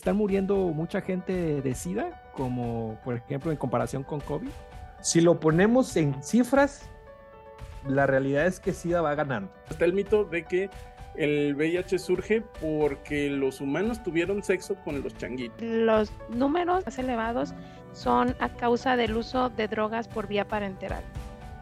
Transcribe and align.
¿Están 0.00 0.16
muriendo 0.16 0.56
mucha 0.68 1.02
gente 1.02 1.60
de 1.60 1.74
SIDA, 1.74 2.22
como 2.32 2.98
por 3.04 3.16
ejemplo 3.16 3.50
en 3.50 3.58
comparación 3.58 4.02
con 4.02 4.20
COVID? 4.20 4.48
Si 5.02 5.20
lo 5.20 5.38
ponemos 5.38 5.94
en 5.94 6.22
cifras, 6.22 6.88
la 7.86 8.06
realidad 8.06 8.46
es 8.46 8.60
que 8.60 8.72
SIDA 8.72 9.02
va 9.02 9.14
ganando. 9.14 9.52
Está 9.68 9.84
el 9.84 9.92
mito 9.92 10.24
de 10.24 10.44
que 10.46 10.70
el 11.16 11.54
VIH 11.54 11.98
surge 11.98 12.42
porque 12.62 13.28
los 13.28 13.60
humanos 13.60 14.02
tuvieron 14.02 14.42
sexo 14.42 14.74
con 14.76 15.02
los 15.02 15.14
changuitos. 15.18 15.60
Los 15.60 16.10
números 16.30 16.82
más 16.86 16.98
elevados 16.98 17.52
son 17.92 18.34
a 18.40 18.48
causa 18.48 18.96
del 18.96 19.14
uso 19.14 19.50
de 19.50 19.68
drogas 19.68 20.08
por 20.08 20.28
vía 20.28 20.48
parenteral. 20.48 21.04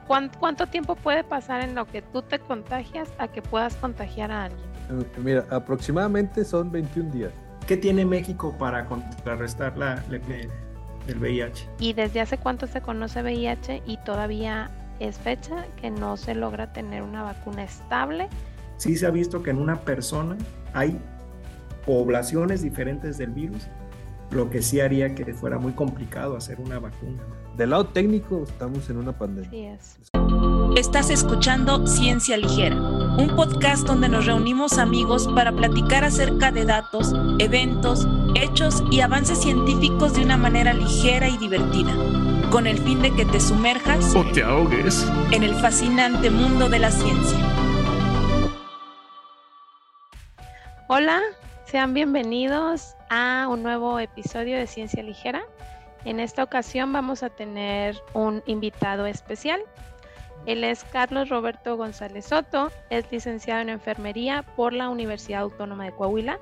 ¿Cuánto 0.06 0.68
tiempo 0.68 0.94
puede 0.94 1.24
pasar 1.24 1.64
en 1.64 1.74
lo 1.74 1.86
que 1.86 2.02
tú 2.02 2.22
te 2.22 2.38
contagias 2.38 3.08
a 3.18 3.26
que 3.26 3.42
puedas 3.42 3.74
contagiar 3.74 4.30
a 4.30 4.44
alguien? 4.44 4.68
Mira, 5.24 5.44
aproximadamente 5.50 6.44
son 6.44 6.70
21 6.70 7.10
días. 7.10 7.32
¿Qué 7.68 7.76
tiene 7.76 8.06
México 8.06 8.56
para 8.58 8.86
contrarrestar 8.86 9.76
la, 9.76 10.02
el 11.06 11.18
VIH? 11.18 11.68
¿Y 11.78 11.92
desde 11.92 12.22
hace 12.22 12.38
cuánto 12.38 12.66
se 12.66 12.80
conoce 12.80 13.22
VIH 13.22 13.82
y 13.84 13.98
todavía 14.06 14.70
es 15.00 15.18
fecha 15.18 15.66
que 15.78 15.90
no 15.90 16.16
se 16.16 16.34
logra 16.34 16.72
tener 16.72 17.02
una 17.02 17.24
vacuna 17.24 17.64
estable? 17.64 18.30
Sí 18.78 18.96
se 18.96 19.04
ha 19.04 19.10
visto 19.10 19.42
que 19.42 19.50
en 19.50 19.58
una 19.58 19.82
persona 19.82 20.38
hay 20.72 20.98
poblaciones 21.84 22.62
diferentes 22.62 23.18
del 23.18 23.32
virus, 23.32 23.68
lo 24.30 24.48
que 24.48 24.62
sí 24.62 24.80
haría 24.80 25.14
que 25.14 25.34
fuera 25.34 25.58
muy 25.58 25.72
complicado 25.72 26.38
hacer 26.38 26.58
una 26.60 26.78
vacuna. 26.78 27.22
Del 27.58 27.68
lado 27.68 27.88
técnico 27.88 28.44
estamos 28.44 28.88
en 28.88 28.96
una 28.96 29.12
pandemia. 29.12 29.50
Sí 29.50 29.64
es. 29.66 30.57
Estás 30.76 31.10
escuchando 31.10 31.86
Ciencia 31.86 32.36
Ligera, 32.36 32.76
un 32.76 33.32
podcast 33.34 33.86
donde 33.86 34.08
nos 34.08 34.26
reunimos 34.26 34.78
amigos 34.78 35.26
para 35.34 35.50
platicar 35.50 36.04
acerca 36.04 36.52
de 36.52 36.64
datos, 36.64 37.14
eventos, 37.38 38.06
hechos 38.34 38.84
y 38.90 39.00
avances 39.00 39.40
científicos 39.40 40.14
de 40.14 40.22
una 40.22 40.36
manera 40.36 40.72
ligera 40.72 41.28
y 41.28 41.36
divertida, 41.38 41.92
con 42.50 42.66
el 42.66 42.78
fin 42.78 43.02
de 43.02 43.12
que 43.12 43.24
te 43.24 43.40
sumerjas 43.40 44.14
o 44.14 44.24
te 44.32 44.44
ahogues 44.44 45.04
en 45.32 45.42
el 45.42 45.54
fascinante 45.54 46.30
mundo 46.30 46.68
de 46.68 46.78
la 46.78 46.90
ciencia. 46.90 47.38
Hola, 50.88 51.20
sean 51.64 51.92
bienvenidos 51.92 52.94
a 53.10 53.46
un 53.50 53.62
nuevo 53.62 53.98
episodio 53.98 54.56
de 54.56 54.66
Ciencia 54.66 55.02
Ligera. 55.02 55.42
En 56.04 56.20
esta 56.20 56.44
ocasión 56.44 56.92
vamos 56.92 57.22
a 57.22 57.30
tener 57.30 58.00
un 58.14 58.42
invitado 58.46 59.06
especial. 59.06 59.60
Él 60.46 60.64
es 60.64 60.84
Carlos 60.84 61.28
Roberto 61.28 61.76
González 61.76 62.26
Soto, 62.26 62.70
es 62.90 63.10
licenciado 63.12 63.60
en 63.60 63.68
enfermería 63.68 64.44
por 64.56 64.72
la 64.72 64.88
Universidad 64.88 65.42
Autónoma 65.42 65.84
de 65.84 65.92
Coahuila. 65.92 66.38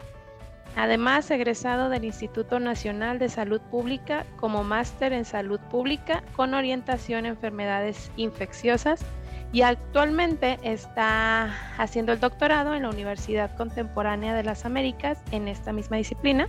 Además, 0.76 1.30
egresado 1.30 1.88
del 1.88 2.04
Instituto 2.04 2.60
Nacional 2.60 3.18
de 3.18 3.30
Salud 3.30 3.60
Pública 3.62 4.26
como 4.36 4.62
máster 4.62 5.12
en 5.12 5.24
salud 5.24 5.58
pública 5.70 6.22
con 6.36 6.52
orientación 6.52 7.20
en 7.20 7.32
enfermedades 7.32 8.10
infecciosas 8.16 9.04
y 9.52 9.62
actualmente 9.62 10.58
está 10.62 11.54
haciendo 11.78 12.12
el 12.12 12.20
doctorado 12.20 12.74
en 12.74 12.82
la 12.82 12.90
Universidad 12.90 13.56
Contemporánea 13.56 14.34
de 14.34 14.42
las 14.42 14.66
Américas 14.66 15.22
en 15.30 15.48
esta 15.48 15.72
misma 15.72 15.96
disciplina. 15.96 16.46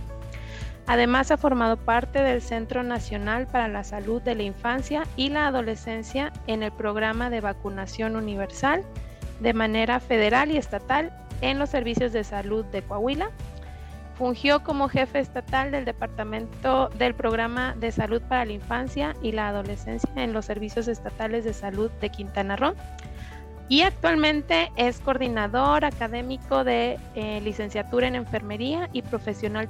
Además, 0.88 1.30
ha 1.30 1.36
formado 1.36 1.76
parte 1.76 2.22
del 2.22 2.40
Centro 2.40 2.82
Nacional 2.82 3.46
para 3.46 3.68
la 3.68 3.84
Salud 3.84 4.22
de 4.22 4.34
la 4.34 4.42
Infancia 4.42 5.02
y 5.16 5.28
la 5.28 5.46
Adolescencia 5.46 6.32
en 6.46 6.62
el 6.62 6.72
programa 6.72 7.28
de 7.28 7.42
vacunación 7.42 8.16
universal 8.16 8.82
de 9.40 9.52
manera 9.52 10.00
federal 10.00 10.50
y 10.50 10.56
estatal 10.56 11.12
en 11.42 11.58
los 11.58 11.68
servicios 11.68 12.14
de 12.14 12.24
salud 12.24 12.64
de 12.64 12.80
Coahuila. 12.80 13.30
Fungió 14.16 14.64
como 14.64 14.88
jefe 14.88 15.18
estatal 15.18 15.70
del 15.70 15.84
Departamento 15.84 16.88
del 16.98 17.14
Programa 17.14 17.74
de 17.78 17.92
Salud 17.92 18.22
para 18.22 18.46
la 18.46 18.54
Infancia 18.54 19.14
y 19.20 19.32
la 19.32 19.48
Adolescencia 19.48 20.10
en 20.16 20.32
los 20.32 20.46
servicios 20.46 20.88
estatales 20.88 21.44
de 21.44 21.52
salud 21.52 21.90
de 22.00 22.08
Quintana 22.08 22.56
Roo 22.56 22.74
y 23.68 23.82
actualmente 23.82 24.72
es 24.76 24.98
coordinador 25.00 25.84
académico 25.84 26.64
de 26.64 26.98
eh, 27.14 27.40
licenciatura 27.42 28.08
en 28.08 28.14
enfermería 28.14 28.88
y 28.92 29.02
profesional 29.02 29.68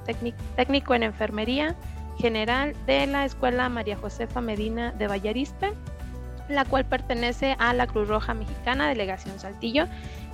técnico 0.57 0.95
en 0.95 1.03
enfermería 1.03 1.75
general 2.19 2.75
de 2.87 3.07
la 3.07 3.25
Escuela 3.25 3.69
María 3.69 3.97
Josefa 3.97 4.41
Medina 4.41 4.93
de 4.93 5.09
Vallarispe, 5.09 5.73
la 6.49 6.65
cual 6.65 6.85
pertenece 6.85 7.57
a 7.59 7.73
la 7.75 7.87
Cruz 7.87 8.09
Roja 8.09 8.35
Mexicana, 8.35 8.89
Delegación 8.89 9.39
Saltillo, 9.39 9.87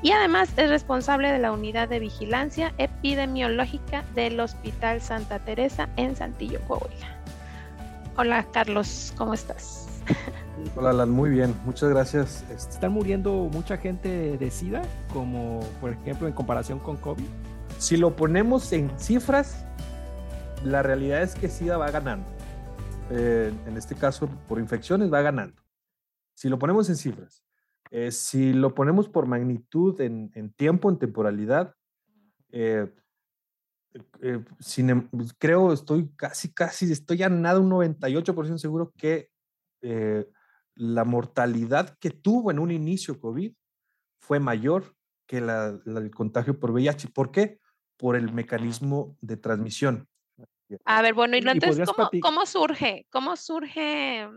y 0.02 0.12
además 0.12 0.50
es 0.56 0.68
responsable 0.68 1.32
de 1.32 1.38
la 1.38 1.52
unidad 1.52 1.88
de 1.88 1.98
vigilancia 1.98 2.72
epidemiológica 2.78 4.04
del 4.14 4.38
Hospital 4.40 5.00
Santa 5.00 5.38
Teresa 5.38 5.88
en 5.96 6.14
Saltillo, 6.14 6.60
Coahuila. 6.68 7.16
Hola 8.16 8.44
Carlos, 8.52 9.12
¿cómo 9.16 9.34
estás? 9.34 9.83
Hola, 10.76 10.90
Alan, 10.90 11.10
muy 11.10 11.30
bien, 11.30 11.54
muchas 11.64 11.90
gracias. 11.90 12.44
¿Están 12.50 12.92
muriendo 12.92 13.32
mucha 13.52 13.76
gente 13.76 14.36
de 14.38 14.50
SIDA, 14.50 14.82
como 15.12 15.60
por 15.80 15.90
ejemplo 15.90 16.26
en 16.26 16.34
comparación 16.34 16.78
con 16.78 16.96
COVID? 16.96 17.24
Si 17.78 17.96
lo 17.96 18.16
ponemos 18.16 18.72
en 18.72 18.90
cifras, 18.98 19.64
la 20.64 20.82
realidad 20.82 21.22
es 21.22 21.34
que 21.34 21.48
SIDA 21.48 21.76
va 21.76 21.90
ganando. 21.90 22.26
Eh, 23.10 23.52
en 23.66 23.76
este 23.76 23.94
caso, 23.94 24.28
por 24.48 24.58
infecciones 24.58 25.12
va 25.12 25.20
ganando. 25.20 25.62
Si 26.34 26.48
lo 26.48 26.58
ponemos 26.58 26.88
en 26.88 26.96
cifras, 26.96 27.44
eh, 27.90 28.10
si 28.10 28.52
lo 28.52 28.74
ponemos 28.74 29.08
por 29.08 29.26
magnitud 29.26 30.00
en, 30.00 30.30
tiempo, 30.56 30.88
en 30.90 30.98
temporalidad, 30.98 31.74
eh, 32.50 32.90
em, 34.22 35.08
creo, 35.38 35.72
estoy 35.72 36.10
casi, 36.16 36.52
casi, 36.52 36.90
estoy 36.90 37.22
a 37.22 37.28
nada, 37.28 37.60
un 37.60 37.70
98% 37.70 38.58
seguro 38.58 38.92
que 38.96 39.33
la 40.76 41.04
mortalidad 41.04 41.96
que 41.98 42.10
tuvo 42.10 42.50
en 42.50 42.58
un 42.58 42.70
inicio 42.70 43.20
COVID 43.20 43.52
fue 44.20 44.40
mayor 44.40 44.96
que 45.26 45.40
la, 45.40 45.78
el 45.86 46.10
contagio 46.10 46.58
por 46.58 46.70
VIH. 46.70 47.08
¿Por 47.08 47.30
qué? 47.30 47.60
Por 47.96 48.16
el 48.16 48.32
mecanismo 48.32 49.16
de 49.20 49.36
transmisión. 49.36 50.08
A 50.84 51.02
ver, 51.02 51.14
bueno, 51.14 51.36
y, 51.36 51.40
entonces, 51.40 51.88
¿cómo, 52.22 52.46
surge? 52.46 53.06
¿Cómo 53.10 53.36
surge 53.36 54.28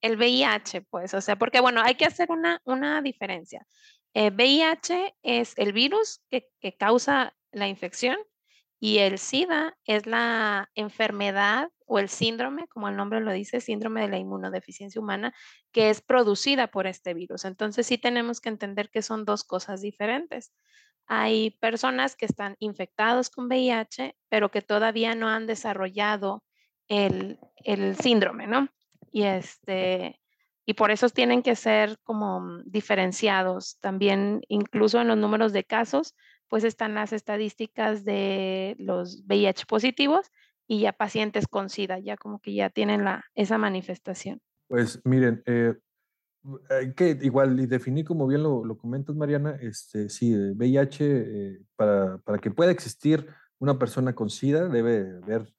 el 0.00 0.16
VIH? 0.16 0.82
Pues, 0.82 1.14
o 1.14 1.20
sea, 1.20 1.36
porque, 1.36 1.60
bueno, 1.60 1.80
hay 1.82 1.94
que 1.94 2.04
hacer 2.04 2.30
una, 2.30 2.60
una 2.64 3.00
diferencia. 3.02 3.66
VIH 4.14 5.06
eh, 5.06 5.14
es 5.22 5.54
el 5.56 5.72
virus 5.72 6.20
que, 6.28 6.48
que 6.60 6.76
causa 6.76 7.34
la 7.52 7.68
infección 7.68 8.18
y 8.80 8.98
el 8.98 9.18
SIDA 9.18 9.76
es 9.84 10.06
la 10.06 10.70
enfermedad 10.74 11.68
o 11.84 11.98
el 11.98 12.08
síndrome, 12.08 12.66
como 12.68 12.88
el 12.88 12.96
nombre 12.96 13.20
lo 13.20 13.30
dice, 13.30 13.60
síndrome 13.60 14.00
de 14.00 14.08
la 14.08 14.18
inmunodeficiencia 14.18 15.00
humana, 15.00 15.34
que 15.70 15.90
es 15.90 16.00
producida 16.00 16.68
por 16.68 16.86
este 16.86 17.12
virus. 17.12 17.44
Entonces 17.44 17.86
sí 17.86 17.98
tenemos 17.98 18.40
que 18.40 18.48
entender 18.48 18.88
que 18.90 19.02
son 19.02 19.26
dos 19.26 19.44
cosas 19.44 19.82
diferentes. 19.82 20.54
Hay 21.06 21.50
personas 21.60 22.16
que 22.16 22.24
están 22.24 22.56
infectados 22.58 23.28
con 23.28 23.46
VIH, 23.48 24.16
pero 24.30 24.50
que 24.50 24.62
todavía 24.62 25.14
no 25.14 25.28
han 25.28 25.46
desarrollado 25.46 26.42
el, 26.88 27.38
el 27.56 27.96
síndrome, 27.96 28.46
¿no? 28.46 28.68
Y 29.12 29.24
este, 29.24 30.20
y 30.64 30.74
por 30.74 30.90
eso 30.90 31.08
tienen 31.10 31.42
que 31.42 31.56
ser 31.56 31.98
como 32.04 32.62
diferenciados. 32.64 33.76
También, 33.80 34.40
incluso 34.48 35.00
en 35.00 35.08
los 35.08 35.18
números 35.18 35.52
de 35.52 35.64
casos, 35.64 36.14
pues 36.50 36.64
están 36.64 36.94
las 36.94 37.12
estadísticas 37.12 38.04
de 38.04 38.74
los 38.78 39.22
VIH 39.26 39.66
positivos 39.66 40.30
y 40.66 40.80
ya 40.80 40.92
pacientes 40.92 41.46
con 41.46 41.70
SIDA, 41.70 42.00
ya 42.00 42.16
como 42.16 42.40
que 42.40 42.52
ya 42.52 42.70
tienen 42.70 43.04
la, 43.04 43.24
esa 43.34 43.56
manifestación. 43.56 44.42
Pues 44.68 45.00
miren, 45.04 45.42
eh, 45.46 45.74
que 46.96 47.18
igual 47.22 47.58
y 47.60 47.66
definir 47.66 48.04
como 48.04 48.26
bien 48.26 48.42
lo, 48.42 48.64
lo 48.64 48.76
comentas, 48.76 49.14
Mariana, 49.14 49.56
este, 49.60 50.08
sí, 50.08 50.34
VIH, 50.34 51.04
eh, 51.04 51.60
para, 51.76 52.18
para, 52.18 52.38
que 52.38 52.50
pueda 52.50 52.72
existir 52.72 53.26
una 53.60 53.78
persona 53.78 54.12
con 54.12 54.28
SIDA 54.28 54.68
debe 54.68 55.18
haber 55.22 55.54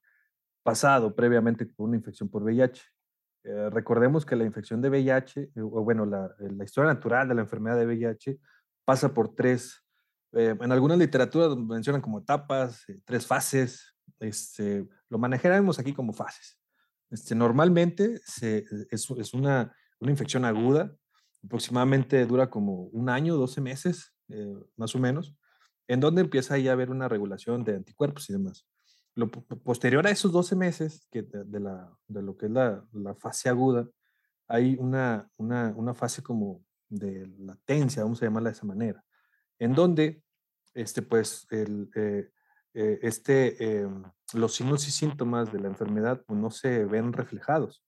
pasado 0.64 1.16
previamente 1.16 1.66
por 1.66 1.88
una 1.88 1.98
infección 1.98 2.30
por 2.30 2.44
VIH. 2.44 2.84
Eh, 3.44 3.70
recordemos 3.70 4.26
que 4.26 4.36
la 4.36 4.44
infección 4.44 4.82
de 4.82 4.90
VIH, 4.90 5.52
o 5.56 5.84
bueno, 5.84 6.06
la, 6.06 6.36
la, 6.38 6.64
historia 6.66 6.94
natural 6.94 7.30
de 7.30 7.36
la 7.36 7.42
enfermedad 7.42 7.78
de 7.78 7.86
VIH 7.86 8.40
pasa 8.84 9.14
por 9.14 9.34
tres 9.34 9.84
eh, 10.34 10.56
en 10.60 10.72
algunas 10.72 10.98
literaturas 10.98 11.56
mencionan 11.58 12.02
como 12.02 12.20
etapas, 12.20 12.88
eh, 12.88 13.00
tres 13.06 13.26
fases. 13.26 13.94
Este, 14.20 14.88
lo 15.10 15.18
manejaremos 15.18 15.80
aquí 15.80 15.94
como 15.94 16.14
fases. 16.14 16.58
Este, 17.10 17.36
normalmente 17.36 18.20
se, 18.26 18.66
es, 18.90 19.10
es 19.10 19.34
una, 19.34 19.76
una, 20.00 20.12
infección 20.12 20.46
aguda, 20.46 20.96
aproximadamente 21.44 22.26
dura 22.26 22.50
como 22.50 22.84
un 22.86 23.10
año, 23.10 23.36
12 23.36 23.60
meses, 23.60 24.14
eh, 24.30 24.56
más 24.78 24.96
o 24.96 25.00
menos, 25.00 25.36
en 25.88 26.00
donde 26.00 26.22
empieza 26.22 26.54
ahí 26.54 26.70
a 26.70 26.74
haber 26.74 26.90
una 26.90 27.10
regulación 27.10 27.64
de 27.66 27.76
anticuerpos 27.76 28.30
y 28.30 28.34
demás. 28.34 28.66
Lo 29.14 29.30
posterior 29.30 30.08
a 30.08 30.12
esos 30.12 30.32
12 30.32 30.56
meses 30.56 31.06
que 31.12 31.24
de, 31.24 31.60
la, 31.60 31.92
de 32.08 32.22
lo 32.22 32.38
que 32.38 32.46
es 32.46 32.52
la, 32.52 32.86
la 32.94 33.14
fase 33.16 33.50
aguda, 33.50 33.90
hay 34.48 34.78
una, 34.80 35.30
una, 35.36 35.74
una 35.76 35.94
fase 35.94 36.24
como 36.24 36.64
de 36.88 37.28
latencia, 37.40 38.04
vamos 38.04 38.22
a 38.22 38.26
llamarla 38.26 38.52
de 38.52 38.56
esa 38.56 38.66
manera 38.66 39.04
en 39.62 39.76
donde 39.76 40.24
este, 40.74 41.04
pues, 41.04 41.46
eh, 41.52 41.88
eh, 42.74 43.00
este, 43.04 43.82
em, 43.82 44.04
los 44.34 44.56
signos 44.56 44.88
y 44.88 44.92
síntomas 44.92 45.54
de 45.54 45.60
la 45.60 45.68
enfermedad 45.68 46.24
pues, 46.26 46.40
no 46.40 46.50
se 46.50 46.84
ven 46.86 47.14
reflejados. 47.14 47.86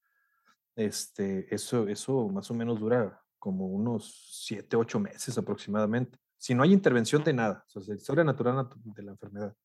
Este, 0.76 1.54
eso, 1.54 1.88
eso 1.88 2.30
más 2.30 2.52
o 2.52 2.54
menos 2.54 2.80
dura 2.80 3.20
como 3.40 3.66
unos 3.66 4.44
siete, 4.46 4.76
ocho 4.76 5.00
meses 5.00 5.36
aproximadamente. 5.36 6.20
Si 6.38 6.54
no 6.54 6.62
hay 6.62 6.74
intervención 6.74 7.24
de 7.24 7.34
nada, 7.34 7.66
o 7.74 7.82
sea, 7.82 7.96
historia 7.96 8.24
natural 8.24 8.70
de 8.84 9.04
la 9.04 9.12
enfermedad. 9.12 9.56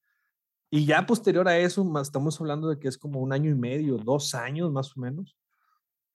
Y 0.71 0.87
ya 0.87 1.05
posterior 1.05 1.47
a 1.47 1.59
eso, 1.59 1.85
más, 1.85 2.09
estamos 2.09 2.41
hablando 2.41 2.71
de 2.71 2.79
que 2.79 2.89
es 2.89 2.97
como 2.97 3.21
un 3.21 3.35
año 3.35 3.51
y 3.51 3.55
medio, 3.55 3.99
dos 3.99 4.35
años 4.35 4.73
más 4.73 4.97
o 4.97 5.01
menos, 5.01 5.37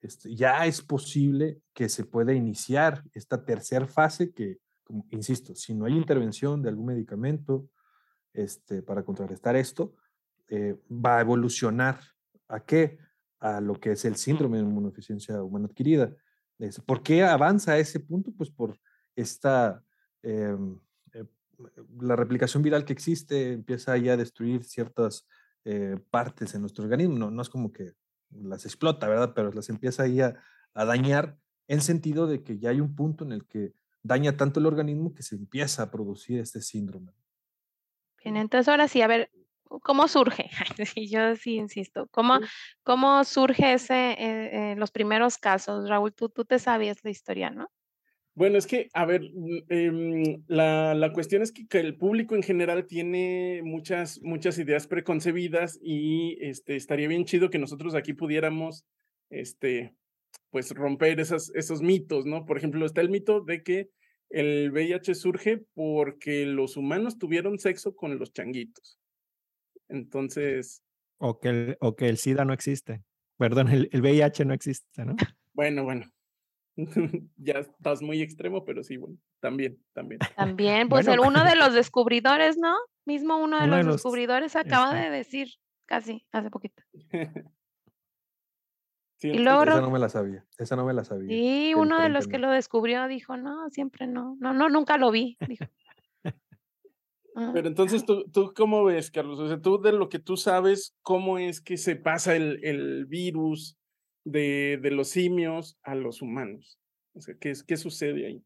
este, 0.00 0.34
ya 0.34 0.66
es 0.66 0.82
posible 0.82 1.60
que 1.72 1.88
se 1.88 2.04
pueda 2.04 2.32
iniciar 2.32 3.04
esta 3.12 3.44
tercera 3.44 3.86
fase 3.86 4.32
que, 4.32 4.58
como, 4.84 5.06
insisto, 5.10 5.54
si 5.54 5.74
no 5.74 5.86
hay 5.86 5.96
intervención 5.96 6.62
de 6.62 6.68
algún 6.68 6.86
medicamento 6.86 7.68
este, 8.32 8.82
para 8.82 9.02
contrarrestar 9.02 9.56
esto, 9.56 9.94
eh, 10.48 10.76
va 10.90 11.18
a 11.18 11.20
evolucionar 11.22 12.00
a 12.48 12.60
qué? 12.60 12.98
A 13.40 13.60
lo 13.60 13.74
que 13.74 13.92
es 13.92 14.04
el 14.04 14.16
síndrome 14.16 14.58
de 14.58 14.64
inmunodeficiencia 14.64 15.42
humana 15.42 15.66
adquirida. 15.66 16.14
¿Por 16.86 17.02
qué 17.02 17.24
avanza 17.24 17.72
a 17.72 17.78
ese 17.78 18.00
punto? 18.00 18.32
Pues 18.36 18.50
por 18.50 18.78
esta 19.16 19.82
em, 20.22 20.78
la 22.00 22.16
replicación 22.16 22.62
viral 22.62 22.84
que 22.84 22.92
existe 22.92 23.52
empieza 23.52 23.92
ahí 23.92 24.08
a 24.08 24.16
destruir 24.16 24.64
ciertas 24.64 25.26
eh, 25.64 25.96
partes 26.10 26.54
en 26.54 26.60
nuestro 26.60 26.84
organismo. 26.84 27.18
No, 27.18 27.30
no, 27.30 27.42
es 27.42 27.48
como 27.48 27.72
que 27.72 27.92
las 28.30 28.64
explota, 28.64 29.08
¿verdad? 29.08 29.32
Pero 29.34 29.52
las 29.52 29.68
empieza 29.68 30.04
ahí 30.04 30.20
a, 30.20 30.36
dañar 30.74 31.38
en 31.68 31.80
sentido 31.80 32.26
de 32.26 32.42
que 32.42 32.58
ya 32.58 32.70
hay 32.70 32.80
un 32.80 32.96
punto 32.96 33.24
en 33.24 33.30
el 33.30 33.46
que 33.46 33.72
daña 34.04 34.36
tanto 34.36 34.60
el 34.60 34.66
organismo 34.66 35.12
que 35.14 35.24
se 35.24 35.34
empieza 35.34 35.82
a 35.82 35.90
producir 35.90 36.38
este 36.38 36.60
síndrome. 36.60 37.12
Bien, 38.22 38.36
entonces 38.36 38.68
ahora 38.68 38.86
sí, 38.86 39.02
a 39.02 39.06
ver, 39.08 39.30
¿cómo 39.82 40.06
surge? 40.06 40.50
Yo 41.10 41.34
sí 41.36 41.56
insisto, 41.56 42.06
¿cómo, 42.10 42.38
cómo 42.82 43.24
surge 43.24 43.72
ese, 43.72 44.12
eh, 44.12 44.72
eh, 44.72 44.74
los 44.76 44.90
primeros 44.92 45.38
casos? 45.38 45.88
Raúl, 45.88 46.14
tú, 46.14 46.28
tú 46.28 46.44
te 46.44 46.58
sabías 46.58 47.02
la 47.02 47.10
historia, 47.10 47.50
¿no? 47.50 47.70
Bueno, 48.36 48.58
es 48.58 48.66
que, 48.66 48.88
a 48.92 49.06
ver, 49.06 49.22
mm, 49.32 49.58
em, 49.68 50.42
la, 50.48 50.94
la, 50.94 51.12
cuestión 51.12 51.42
es 51.42 51.52
que, 51.52 51.66
que, 51.66 51.78
el 51.78 51.96
público 51.96 52.34
en 52.34 52.42
general 52.42 52.86
tiene 52.86 53.62
muchas, 53.62 54.20
muchas 54.22 54.58
ideas 54.58 54.86
preconcebidas 54.86 55.78
y 55.80 56.36
este, 56.40 56.76
estaría 56.76 57.08
bien 57.08 57.24
chido 57.24 57.48
que 57.48 57.60
nosotros 57.60 57.94
aquí 57.94 58.12
pudiéramos, 58.12 58.84
este, 59.30 59.94
pues, 60.54 60.70
romper 60.70 61.18
esas, 61.18 61.50
esos 61.56 61.82
mitos, 61.82 62.26
¿no? 62.26 62.46
Por 62.46 62.56
ejemplo, 62.56 62.86
está 62.86 63.00
el 63.00 63.10
mito 63.10 63.40
de 63.40 63.64
que 63.64 63.90
el 64.30 64.70
VIH 64.70 65.16
surge 65.16 65.64
porque 65.74 66.46
los 66.46 66.76
humanos 66.76 67.18
tuvieron 67.18 67.58
sexo 67.58 67.96
con 67.96 68.16
los 68.20 68.32
changuitos. 68.32 69.00
Entonces... 69.88 70.84
O 71.18 71.40
que 71.40 71.48
el, 71.48 71.76
o 71.80 71.96
que 71.96 72.08
el 72.08 72.18
SIDA 72.18 72.44
no 72.44 72.52
existe. 72.52 73.02
Perdón, 73.36 73.66
el, 73.66 73.88
el 73.90 74.00
VIH 74.00 74.44
no 74.44 74.54
existe, 74.54 75.04
¿no? 75.04 75.16
Bueno, 75.54 75.82
bueno, 75.82 76.06
ya 77.36 77.54
estás 77.54 78.00
muy 78.00 78.22
extremo, 78.22 78.64
pero 78.64 78.84
sí, 78.84 78.96
bueno, 78.96 79.16
también, 79.40 79.82
también. 79.92 80.20
También, 80.36 80.88
pues 80.88 81.08
el, 81.08 81.18
uno 81.18 81.42
de 81.42 81.56
los 81.56 81.74
descubridores, 81.74 82.56
¿no? 82.58 82.76
Mismo 83.04 83.38
uno 83.38 83.60
de, 83.60 83.66
los, 83.66 83.86
descubridores 83.86 84.54
acaba 84.54 84.94
de 84.94 85.10
decir, 85.10 85.48
casi, 85.86 86.24
hace 86.30 86.48
poquito. 86.50 86.80
Y 89.28 89.38
luego, 89.38 89.62
esa 89.62 89.80
no 89.80 89.90
me 89.90 89.98
la 89.98 90.08
sabía, 90.08 90.44
esa 90.58 90.76
no 90.76 90.84
me 90.84 90.92
la 90.92 91.04
sabía. 91.04 91.28
Sí, 91.28 91.74
uno 91.74 92.00
de 92.00 92.08
los 92.08 92.26
que 92.28 92.38
lo 92.38 92.50
descubrió 92.50 93.08
dijo, 93.08 93.36
no, 93.36 93.70
siempre 93.70 94.06
no, 94.06 94.36
no, 94.40 94.52
no, 94.52 94.68
nunca 94.68 94.98
lo 94.98 95.10
vi, 95.10 95.36
dijo. 95.48 95.64
Ah. 97.36 97.50
Pero 97.52 97.66
entonces, 97.66 98.04
¿tú, 98.06 98.30
¿tú 98.30 98.52
cómo 98.54 98.84
ves, 98.84 99.10
Carlos? 99.10 99.40
O 99.40 99.48
sea, 99.48 99.60
tú 99.60 99.80
de 99.80 99.90
lo 99.90 100.08
que 100.08 100.20
tú 100.20 100.36
sabes, 100.36 100.94
¿cómo 101.02 101.38
es 101.38 101.60
que 101.60 101.76
se 101.76 101.96
pasa 101.96 102.36
el, 102.36 102.64
el 102.64 103.06
virus 103.06 103.76
de, 104.22 104.78
de, 104.80 104.92
los 104.92 105.08
simios 105.08 105.76
a 105.82 105.96
los 105.96 106.22
humanos? 106.22 106.78
O 107.12 107.20
sea, 107.20 107.34
¿qué, 107.40 107.52
qué 107.66 107.76
sucede 107.76 108.26
ahí? 108.26 108.44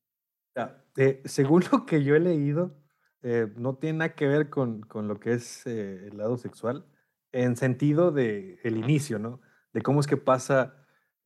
Eh, 0.97 1.21
según 1.27 1.65
lo 1.71 1.85
que 1.85 2.03
yo 2.03 2.17
he 2.17 2.21
leído, 2.21 2.77
eh, 3.23 3.49
no 3.57 3.77
tiene 3.77 3.99
nada 3.99 4.15
que 4.15 4.27
ver 4.27 4.49
con, 4.49 4.81
con 4.81 5.07
lo 5.07 5.21
que 5.21 5.35
es 5.35 5.67
eh, 5.67 6.09
el 6.09 6.17
lado 6.17 6.39
sexual, 6.39 6.87
en 7.33 7.57
sentido 7.57 8.11
de 8.11 8.59
el 8.65 8.79
inicio, 8.79 9.19
¿no? 9.19 9.41
De 9.73 9.83
cómo 9.83 10.01
es 10.01 10.07
que 10.07 10.17
pasa 10.17 10.75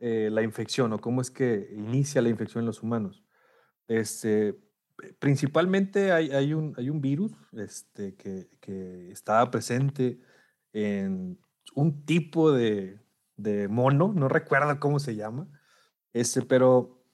la 0.00 0.42
infección 0.42 0.92
o 0.92 1.00
cómo 1.00 1.20
es 1.20 1.30
que 1.30 1.68
inicia 1.76 2.20
la 2.20 2.28
infección 2.28 2.62
en 2.62 2.66
los 2.66 2.82
humanos. 2.82 3.22
Este, 3.86 4.58
principalmente 5.20 6.10
hay, 6.10 6.30
hay, 6.30 6.54
un, 6.54 6.74
hay 6.76 6.90
un 6.90 7.00
virus 7.00 7.32
este, 7.52 8.16
que, 8.16 8.48
que 8.60 9.12
está 9.12 9.48
presente 9.50 10.18
en 10.72 11.38
un 11.74 12.04
tipo 12.04 12.52
de, 12.52 13.00
de 13.36 13.68
mono, 13.68 14.12
no 14.14 14.28
recuerdo 14.28 14.78
cómo 14.80 14.98
se 14.98 15.16
llama, 15.16 15.48
este, 16.12 16.42
pero 16.42 17.04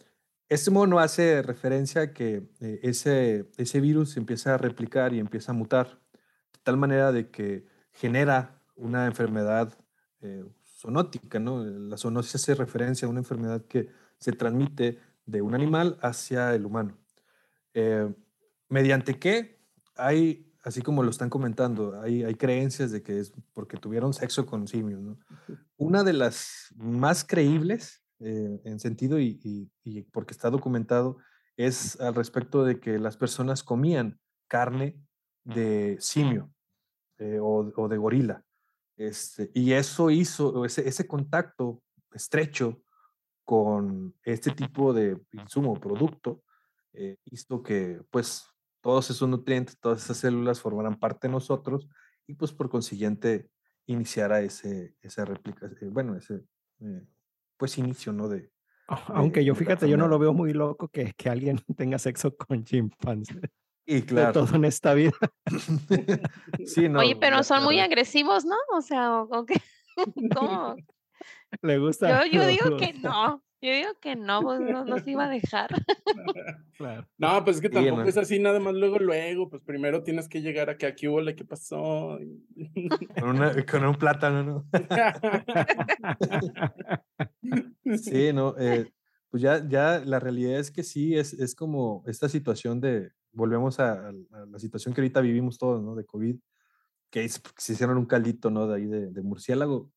este 0.49 0.71
mono 0.71 0.99
hace 0.99 1.43
referencia 1.43 2.03
a 2.03 2.13
que 2.13 2.49
eh, 2.61 2.81
ese, 2.83 3.51
ese 3.57 3.81
virus 3.81 4.17
empieza 4.17 4.55
a 4.55 4.59
replicar 4.59 5.13
y 5.13 5.19
empieza 5.19 5.53
a 5.53 5.55
mutar, 5.55 6.01
de 6.53 6.61
tal 6.63 6.77
manera 6.77 7.13
de 7.13 7.31
que 7.31 7.67
genera 7.93 8.63
una 8.77 9.07
enfermedad 9.07 9.77
eh, 10.21 10.45
zoonótica, 10.79 11.39
¿no? 11.39 11.65
La 11.65 11.97
zoonosis 11.97 12.37
hace 12.37 12.55
referencia 12.55 13.07
a 13.07 13.11
una 13.11 13.21
enfermedad 13.21 13.65
que 13.67 13.89
se 14.19 14.33
transmite 14.33 15.01
de 15.27 15.43
un 15.43 15.55
animal 15.55 15.99
hacia 16.03 16.55
el 16.55 16.65
humano. 16.65 16.97
Eh, 17.75 18.13
¿Mediante 18.69 19.19
qué? 19.19 19.61
Hay 19.97 20.49
así 20.69 20.83
como 20.83 21.03
lo 21.03 21.11
están 21.11 21.31
comentando, 21.31 22.01
hay, 22.01 22.25
hay 22.25 22.35
creencias 22.35 22.91
de 22.91 23.03
que 23.03 23.19
es 23.19 23.33
porque 23.55 23.79
tuvieron 23.79 24.13
sexo 24.13 24.45
con 24.45 24.69
simios. 24.69 25.01
¿no? 25.01 25.19
Una 25.77 26.05
de 26.05 26.13
las 26.13 26.75
más 26.77 27.25
creíbles 27.25 28.05
eh, 28.21 28.61
en 28.65 28.79
sentido 28.79 29.19
y, 29.19 29.71
y, 29.85 30.03
porque 30.13 30.33
está 30.33 30.51
documentado 30.51 31.19
es 31.57 31.99
al 32.01 32.15
respecto 32.15 32.65
de 32.65 32.81
que 32.81 32.99
las 32.99 33.17
personas 33.17 33.63
comían 33.63 34.21
carne 34.47 35.01
de 35.45 35.97
simio 36.01 36.53
eh, 37.19 37.39
o, 37.41 37.73
o, 37.75 37.89
de 37.89 37.97
gorila. 37.97 38.45
Este, 38.99 39.51
y 39.55 39.73
eso 39.73 40.11
hizo, 40.11 40.65
ese, 40.65 40.87
ese 40.87 41.07
contacto 41.07 41.81
estrecho 42.13 42.83
con 43.45 44.15
este 44.25 44.51
tipo 44.51 44.93
de 44.93 45.17
insumo, 45.33 45.81
producto, 45.81 46.43
eh, 46.93 47.17
hizo 47.27 47.63
que 47.63 48.03
pues 48.11 48.45
todos 48.81 49.09
esos 49.11 49.29
nutrientes, 49.29 49.79
todas 49.79 50.03
esas 50.05 50.17
células 50.17 50.61
formarán 50.61 50.99
parte 50.99 51.29
de 51.29 51.33
nosotros 51.33 51.89
y 52.27 52.35
pues 52.35 52.53
por 52.53 52.69
consiguiente 52.69 53.49
iniciará 53.87 54.41
ese, 54.41 54.97
esa 55.01 55.25
réplica, 55.25 55.71
eh, 55.81 55.89
bueno, 55.91 56.17
ese 56.17 56.43
eh, 56.81 57.07
pues 57.57 57.79
inicio, 57.79 58.13
¿no? 58.13 58.29
De, 58.29 58.51
Aunque 59.07 59.45
yo 59.45 59.55
fíjate, 59.55 59.89
yo 59.89 59.97
no 59.97 60.09
lo 60.09 60.19
veo 60.19 60.35
muy 60.35 60.53
loco 60.53 60.89
que, 60.89 61.13
que 61.17 61.31
alguien 61.31 61.59
tenga 61.77 61.99
sexo 61.99 62.37
con 62.37 62.65
chimpancés. 62.65 63.39
Y 63.91 64.03
claro. 64.03 64.35
todo 64.35 64.55
en 64.55 64.67
esta 64.67 64.93
vida. 64.93 65.15
sí, 66.67 66.91
no, 66.91 67.01
Oye, 67.01 67.17
pero 67.17 67.43
son 67.43 67.65
muy 67.65 67.81
agresivos, 67.81 68.45
¿no? 68.45 68.57
O 68.75 68.83
sea, 68.83 69.23
¿o, 69.23 69.47
qué? 69.47 69.55
¿cómo? 70.37 70.77
Le 71.63 71.79
gusta. 71.79 72.27
Yo, 72.27 72.31
yo 72.31 72.47
digo 72.47 72.77
que 72.77 72.93
no. 72.93 73.43
Yo 73.63 73.73
digo 73.73 73.89
que 74.01 74.15
no, 74.15 74.43
pues 74.43 74.61
no 74.61 74.85
nos 74.85 75.09
iba 75.09 75.25
a 75.25 75.31
dejar. 75.31 75.71
Claro. 76.77 77.09
No, 77.17 77.43
pues 77.43 77.57
es 77.57 77.63
que 77.63 77.71
tampoco 77.71 78.03
es 78.03 78.17
así, 78.17 78.39
nada 78.39 78.61
más 78.61 78.75
luego, 78.75 79.01
luego, 79.01 79.49
pues 79.49 79.63
primero 79.65 80.05
tienes 80.05 80.29
que 80.29 80.43
llegar 80.43 80.71
a 80.71 80.77
que 80.77 80.87
aquí 80.87 81.09
hubo 81.09 81.25
¿qué 81.35 81.45
pasó? 81.45 82.21
Con, 83.19 83.85
un 83.85 83.95
plátano, 83.97 84.45
¿no? 84.45 84.65
sí, 87.97 88.33
no, 88.33 88.55
eh, 88.61 88.93
pues 89.29 89.43
ya, 89.43 89.67
ya 89.67 90.03
la 90.05 90.21
realidad 90.21 90.61
es 90.61 90.71
que 90.71 90.85
sí, 90.85 91.17
es, 91.17 91.33
es 91.33 91.57
como 91.57 92.05
esta 92.07 92.29
situación 92.29 92.81
de, 92.81 93.11
volvemos 93.39 93.79
a, 93.79 94.13
la 94.49 94.59
situación 94.59 94.93
que 94.93 95.01
ahorita 95.01 95.21
vivimos 95.21 95.59
todos, 95.59 95.83
¿no? 95.83 95.95
De 95.95 96.05
COVID, 96.05 96.37
que 97.11 97.29
se 97.29 97.73
hicieron 97.73 97.97
un 97.97 98.07
caldito, 98.07 98.51
¿no? 98.51 98.67
De 98.67 98.77
ahí 98.77 98.87
de, 98.87 99.23
murciélago, 99.23 99.91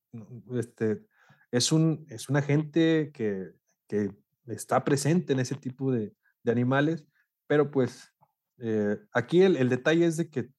este 0.54 1.06
es 1.52 1.72
un, 1.72 2.06
es 2.10 2.30
un 2.30 2.38
agente 2.38 3.12
que, 3.14 3.52
que 3.88 4.12
está 4.48 4.84
presente 4.84 5.34
en 5.34 5.40
ese 5.40 5.56
tipo 5.56 5.92
de, 5.92 6.16
animales, 6.46 7.06
pero 7.46 7.70
pues 7.70 8.12
eh, 8.58 8.98
aquí 9.14 9.44
el, 9.44 9.70
detalle 9.70 10.06
es 10.06 10.18
de 10.18 10.30
que 10.30 10.50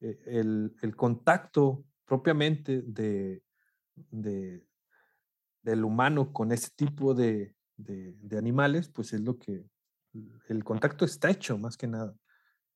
eh, 0.00 0.18
el, 0.26 0.96
contacto 0.96 1.84
propiamente 2.04 2.82
de, 2.82 3.44
de, 4.10 4.66
del 5.62 5.84
humano 5.84 6.32
con 6.32 6.50
ese 6.50 6.70
tipo 6.74 7.14
de, 7.14 7.54
animales, 8.36 8.88
pues 8.88 9.12
es 9.12 9.20
lo 9.20 9.38
que, 9.38 9.64
el 10.48 10.64
contacto 10.64 11.04
está 11.04 11.30
hecho 11.30 11.56
más 11.58 11.76
que 11.76 11.86
nada. 11.86 12.14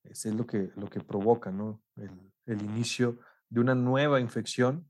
Es, 0.09 0.25
es 0.25 0.33
lo, 0.33 0.45
que, 0.45 0.71
lo 0.75 0.87
que 0.89 0.99
provoca 0.99 1.51
¿no? 1.51 1.81
el, 1.95 2.11
el 2.45 2.61
inicio 2.61 3.19
de 3.49 3.59
una 3.59 3.75
nueva 3.75 4.19
infección 4.19 4.89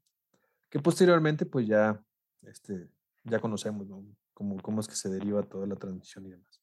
que 0.70 0.80
posteriormente 0.80 1.46
pues 1.46 1.68
ya 1.68 2.04
este, 2.44 2.90
ya 3.24 3.40
conocemos 3.40 3.88
cómo, 4.34 4.58
cómo 4.62 4.82
es 4.82 4.88
que 4.88 4.96
se 4.96 5.10
deriva 5.10 5.44
toda 5.44 5.68
la 5.68 5.76
transmisión 5.76 6.26
y 6.26 6.32
demás. 6.32 6.62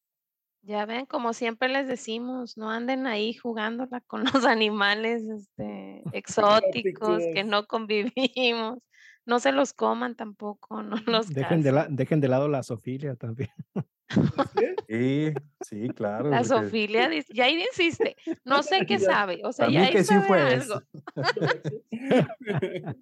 Ya 0.64 0.86
ven, 0.86 1.06
como 1.06 1.32
siempre 1.32 1.68
les 1.68 1.88
decimos, 1.88 2.56
no 2.56 2.70
anden 2.70 3.06
ahí 3.06 3.34
jugándola 3.34 4.00
con 4.02 4.24
los 4.32 4.44
animales 4.44 5.22
este, 5.28 6.02
exóticos 6.12 7.22
que 7.34 7.44
no 7.44 7.66
convivimos. 7.66 8.78
No 9.24 9.38
se 9.38 9.52
los 9.52 9.72
coman 9.72 10.16
tampoco, 10.16 10.82
no 10.82 10.96
los 11.06 11.28
dejen 11.28 11.62
de, 11.62 11.86
dejen 11.90 12.20
de 12.20 12.28
lado 12.28 12.48
la 12.48 12.62
sofilia 12.62 13.14
también. 13.14 13.50
Sí, 14.88 15.32
sí, 15.62 15.88
claro. 15.90 16.30
La 16.30 16.44
sofilia, 16.44 17.10
ya 17.30 17.44
ahí 17.46 17.62
insiste, 17.62 18.16
no 18.44 18.62
sé 18.62 18.84
qué 18.86 18.98
sabe, 18.98 19.40
o 19.44 19.52
sea, 19.52 19.70
ya 19.70 19.84
ahí 19.84 20.04
sabe 20.04 20.40
algo. 20.40 20.82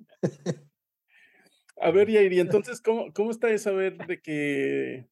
A 1.82 1.90
ver, 1.90 2.10
Yairi, 2.10 2.40
entonces, 2.40 2.82
¿cómo, 2.82 3.10
cómo 3.14 3.30
está 3.30 3.46
de 3.46 3.58
saber 3.58 3.96
de 4.06 4.20
que 4.20 5.08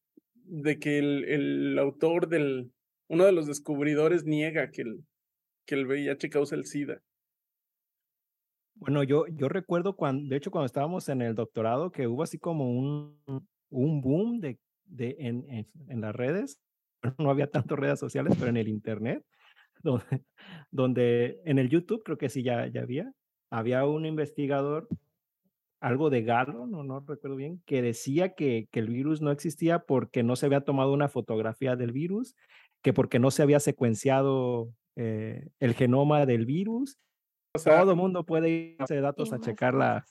de 0.49 0.79
que 0.79 0.99
el, 0.99 1.25
el, 1.25 1.79
autor 1.79 2.29
del, 2.29 2.73
uno 3.09 3.25
de 3.25 3.33
los 3.33 3.47
descubridores 3.47 4.25
niega 4.25 4.71
que 4.71 4.83
el, 4.83 5.05
que 5.67 5.75
el 5.75 5.87
VIH 5.87 6.31
causa 6.31 6.55
el 6.55 6.65
SIDA. 6.65 7.03
Bueno, 8.75 9.03
yo, 9.03 9.27
yo 9.27 9.49
recuerdo 9.49 9.97
cuando, 9.97 10.29
de 10.29 10.37
hecho, 10.37 10.51
cuando 10.51 10.67
estábamos 10.67 11.09
en 11.09 11.21
el 11.21 11.35
doctorado, 11.35 11.91
que 11.91 12.07
hubo 12.07 12.23
así 12.23 12.39
como 12.39 12.71
un, 12.71 13.21
un 13.71 14.01
boom 14.01 14.41
de, 14.41 14.59
de 14.89 15.17
en, 15.19 15.45
en, 15.49 15.67
en, 15.89 16.01
las 16.01 16.15
redes. 16.15 16.61
No 17.19 17.31
había 17.31 17.51
tantas 17.51 17.79
redes 17.79 18.01
sociales, 18.01 18.35
pero 18.39 18.51
en 18.51 18.57
el 18.57 18.69
Internet, 18.69 19.25
donde, 19.83 20.05
donde 20.71 21.41
en 21.45 21.59
el 21.59 21.69
YouTube 21.69 22.03
creo 22.05 22.19
que 22.19 22.29
sí 22.29 22.43
ya, 22.43 22.67
ya 22.67 22.83
había, 22.83 23.13
había 23.51 23.85
un 23.87 24.05
investigador 24.05 24.89
algo 25.81 26.11
de 26.11 26.23
Galo, 26.23 26.67
no, 26.67 26.83
no 26.83 27.01
recuerdo 27.01 27.37
bien, 27.37 27.63
que 27.65 27.83
decía 27.83 28.35
que, 28.35 28.69
que, 28.73 28.81
el 28.81 28.89
virus 28.89 29.21
no 29.21 29.31
existía 29.31 29.79
porque 29.79 30.25
no 30.25 30.35
se 30.35 30.47
había 30.47 30.63
tomado 30.63 30.93
una 30.93 31.09
fotografía 31.09 31.77
del 31.77 31.93
virus, 31.93 32.35
que 32.83 32.93
porque 32.93 33.21
no 33.21 33.31
se 33.31 33.43
había 33.43 33.61
secuenciado 33.61 34.73
eh, 34.97 35.49
el 35.61 35.75
genoma 35.75 36.27
del 36.27 36.47
virus. 36.47 36.99
Todo 37.53 37.93
el 37.93 37.97
mundo 37.97 38.27
puede 38.27 38.51
ir 38.51 38.77
a 38.81 39.01
datos 39.01 39.33
a 39.33 39.39
checar 39.39 39.75
la, 39.75 40.05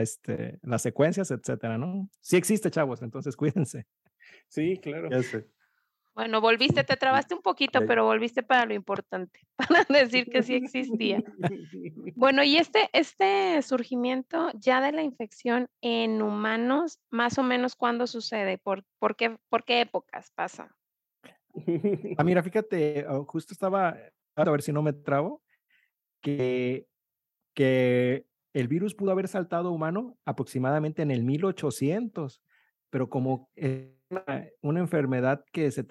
este, 0.00 0.58
las 0.62 0.82
secuencias, 0.82 1.30
etcétera, 1.30 1.78
¿no? 1.78 2.08
Sí 2.20 2.36
existe, 2.36 2.70
chavos, 2.70 3.02
entonces 3.02 3.36
cuídense. 3.36 3.86
Sí, 4.48 4.78
claro. 4.78 5.08
Bueno, 6.14 6.42
volviste, 6.42 6.84
te 6.84 6.96
trabaste 6.96 7.34
un 7.34 7.40
poquito, 7.40 7.86
pero 7.86 8.04
volviste 8.04 8.42
para 8.42 8.66
lo 8.66 8.74
importante, 8.74 9.40
para 9.84 9.84
decir 9.88 10.28
que 10.28 10.42
sí 10.42 10.54
existía. 10.54 11.22
Bueno, 12.14 12.44
y 12.44 12.56
este, 12.56 12.88
este 12.92 13.60
surgimiento 13.62 14.50
ya 14.54 14.80
de 14.80 14.92
la 14.92 15.02
infección 15.02 15.68
en 15.80 16.22
humanos, 16.22 17.00
más 17.10 17.38
o 17.38 17.42
menos 17.42 17.74
cuándo 17.74 18.06
sucede, 18.06 18.58
por, 18.58 18.84
por, 18.98 19.16
qué, 19.16 19.38
por 19.48 19.64
qué 19.64 19.80
épocas 19.80 20.30
pasa. 20.32 20.76
Ah, 22.16 22.24
mira, 22.24 22.42
fíjate, 22.44 23.06
oh, 23.08 23.24
justo 23.24 23.54
estaba, 23.54 23.96
a 24.36 24.44
ver 24.44 24.62
si 24.62 24.72
no 24.72 24.82
me 24.82 24.92
trabo, 24.92 25.42
que, 26.20 26.86
que 27.54 28.26
el 28.52 28.68
virus 28.68 28.94
pudo 28.94 29.12
haber 29.12 29.28
saltado 29.28 29.72
humano 29.72 30.16
aproximadamente 30.24 31.02
en 31.02 31.10
el 31.10 31.24
1800, 31.24 32.42
pero 32.90 33.08
como 33.08 33.48
una, 34.60 34.80
enfermedad 34.80 35.44
que, 35.52 35.70
se 35.70 35.86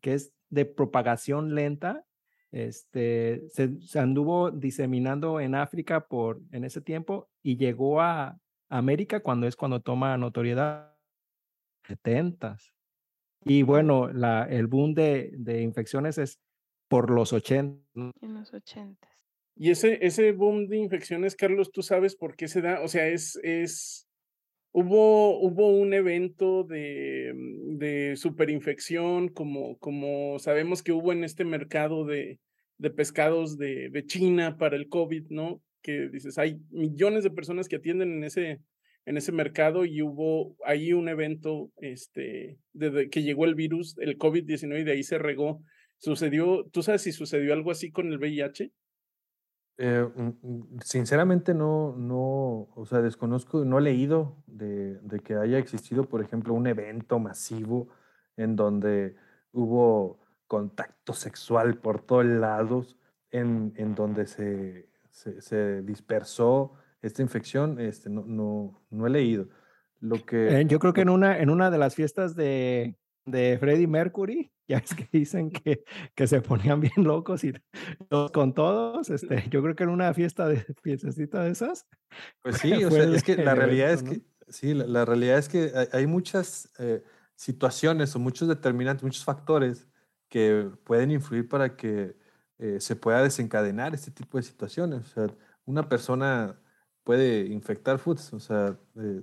que 0.00 0.14
es 0.14 0.32
de 0.48 0.64
propagación 0.64 1.54
lenta, 1.54 2.04
este, 2.52 3.42
se, 3.50 3.98
anduvo 3.98 4.50
diseminando 4.50 5.40
en 5.40 5.54
África 5.54 6.06
por, 6.06 6.40
en 6.52 6.64
ese 6.64 6.80
tiempo 6.80 7.28
y 7.42 7.56
llegó 7.56 8.00
a 8.00 8.38
América 8.68 9.20
cuando 9.20 9.46
es 9.46 9.56
cuando 9.56 9.80
toma 9.80 10.16
notoriedad 10.16 10.94
70 11.84 12.56
y 13.48 13.62
bueno, 13.62 14.08
la, 14.08 14.42
el 14.44 14.66
boom 14.66 14.94
de, 14.94 15.30
de 15.36 15.62
infecciones 15.62 16.18
es 16.18 16.40
por 16.88 17.10
los 17.10 17.32
80. 17.32 17.80
En 18.20 18.34
los 18.34 18.52
80. 18.52 19.08
Y 19.56 19.70
ese, 19.70 19.98
ese 20.02 20.32
boom 20.32 20.68
de 20.68 20.76
infecciones, 20.76 21.34
Carlos, 21.34 21.72
¿tú 21.72 21.82
sabes 21.82 22.14
por 22.14 22.36
qué 22.36 22.46
se 22.46 22.60
da? 22.60 22.82
O 22.82 22.88
sea, 22.88 23.08
es, 23.08 23.40
es, 23.42 24.06
hubo, 24.70 25.40
hubo 25.40 25.68
un 25.68 25.94
evento 25.94 26.62
de, 26.62 27.32
de 27.78 28.16
superinfección, 28.16 29.28
como, 29.28 29.78
como 29.78 30.38
sabemos 30.38 30.82
que 30.82 30.92
hubo 30.92 31.10
en 31.10 31.24
este 31.24 31.46
mercado 31.46 32.04
de, 32.04 32.38
de 32.76 32.90
pescados 32.90 33.56
de, 33.56 33.88
de 33.88 34.04
China 34.04 34.58
para 34.58 34.76
el 34.76 34.88
COVID, 34.88 35.28
¿no? 35.30 35.62
Que 35.82 36.10
dices, 36.10 36.36
hay 36.36 36.58
millones 36.70 37.24
de 37.24 37.30
personas 37.30 37.66
que 37.66 37.76
atienden 37.76 38.12
en 38.12 38.24
ese, 38.24 38.60
en 39.06 39.16
ese 39.16 39.32
mercado 39.32 39.86
y 39.86 40.02
hubo 40.02 40.54
ahí 40.66 40.92
un 40.92 41.08
evento 41.08 41.70
este, 41.80 42.58
desde 42.74 43.08
que 43.08 43.22
llegó 43.22 43.46
el 43.46 43.54
virus, 43.54 43.96
el 43.98 44.18
COVID-19 44.18 44.80
y 44.80 44.84
de 44.84 44.92
ahí 44.92 45.02
se 45.02 45.16
regó. 45.16 45.62
¿Sucedió, 45.98 46.68
tú 46.70 46.82
sabes 46.82 47.02
si 47.02 47.12
sucedió 47.12 47.54
algo 47.54 47.70
así 47.70 47.90
con 47.90 48.12
el 48.12 48.18
VIH? 48.18 48.70
Eh, 49.78 50.08
sinceramente 50.82 51.52
no, 51.52 51.94
no, 51.96 52.68
o 52.74 52.86
sea, 52.86 53.02
desconozco, 53.02 53.64
no 53.64 53.78
he 53.78 53.82
leído 53.82 54.42
de, 54.46 54.94
de, 55.00 55.20
que 55.20 55.34
haya 55.34 55.58
existido, 55.58 56.08
por 56.08 56.22
ejemplo, 56.22 56.54
un 56.54 56.66
evento 56.66 57.18
masivo 57.18 57.88
en 58.38 58.56
donde 58.56 59.16
hubo 59.52 60.20
contacto 60.46 61.12
sexual 61.12 61.78
por 61.78 62.00
todos 62.00 62.24
lados, 62.24 62.96
en, 63.30 63.74
en 63.76 63.94
donde 63.94 64.26
se, 64.26 64.88
se, 65.10 65.40
se 65.42 65.82
dispersó 65.82 66.72
esta 67.02 67.22
infección, 67.22 67.78
este, 67.78 68.08
no, 68.08 68.24
no, 68.24 68.82
no 68.90 69.06
he 69.06 69.10
leído. 69.10 69.48
Lo 70.00 70.24
que, 70.24 70.60
eh, 70.60 70.64
yo 70.66 70.78
creo 70.78 70.92
que 70.92 71.02
en 71.02 71.10
una, 71.10 71.38
en 71.38 71.50
una 71.50 71.70
de 71.70 71.78
las 71.78 71.94
fiestas 71.94 72.34
de, 72.34 72.96
de 73.24 73.56
Freddie 73.58 73.86
Mercury, 73.86 74.50
ya 74.68 74.78
es 74.78 74.94
que 74.94 75.08
dicen 75.12 75.50
que, 75.50 75.84
que 76.14 76.26
se 76.26 76.40
ponían 76.40 76.80
bien 76.80 76.92
locos 76.96 77.44
y 77.44 77.52
todos 78.08 78.30
con 78.32 78.54
todos, 78.54 79.10
este, 79.10 79.48
yo 79.50 79.62
creo 79.62 79.76
que 79.76 79.84
en 79.84 79.90
una 79.90 80.12
fiesta 80.14 80.48
de 80.48 80.66
fiestecita 80.82 81.42
de 81.44 81.50
esas. 81.50 81.86
Pues 82.42 82.56
sí, 82.58 82.84
o 82.84 82.90
sea, 82.90 83.04
es 83.04 83.22
que 83.22 83.36
la 83.36 83.54
realidad 83.54 83.92
es 83.92 84.02
que, 84.02 84.22
sí, 84.48 84.74
la, 84.74 85.04
realidad 85.04 85.38
es 85.38 85.48
que 85.48 85.72
hay, 85.92 86.06
muchas 86.06 86.70
eh, 86.78 87.02
situaciones 87.34 88.14
o 88.16 88.18
muchos 88.18 88.48
determinantes, 88.48 89.04
muchos 89.04 89.24
factores 89.24 89.86
que 90.28 90.70
pueden 90.84 91.10
influir 91.10 91.48
para 91.48 91.76
que 91.76 92.16
eh, 92.58 92.80
se 92.80 92.96
pueda 92.96 93.22
desencadenar 93.22 93.94
este 93.94 94.10
tipo 94.10 94.38
de 94.38 94.42
situaciones. 94.42 95.00
O 95.00 95.14
sea, 95.14 95.36
una 95.64 95.88
persona 95.88 96.58
puede 97.04 97.46
infectar 97.46 97.98
foods, 97.98 98.32
o 98.32 98.40
sea, 98.40 98.76
eh, 98.96 99.22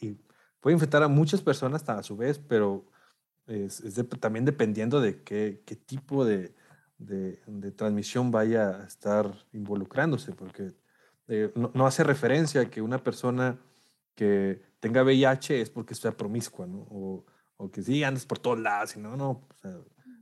y 0.00 0.18
puede 0.60 0.74
infectar 0.74 1.02
a 1.02 1.08
muchas 1.08 1.42
personas 1.42 1.88
a 1.88 2.02
su 2.02 2.16
vez, 2.16 2.38
pero 2.38 2.86
es, 3.46 3.82
también 4.20 4.44
dependiendo 4.44 5.00
de 5.00 5.22
qué, 5.22 5.62
tipo 5.86 6.24
de, 6.24 6.54
de, 6.98 7.70
transmisión 7.72 8.30
vaya 8.30 8.82
a 8.82 8.86
estar 8.86 9.32
involucrándose, 9.52 10.32
porque 10.32 10.72
eh, 11.28 11.52
no, 11.54 11.86
hace 11.86 12.04
referencia 12.04 12.62
a 12.62 12.70
que 12.70 12.82
una 12.82 12.98
persona 12.98 13.58
que 14.14 14.62
tenga 14.80 15.02
VIH 15.02 15.60
es 15.60 15.70
porque 15.70 15.94
sea 15.94 16.16
promiscua, 16.16 16.66
¿no? 16.66 16.86
O, 16.90 17.24
o 17.56 17.70
que 17.70 17.82
sí 17.82 18.02
andas 18.04 18.26
por 18.26 18.38
todos 18.38 18.58
lados, 18.58 18.96
no, 18.96 19.46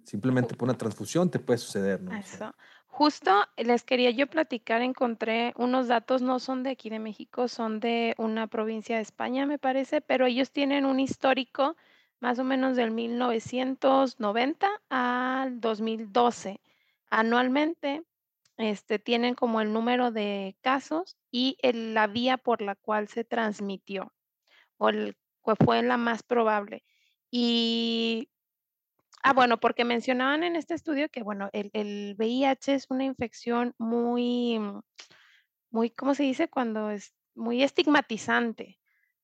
simplemente 0.05 0.55
por 0.55 0.69
una 0.69 0.77
transfusión 0.77 1.31
te 1.31 1.39
puede 1.39 1.59
suceder, 1.59 2.03
¿no? 2.03 2.13
Justo 2.87 3.31
les 3.57 3.85
quería 3.85 4.11
yo 4.11 4.27
platicar, 4.27 4.83
encontré 4.83 5.55
unos 5.57 5.89
datos, 5.89 6.23
no 6.23 6.39
son 6.39 6.65
de 6.65 6.71
aquí 6.71 6.91
de 6.91 6.99
México, 6.99 7.49
son 7.49 7.81
de 7.81 8.15
una 8.19 8.49
provincia 8.49 8.97
de 8.97 9.03
España, 9.03 9.47
me 9.47 9.59
parece, 9.59 10.01
pero 10.01 10.27
ellos 10.27 10.51
tienen 10.51 10.85
un 10.85 10.99
histórico 11.01 11.77
más 12.21 12.39
o 12.39 12.45
menos 12.45 12.77
del 12.77 12.91
1990 12.91 14.69
al 14.89 15.61
2012. 15.61 16.61
Anualmente 17.11 18.05
este, 18.57 18.99
tienen 18.99 19.35
como 19.35 19.61
el 19.61 19.73
número 19.73 20.13
de 20.13 20.57
casos 20.61 21.17
y 21.31 21.57
la 21.63 22.07
vía 22.07 22.37
por 22.37 22.63
la 22.63 22.77
cual 22.77 23.09
se 23.09 23.25
transmitió 23.25 24.13
o 24.77 24.91
el, 24.91 25.17
fue 25.65 25.83
la 25.83 25.97
más 25.97 26.23
probable. 26.23 26.85
Y 27.31 28.29
Ah, 29.23 29.35
bueno, 29.35 29.61
porque 29.61 29.85
mencionaban 29.85 30.43
en 30.45 30.57
este 30.57 30.75
estudio 30.75 31.11
que, 31.11 31.23
bueno, 31.23 31.51
el, 31.53 31.71
el 31.75 32.15
VIH 32.19 32.75
es 32.75 32.87
una 32.89 33.05
infección 33.05 33.75
muy, 33.77 34.59
muy, 35.71 35.91
¿cómo 35.91 36.15
se 36.15 36.23
dice? 36.23 36.49
Cuando 36.49 36.91
es 36.91 37.15
muy 37.35 37.63
estigmatizante. 37.63 38.80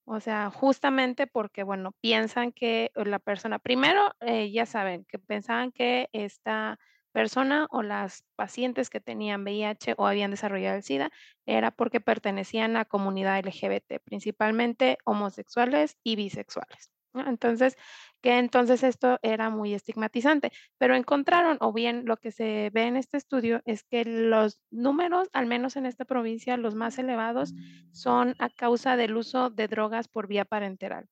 O 0.08 0.20
sea, 0.20 0.50
justamente 0.50 1.26
porque, 1.26 1.64
bueno, 1.64 1.92
piensan 2.00 2.52
que 2.52 2.92
la 2.94 3.18
persona, 3.18 3.58
primero, 3.58 4.12
eh, 4.20 4.52
ya 4.52 4.64
saben, 4.64 5.04
que 5.04 5.18
pensaban 5.18 5.72
que 5.72 6.08
esta 6.12 6.78
persona 7.10 7.66
o 7.70 7.82
las 7.82 8.24
pacientes 8.36 8.88
que 8.88 9.00
tenían 9.00 9.42
VIH 9.42 9.94
o 9.96 10.06
habían 10.06 10.30
desarrollado 10.30 10.76
el 10.76 10.84
SIDA 10.84 11.10
era 11.44 11.72
porque 11.72 12.00
pertenecían 12.00 12.76
a 12.76 12.84
comunidad 12.84 13.38
LGBT, 13.40 13.98
principalmente 14.04 14.98
homosexuales 15.04 15.96
y 16.04 16.14
bisexuales. 16.14 16.90
Entonces, 17.14 17.76
que 18.20 18.38
entonces 18.38 18.82
esto 18.82 19.18
era 19.22 19.50
muy 19.50 19.74
estigmatizante, 19.74 20.52
pero 20.78 20.96
encontraron, 20.96 21.58
o 21.60 21.72
bien 21.72 22.04
lo 22.06 22.16
que 22.16 22.32
se 22.32 22.70
ve 22.72 22.84
en 22.84 22.96
este 22.96 23.16
estudio, 23.16 23.62
es 23.64 23.84
que 23.84 24.04
los 24.04 24.60
números, 24.70 25.28
al 25.32 25.46
menos 25.46 25.76
en 25.76 25.86
esta 25.86 26.04
provincia, 26.04 26.56
los 26.56 26.74
más 26.74 26.98
elevados, 26.98 27.54
son 27.92 28.34
a 28.38 28.48
causa 28.50 28.96
del 28.96 29.16
uso 29.16 29.50
de 29.50 29.68
drogas 29.68 30.08
por 30.08 30.26
vía 30.26 30.44
parenteral. 30.44 31.06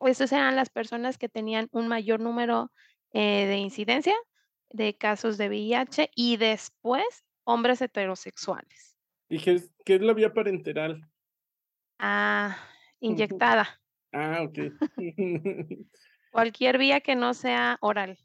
Esas 0.00 0.32
eran 0.32 0.56
las 0.56 0.70
personas 0.70 1.18
que 1.18 1.28
tenían 1.28 1.68
un 1.72 1.88
mayor 1.88 2.20
número 2.20 2.70
eh, 3.12 3.46
de 3.46 3.56
incidencia 3.56 4.14
de 4.70 4.96
casos 4.96 5.38
de 5.38 5.48
VIH 5.48 6.10
y 6.14 6.36
después 6.36 7.24
hombres 7.44 7.80
heterosexuales. 7.80 8.96
¿Y 9.28 9.38
qué 9.40 9.52
es, 9.54 9.70
qué 9.84 9.96
es 9.96 10.02
la 10.02 10.12
vía 10.12 10.32
parenteral? 10.32 11.08
Ah, 11.98 12.56
inyectada. 13.00 13.80
Ah, 14.12 14.42
ok. 14.42 14.58
Cualquier 16.30 16.78
vía 16.78 17.00
que 17.00 17.16
no 17.16 17.34
sea 17.34 17.76
oral. 17.80 18.18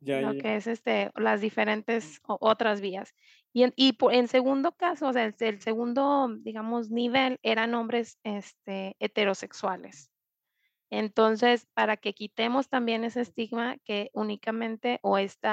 ya, 0.00 0.20
lo 0.20 0.34
ya. 0.34 0.42
que 0.42 0.56
es 0.56 0.66
este, 0.66 1.10
las 1.16 1.40
diferentes 1.40 2.20
o- 2.26 2.38
otras 2.40 2.80
vías. 2.80 3.14
Y 3.52 3.62
en, 3.64 3.72
y 3.76 3.96
en 4.12 4.28
segundo 4.28 4.72
caso, 4.72 5.08
o 5.08 5.12
sea, 5.12 5.24
el, 5.24 5.34
el 5.40 5.60
segundo, 5.60 6.28
digamos, 6.40 6.90
nivel 6.90 7.38
eran 7.42 7.74
hombres 7.74 8.18
este, 8.22 8.96
heterosexuales. 8.98 10.10
Entonces, 10.90 11.66
para 11.74 11.96
que 11.96 12.14
quitemos 12.14 12.68
también 12.68 13.04
ese 13.04 13.20
estigma 13.22 13.78
que 13.84 14.10
únicamente 14.14 15.00
o 15.02 15.18
este 15.18 15.48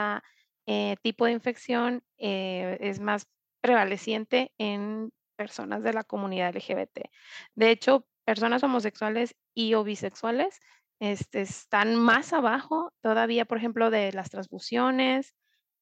tipo 1.01 1.25
de 1.25 1.31
infección 1.33 2.03
eh, 2.17 2.77
es 2.81 2.99
más 2.99 3.27
prevaleciente 3.61 4.53
en 4.57 5.11
personas 5.35 5.83
de 5.83 5.93
la 5.93 6.03
comunidad 6.03 6.49
LGBT. 6.49 7.09
De 7.55 7.71
hecho, 7.71 8.07
personas 8.25 8.63
homosexuales 8.63 9.35
y 9.53 9.73
o 9.75 9.83
bisexuales 9.83 10.59
este, 10.99 11.41
están 11.41 11.95
más 11.95 12.33
abajo 12.33 12.91
todavía, 13.01 13.45
por 13.45 13.57
ejemplo, 13.57 13.89
de 13.91 14.11
las 14.13 14.29
transfusiones 14.29 15.35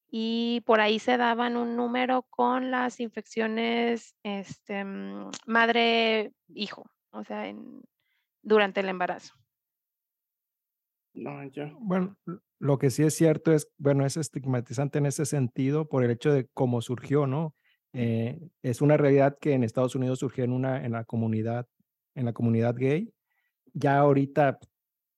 y 0.10 0.62
por 0.66 0.82
ahí 0.82 1.00
se 1.00 1.18
daban 1.18 1.58
un 1.58 1.76
número 1.76 2.24
con 2.30 2.72
las 2.72 3.00
infecciones 3.00 4.16
este, 4.24 4.84
mm, 4.84 5.32
madre-hijo, 5.48 6.86
o 7.12 7.24
sea, 7.24 7.48
en- 7.48 7.82
durante 8.44 8.82
el 8.82 8.90
embarazo. 8.90 9.36
No, 11.14 11.44
ya. 11.50 11.74
Bueno, 11.80 12.16
lo 12.60 12.78
que 12.78 12.90
sí 12.90 13.04
es 13.04 13.16
cierto 13.16 13.52
es, 13.54 13.70
bueno, 13.78 14.06
es 14.06 14.16
estigmatizante 14.18 15.00
en 15.00 15.06
ese 15.08 15.26
sentido 15.26 15.88
por 15.90 16.04
el 16.06 16.12
hecho 16.12 16.32
de 16.32 16.48
cómo 16.54 16.82
surgió, 16.82 17.28
¿no? 17.28 17.54
Eh, 17.94 18.40
es 18.62 18.82
una 18.82 18.96
realidad 18.96 19.38
que 19.42 19.52
en 19.54 19.64
Estados 19.66 19.96
Unidos 19.96 20.20
surgió 20.20 20.46
en 20.46 20.54
una, 20.54 20.86
en 20.86 20.94
la 20.94 21.04
comunidad, 21.04 21.68
en 22.15 22.25
la 22.25 22.34
comunidad 22.34 22.75
gay. 22.75 23.13
Ya 23.74 24.00
ahorita 24.00 24.60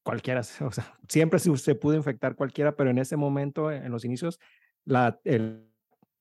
cualquiera, 0.04 0.42
o 0.62 0.72
sea, 0.72 0.98
siempre 1.08 1.40
se, 1.40 1.56
se 1.58 1.76
pudo 1.76 1.96
infectar 1.96 2.36
cualquiera, 2.36 2.76
pero 2.76 2.90
en 2.90 2.98
ese 2.98 3.18
momento, 3.18 3.72
en 3.72 3.92
los 3.92 4.06
inicios, 4.06 4.40
la 4.86 5.20
el- 5.24 5.70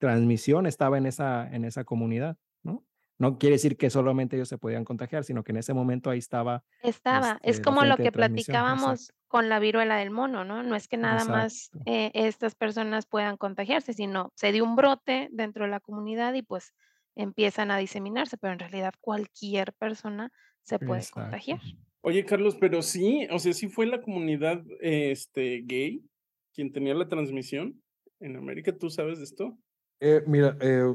transmisión 0.03 0.67
estaba 0.67 0.99
en 0.99 1.07
esa, 1.07 1.49
en 1.55 1.65
esa 1.65 1.85
comunidad, 1.85 2.37
¿no? 2.65 2.85
No 3.19 3.39
quiere 3.39 3.55
decir 3.55 3.77
que 3.77 3.89
solamente 3.89 4.35
ellos 4.35 4.49
se 4.49 4.59
podían 4.59 4.85
contagiar, 4.85 5.23
sino 5.23 5.45
que 5.45 5.53
en 5.53 5.59
ese 5.59 5.73
momento 5.75 6.11
ahí 6.11 6.19
estaba 6.19 6.65
Estaba, 6.83 7.39
es 7.43 7.59
este, 7.59 7.63
como 7.63 7.85
lo 7.85 7.97
que 7.97 8.11
platicábamos 8.11 9.03
exacto. 9.03 9.23
con 9.29 9.49
la 9.49 9.61
viruela 9.61 9.97
del 9.99 10.11
mono, 10.11 10.45
¿no? 10.45 10.65
No 10.65 10.75
es 10.75 10.89
que 10.89 10.97
nada 10.97 11.25
más 11.25 11.71
eh, 11.87 12.11
estas 12.15 12.57
personas 12.57 13.07
puedan 13.07 13.37
contagiarse, 13.37 13.93
sino 13.93 14.33
se 14.35 14.51
dio 14.51 14.65
un 14.65 14.75
brote 14.75 15.29
dentro 15.31 15.67
de 15.67 15.71
la 15.71 15.79
comunidad 15.79 16.35
y 16.35 16.43
pues 16.43 16.75
empiezan 17.15 17.71
a 17.71 17.77
diseminarse, 17.77 18.39
pero 18.39 18.55
en 18.55 18.59
realidad 18.59 18.95
cualquier 19.01 19.73
persona 19.75 20.33
se 20.63 20.79
puede 20.79 21.01
Exacto. 21.01 21.21
contagiar. 21.23 21.61
Oye, 22.01 22.25
Carlos, 22.25 22.57
pero 22.57 22.83
sí, 22.83 23.29
o 23.31 23.39
sea, 23.39 23.53
sí 23.53 23.69
fue 23.69 23.87
la 23.87 24.03
comunidad 24.03 24.65
este, 24.81 25.63
gay 25.65 26.05
quien 26.53 26.73
tenía 26.73 26.95
la 26.95 27.09
transmisión 27.09 27.81
en 28.21 28.37
América. 28.37 28.77
¿Tú 28.77 28.91
sabes 28.91 29.19
de 29.19 29.25
esto? 29.25 29.57
Eh, 30.01 30.23
mira, 30.27 30.57
eh, 30.61 30.93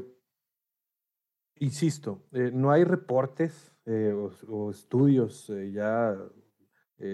insisto, 1.56 2.26
eh, 2.32 2.50
no 2.52 2.70
hay 2.70 2.84
reportes 2.84 3.74
eh, 3.86 4.12
o, 4.12 4.30
o 4.48 4.70
estudios 4.70 5.48
eh, 5.50 5.72
ya 5.72 6.16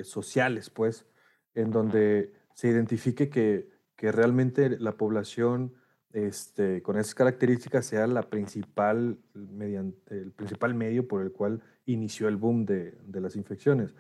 sociales, 0.03 0.71
pues, 0.71 1.07
en 1.55 1.71
donde 1.71 2.33
se 2.55 2.69
identifique 2.69 3.29
que, 3.29 3.69
que 3.97 4.11
realmente 4.11 4.71
la 4.81 4.97
población 4.97 5.75
este, 6.15 6.81
con 6.81 6.97
esas 6.97 7.15
características 7.15 7.85
sea 7.85 8.07
la 8.07 8.23
principal, 8.23 9.19
mediante, 9.35 10.17
el 10.17 10.31
principal 10.31 10.73
medio 10.73 11.09
por 11.09 11.23
el 11.23 11.33
cual 11.33 11.61
inició 11.87 12.29
el 12.29 12.37
boom 12.37 12.65
de, 12.65 12.93
de 13.05 13.21
las 13.21 13.35
infecciones. 13.35 13.95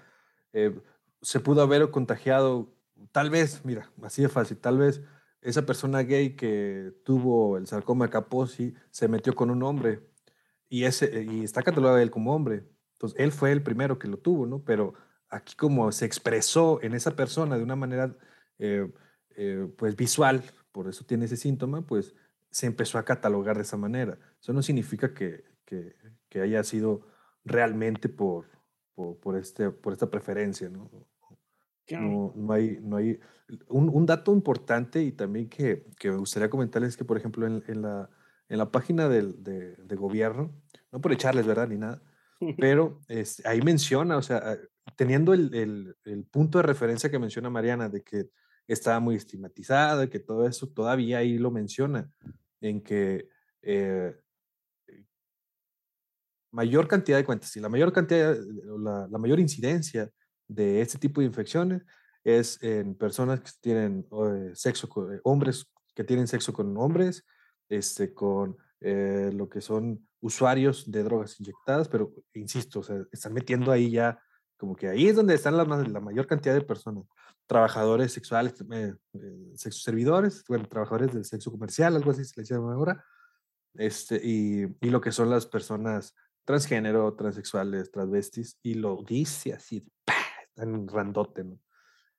Eh, 0.53 0.81
se 1.21 1.41
pudo 1.41 1.63
haber 1.63 1.91
contagiado, 1.91 2.73
tal 3.11 3.31
vez, 3.31 3.65
mira, 3.65 3.91
así 4.03 4.23
de 4.23 4.29
fácil, 4.29 4.59
tal 4.59 4.79
vez 4.79 5.03
esa 5.43 5.67
persona 5.67 6.05
gay 6.05 6.37
que 6.37 6.93
tuvo 7.05 7.59
el 7.59 7.67
sarcoma 7.67 8.09
Kaposi 8.09 8.75
se 8.91 9.09
metió 9.09 9.35
con 9.35 9.51
un 9.51 9.63
hombre 9.65 10.01
y, 10.69 10.85
ese, 10.85 11.27
y 11.31 11.43
está 11.43 11.63
catalogado 11.63 11.99
él 11.99 12.13
como 12.13 12.33
hombre. 12.33 12.65
Entonces, 12.93 13.19
él 13.19 13.33
fue 13.33 13.51
el 13.51 13.63
primero 13.63 13.99
que 13.99 14.09
lo 14.09 14.19
tuvo, 14.19 14.47
¿no? 14.47 14.63
Pero 14.65 14.95
aquí 15.29 15.57
como 15.57 15.91
se 15.91 16.07
expresó 16.07 16.81
en 16.81 16.95
esa 16.95 17.17
persona 17.17 17.59
de 17.59 17.65
una 17.65 17.77
manera, 17.77 18.17
eh, 18.59 18.89
eh, 19.37 19.69
pues, 19.77 19.97
visual, 19.97 20.45
por 20.75 20.89
eso 20.89 21.05
tiene 21.07 21.27
ese 21.27 21.37
síntoma, 21.37 21.87
pues, 21.87 22.17
se 22.51 22.67
empezó 22.67 22.99
a 22.99 23.05
catalogar 23.05 23.55
de 23.57 23.63
esa 23.63 23.77
manera. 23.77 24.19
Eso 24.41 24.53
no 24.53 24.61
significa 24.61 25.15
que, 25.15 25.45
que, 25.65 25.95
que 26.29 26.41
haya 26.41 26.65
sido 26.65 27.07
realmente 27.45 28.09
por, 28.09 28.51
por, 28.97 29.17
por, 29.21 29.37
este, 29.37 29.71
por 29.71 29.93
esta 29.93 30.11
preferencia, 30.11 30.69
¿no? 30.69 30.91
No, 31.91 32.33
no 32.35 32.53
hay, 32.53 32.81
no 32.83 32.97
hay. 32.97 33.21
Un, 33.69 33.89
un 33.89 34.05
dato 34.05 34.33
importante 34.33 35.01
y 35.01 35.13
también 35.13 35.49
que, 35.49 35.87
que 35.97 36.11
me 36.11 36.17
gustaría 36.17 36.51
comentarles 36.51 36.91
es 36.91 36.97
que, 36.97 37.05
por 37.05 37.19
ejemplo, 37.19 37.47
en, 37.47 37.63
en 37.69 37.83
la, 37.83 38.11
en 38.49 38.59
la 38.59 38.73
página 38.73 39.09
del, 39.09 39.45
de, 39.45 39.77
de 39.77 39.97
gobierno, 39.97 40.51
no 40.91 41.01
por 41.01 41.13
echarles, 41.13 41.47
¿verdad? 41.47 41.69
Ni 41.69 41.77
nada, 41.77 42.03
pero 42.59 43.01
este, 43.07 43.47
ahí 43.47 43.63
menciona, 43.63 44.17
o 44.17 44.23
sea, 44.23 44.43
ah, 44.45 44.57
teniendo 44.97 45.35
el, 45.35 45.55
el, 45.55 45.97
el 46.05 46.25
punto 46.25 46.59
de 46.59 46.63
referencia 46.63 47.11
que 47.11 47.19
menciona 47.21 47.49
Mariana, 47.49 47.89
de 47.89 48.03
que 48.03 48.31
estaba 48.67 49.01
muy 49.01 49.17
estigmatizada, 49.17 50.09
que 50.09 50.21
todo 50.21 50.47
eso 50.47 50.69
todavía 50.69 51.19
ahí 51.19 51.39
lo 51.39 51.51
menciona, 51.51 52.11
en 52.61 52.83
que 52.83 53.29
eh, 53.63 54.17
mayor 56.51 56.89
cantidad 56.89 57.19
de 57.19 57.25
cuentas 57.25 57.55
y 57.57 57.61
la 57.61 57.69
mayor 57.69 57.93
cantidad, 57.93 58.37
la, 58.79 59.07
la 59.11 59.19
mayor 59.19 59.41
incidencia 59.41 60.11
de 60.49 60.81
este 60.81 60.99
tipo 60.99 61.21
de 61.21 61.27
infecciones 61.27 61.83
es 62.23 62.63
en 62.63 62.95
personas 62.95 63.41
que 63.41 63.51
tienen 63.61 64.07
eh, 64.11 64.51
sexo 64.55 64.89
con 64.89 65.15
eh, 65.15 65.21
hombres 65.25 65.67
que 65.95 66.05
tienen 66.05 66.27
sexo 66.27 66.53
con 66.53 66.77
hombres, 66.77 67.25
este, 67.69 68.13
con 68.13 68.57
eh, 68.81 69.31
lo 69.33 69.49
que 69.49 69.61
son 69.61 70.07
usuarios 70.21 70.91
de 70.91 71.03
drogas 71.03 71.39
inyectadas, 71.41 71.89
pero 71.89 72.13
insisto, 72.35 72.81
o 72.81 72.83
sea, 72.83 73.05
están 73.13 73.33
metiendo 73.33 73.71
ahí 73.71 73.91
ya, 73.91 74.19
como 74.57 74.77
que 74.77 74.89
ahí 74.89 75.09
es 75.09 75.17
donde 75.17 75.35
están 75.35 75.57
la, 75.57 75.65
la 75.65 76.01
mayor 76.01 76.27
cantidad 76.27 76.55
de 76.55 76.63
personas, 76.63 77.05
trabajadores 77.47 78.13
sexuales, 78.13 78.55
eh, 78.73 78.95
eh, 79.15 79.53
sexo 79.55 79.81
servidores, 79.81 80.45
bueno, 80.49 80.67
trabajadores 80.69 81.13
del 81.13 81.25
sexo 81.25 81.51
comercial, 81.51 81.97
algo 81.97 82.11
así 82.11 82.25
se 82.25 82.41
les 82.41 82.49
llama 82.49 82.75
ahora, 82.75 83.05
este, 83.75 84.21
y, 84.23 84.65
y 84.81 84.91
lo 84.91 85.01
que 85.01 85.13
son 85.13 85.31
las 85.31 85.47
personas 85.47 86.15
transgénero, 86.45 87.15
transexuales, 87.15 87.91
transvestis, 87.91 88.59
y 88.63 88.75
lo 88.75 89.03
dice 89.07 89.53
así, 89.53 89.87
¡pah! 90.05 90.15
tan 90.55 90.87
randote, 90.89 91.45
¿no? 91.45 91.59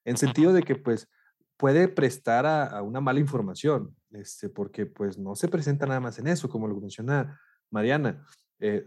En 0.04 0.18
sentido 0.18 0.54
de 0.54 0.64
que, 0.64 0.76
pues, 0.76 1.10
puede 1.58 1.88
prestar 1.88 2.46
a, 2.46 2.66
a 2.66 2.82
una 2.82 3.00
mala 3.00 3.20
información, 3.20 3.96
este, 4.12 4.50
porque, 4.50 4.86
pues, 4.86 5.18
no 5.18 5.36
se 5.36 5.48
presenta 5.48 5.86
nada 5.86 6.00
más 6.00 6.20
en 6.20 6.28
eso, 6.28 6.50
como 6.50 6.68
lo 6.68 6.76
menciona 6.80 7.40
Mariana. 7.72 8.26
Eh, 8.60 8.86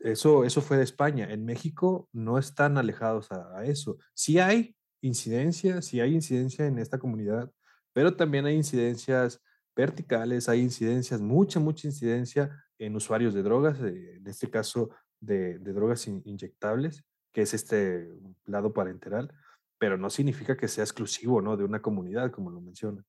eso, 0.00 0.44
eso 0.44 0.60
fue 0.60 0.76
de 0.76 0.84
España. 0.84 1.32
En 1.32 1.44
México 1.44 2.08
no 2.12 2.38
están 2.38 2.78
alejados 2.78 3.30
a, 3.30 3.64
eso. 3.64 3.98
Sí 4.14 4.38
hay 4.38 4.76
incidencia, 5.00 5.82
sí 5.82 6.00
hay 6.00 6.14
incidencia 6.14 6.66
en 6.66 6.78
esta 6.78 6.98
comunidad, 6.98 7.50
pero 7.92 8.16
también 8.16 8.46
hay 8.46 8.56
incidencias 8.56 9.40
verticales, 9.76 10.48
hay 10.48 10.60
incidencias, 10.60 11.20
mucha, 11.20 11.60
mucha 11.60 11.88
incidencia 11.88 12.50
en 12.78 12.96
usuarios 12.96 13.34
de 13.34 13.42
drogas, 13.42 13.80
eh, 13.80 14.16
en 14.16 14.26
este 14.26 14.50
caso 14.50 14.90
de, 15.20 15.58
drogas 15.58 16.06
in- 16.08 16.22
inyectables, 16.24 17.04
que 17.32 17.42
es 17.42 17.54
este 17.54 18.08
lado 18.44 18.72
parenteral, 18.72 19.32
pero 19.78 19.96
no 19.96 20.10
significa 20.10 20.56
que 20.56 20.68
sea 20.68 20.84
exclusivo, 20.84 21.40
¿no? 21.40 21.56
De 21.56 21.64
una 21.64 21.80
comunidad, 21.80 22.30
como 22.30 22.50
lo 22.50 22.60
menciona. 22.60 23.04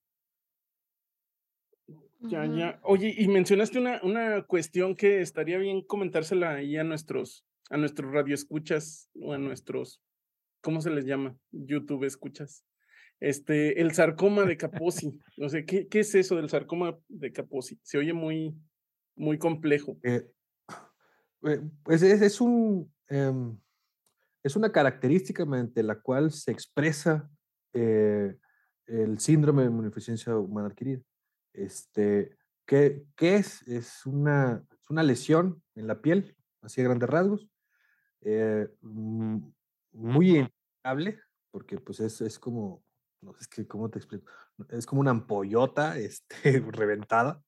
Ya, 2.26 2.44
Ujú. 2.44 2.56
ya. 2.56 2.80
Oye, 2.82 3.14
y 3.16 3.28
mencionaste 3.28 3.78
una, 3.78 4.00
una 4.02 4.42
cuestión 4.42 4.96
que 4.96 5.20
estaría 5.20 5.58
bien 5.58 5.82
comentársela 5.82 6.54
ahí 6.54 6.76
a 6.76 6.84
nuestros, 6.84 7.46
a 7.70 7.76
nuestros 7.76 8.10
radioescuchas 8.12 9.10
o 9.20 9.34
a 9.34 9.38
nuestros, 9.38 10.02
¿cómo 10.62 10.80
se 10.80 10.90
les 10.90 11.04
llama? 11.04 11.36
YouTube 11.52 12.04
escuchas. 12.04 12.64
Este, 13.20 13.80
el 13.80 13.92
sarcoma 13.92 14.44
de 14.44 14.56
Kaposi. 14.56 15.20
O 15.42 15.48
sea, 15.48 15.64
¿qué, 15.64 15.88
qué 15.88 16.00
es 16.00 16.14
eso 16.14 16.36
del 16.36 16.48
sarcoma 16.48 16.98
de 17.08 17.32
Kaposi? 17.32 17.78
Se 17.82 17.98
oye 17.98 18.12
muy, 18.12 18.54
muy 19.16 19.38
complejo. 19.38 19.98
Eh, 20.02 20.26
eh, 21.46 21.60
pues 21.82 22.02
es, 22.02 22.22
es 22.22 22.40
un, 22.40 22.90
em, 23.08 23.58
es 24.42 24.56
una 24.56 24.72
característica 24.72 25.44
mediante 25.44 25.82
la 25.82 26.00
cual 26.00 26.30
se 26.32 26.52
expresa 26.52 27.30
eh, 27.74 28.36
el 28.86 29.18
síndrome 29.18 29.62
de 29.62 29.68
inmunodeficiencia 29.68 30.36
humana 30.36 30.68
adquirida. 30.68 31.02
Este, 31.54 32.36
¿qué, 32.66 33.04
qué 33.16 33.36
es? 33.36 33.62
Es 33.62 34.04
una, 34.04 34.62
es 34.70 34.90
una 34.90 35.02
lesión 35.02 35.62
en 35.74 35.86
la 35.86 36.02
piel, 36.02 36.36
así 36.60 36.80
a 36.80 36.84
grandes 36.84 37.08
rasgos, 37.08 37.48
eh, 38.20 38.68
mm, 38.82 39.38
muy 39.92 40.38
inestable, 40.38 41.20
porque 41.50 41.78
pues 41.78 42.00
es, 42.00 42.20
es 42.20 42.38
como 42.38 42.84
no 43.24 43.32
sé, 43.34 43.40
es 43.40 43.48
que, 43.48 43.66
¿cómo 43.66 43.90
te 43.90 43.98
explico? 43.98 44.30
Es 44.68 44.86
como 44.86 45.00
una 45.00 45.10
ampollota 45.10 45.98
este, 45.98 46.60
reventada. 46.60 47.42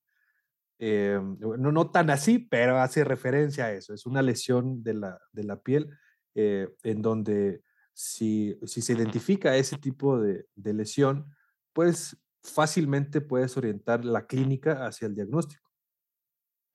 Eh, 0.78 1.18
no, 1.38 1.56
no 1.56 1.90
tan 1.90 2.10
así, 2.10 2.38
pero 2.38 2.78
hace 2.78 3.04
referencia 3.04 3.66
a 3.66 3.72
eso. 3.72 3.94
Es 3.94 4.06
una 4.06 4.22
lesión 4.22 4.82
de 4.82 4.94
la, 4.94 5.20
de 5.32 5.44
la 5.44 5.60
piel 5.60 5.90
eh, 6.34 6.68
en 6.82 7.00
donde 7.00 7.62
si, 7.94 8.58
si, 8.66 8.82
se 8.82 8.92
identifica 8.92 9.56
ese 9.56 9.78
tipo 9.78 10.20
de, 10.20 10.46
de, 10.54 10.74
lesión, 10.74 11.34
pues 11.72 12.14
fácilmente 12.52 13.20
puedes 13.20 13.56
orientar 13.56 14.04
la 14.04 14.26
clínica 14.26 14.86
hacia 14.86 15.06
el 15.06 15.14
diagnóstico. 15.14 15.70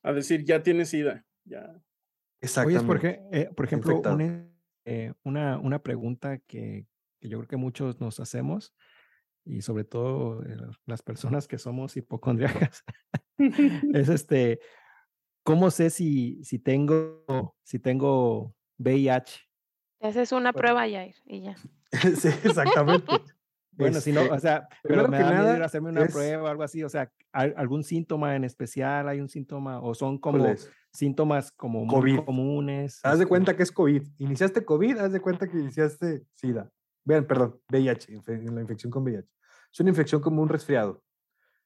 A 0.03 0.13
decir, 0.13 0.43
ya 0.43 0.63
tienes 0.63 0.89
SIDA. 0.89 1.25
Ya. 1.45 1.81
Exactamente. 2.41 2.79
Oye, 2.79 2.87
porque, 2.87 3.21
eh, 3.31 3.49
por 3.55 3.65
ejemplo, 3.65 3.99
una, 3.99 4.47
eh, 4.85 5.13
una, 5.23 5.59
una, 5.59 5.81
pregunta 5.83 6.39
que, 6.39 6.87
que, 7.19 7.29
yo 7.29 7.37
creo 7.39 7.47
que 7.47 7.57
muchos 7.57 7.99
nos 7.99 8.19
hacemos, 8.19 8.73
y 9.45 9.61
sobre 9.61 9.83
todo 9.83 10.43
eh, 10.43 10.57
las 10.85 11.01
personas 11.01 11.47
que 11.47 11.57
somos 11.57 11.97
hipocondriacas, 11.97 12.83
es 13.93 14.09
este, 14.09 14.59
¿cómo 15.43 15.71
sé 15.71 15.89
si, 15.89 16.43
si, 16.43 16.59
tengo, 16.59 17.55
si 17.63 17.79
tengo 17.79 18.55
VIH? 18.77 19.39
Esa 19.99 20.21
es 20.21 20.31
una 20.31 20.51
prueba, 20.51 20.81
Jair, 20.81 21.15
y 21.25 21.43
ya. 21.43 21.55
sí, 21.91 22.29
exactamente. 22.43 23.11
Bueno, 23.73 24.01
si 24.01 24.11
no, 24.11 24.21
este, 24.21 24.33
o 24.33 24.39
sea, 24.39 24.67
pero 24.83 25.07
me 25.07 25.17
que 25.17 25.23
da 25.23 25.31
nada 25.31 25.65
hacerme 25.65 25.89
una 25.89 26.05
prueba 26.07 26.43
o 26.43 26.47
algo 26.47 26.63
así, 26.63 26.83
o 26.83 26.89
sea, 26.89 27.11
¿algún 27.31 27.83
síntoma 27.83 28.35
en 28.35 28.43
especial? 28.43 29.07
¿Hay 29.07 29.21
un 29.21 29.29
síntoma? 29.29 29.79
¿O 29.81 29.93
son 29.95 30.17
como 30.17 30.45
síntomas 30.91 31.51
como 31.51 31.87
COVID. 31.87 32.15
muy 32.15 32.25
comunes? 32.25 32.99
Haz 33.03 33.17
de 33.17 33.23
este 33.23 33.29
cuenta 33.29 33.55
que 33.55 33.63
es 33.63 33.71
COVID. 33.71 34.03
Iniciaste 34.17 34.65
COVID, 34.65 34.97
haz 34.97 35.11
de 35.13 35.21
cuenta 35.21 35.47
que 35.47 35.57
iniciaste 35.57 36.23
SIDA. 36.33 36.69
Vean, 37.05 37.25
perdón, 37.25 37.59
VIH, 37.69 38.21
la 38.27 38.61
infección 38.61 38.91
con 38.91 39.03
VIH. 39.03 39.27
Es 39.73 39.79
una 39.79 39.89
infección 39.89 40.21
como 40.21 40.41
un 40.41 40.49
resfriado. 40.49 41.01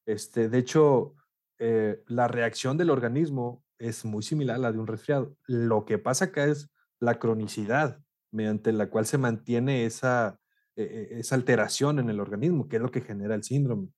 Este, 0.06 0.48
de 0.48 0.58
hecho, 0.60 1.16
eh, 1.58 2.04
la 2.08 2.28
reacción 2.28 2.78
del 2.78 2.92
organismo 2.92 3.64
es 3.80 4.06
muy 4.06 4.24
similar 4.24 4.58
a 4.58 4.60
la 4.60 4.72
de 4.72 4.78
un 4.78 4.88
resfriado. 4.88 5.36
Lo 5.48 5.86
que 5.86 5.98
pasa 5.98 6.26
acá 6.26 6.46
es 6.46 6.70
la 7.00 7.20
cronicidad 7.20 8.00
mediante 8.32 8.72
la 8.74 8.90
cual 8.90 9.06
se 9.06 9.18
mantiene 9.18 9.86
esa, 9.86 10.40
e, 10.76 10.84
e, 10.84 11.20
esa 11.20 11.36
alteración 11.36 12.00
en 12.00 12.10
el 12.10 12.20
organismo, 12.20 12.68
que 12.68 12.76
es 12.76 12.82
lo 12.82 12.92
que 12.92 13.02
genera 13.02 13.36
el 13.36 13.44
síndrome. 13.44 13.90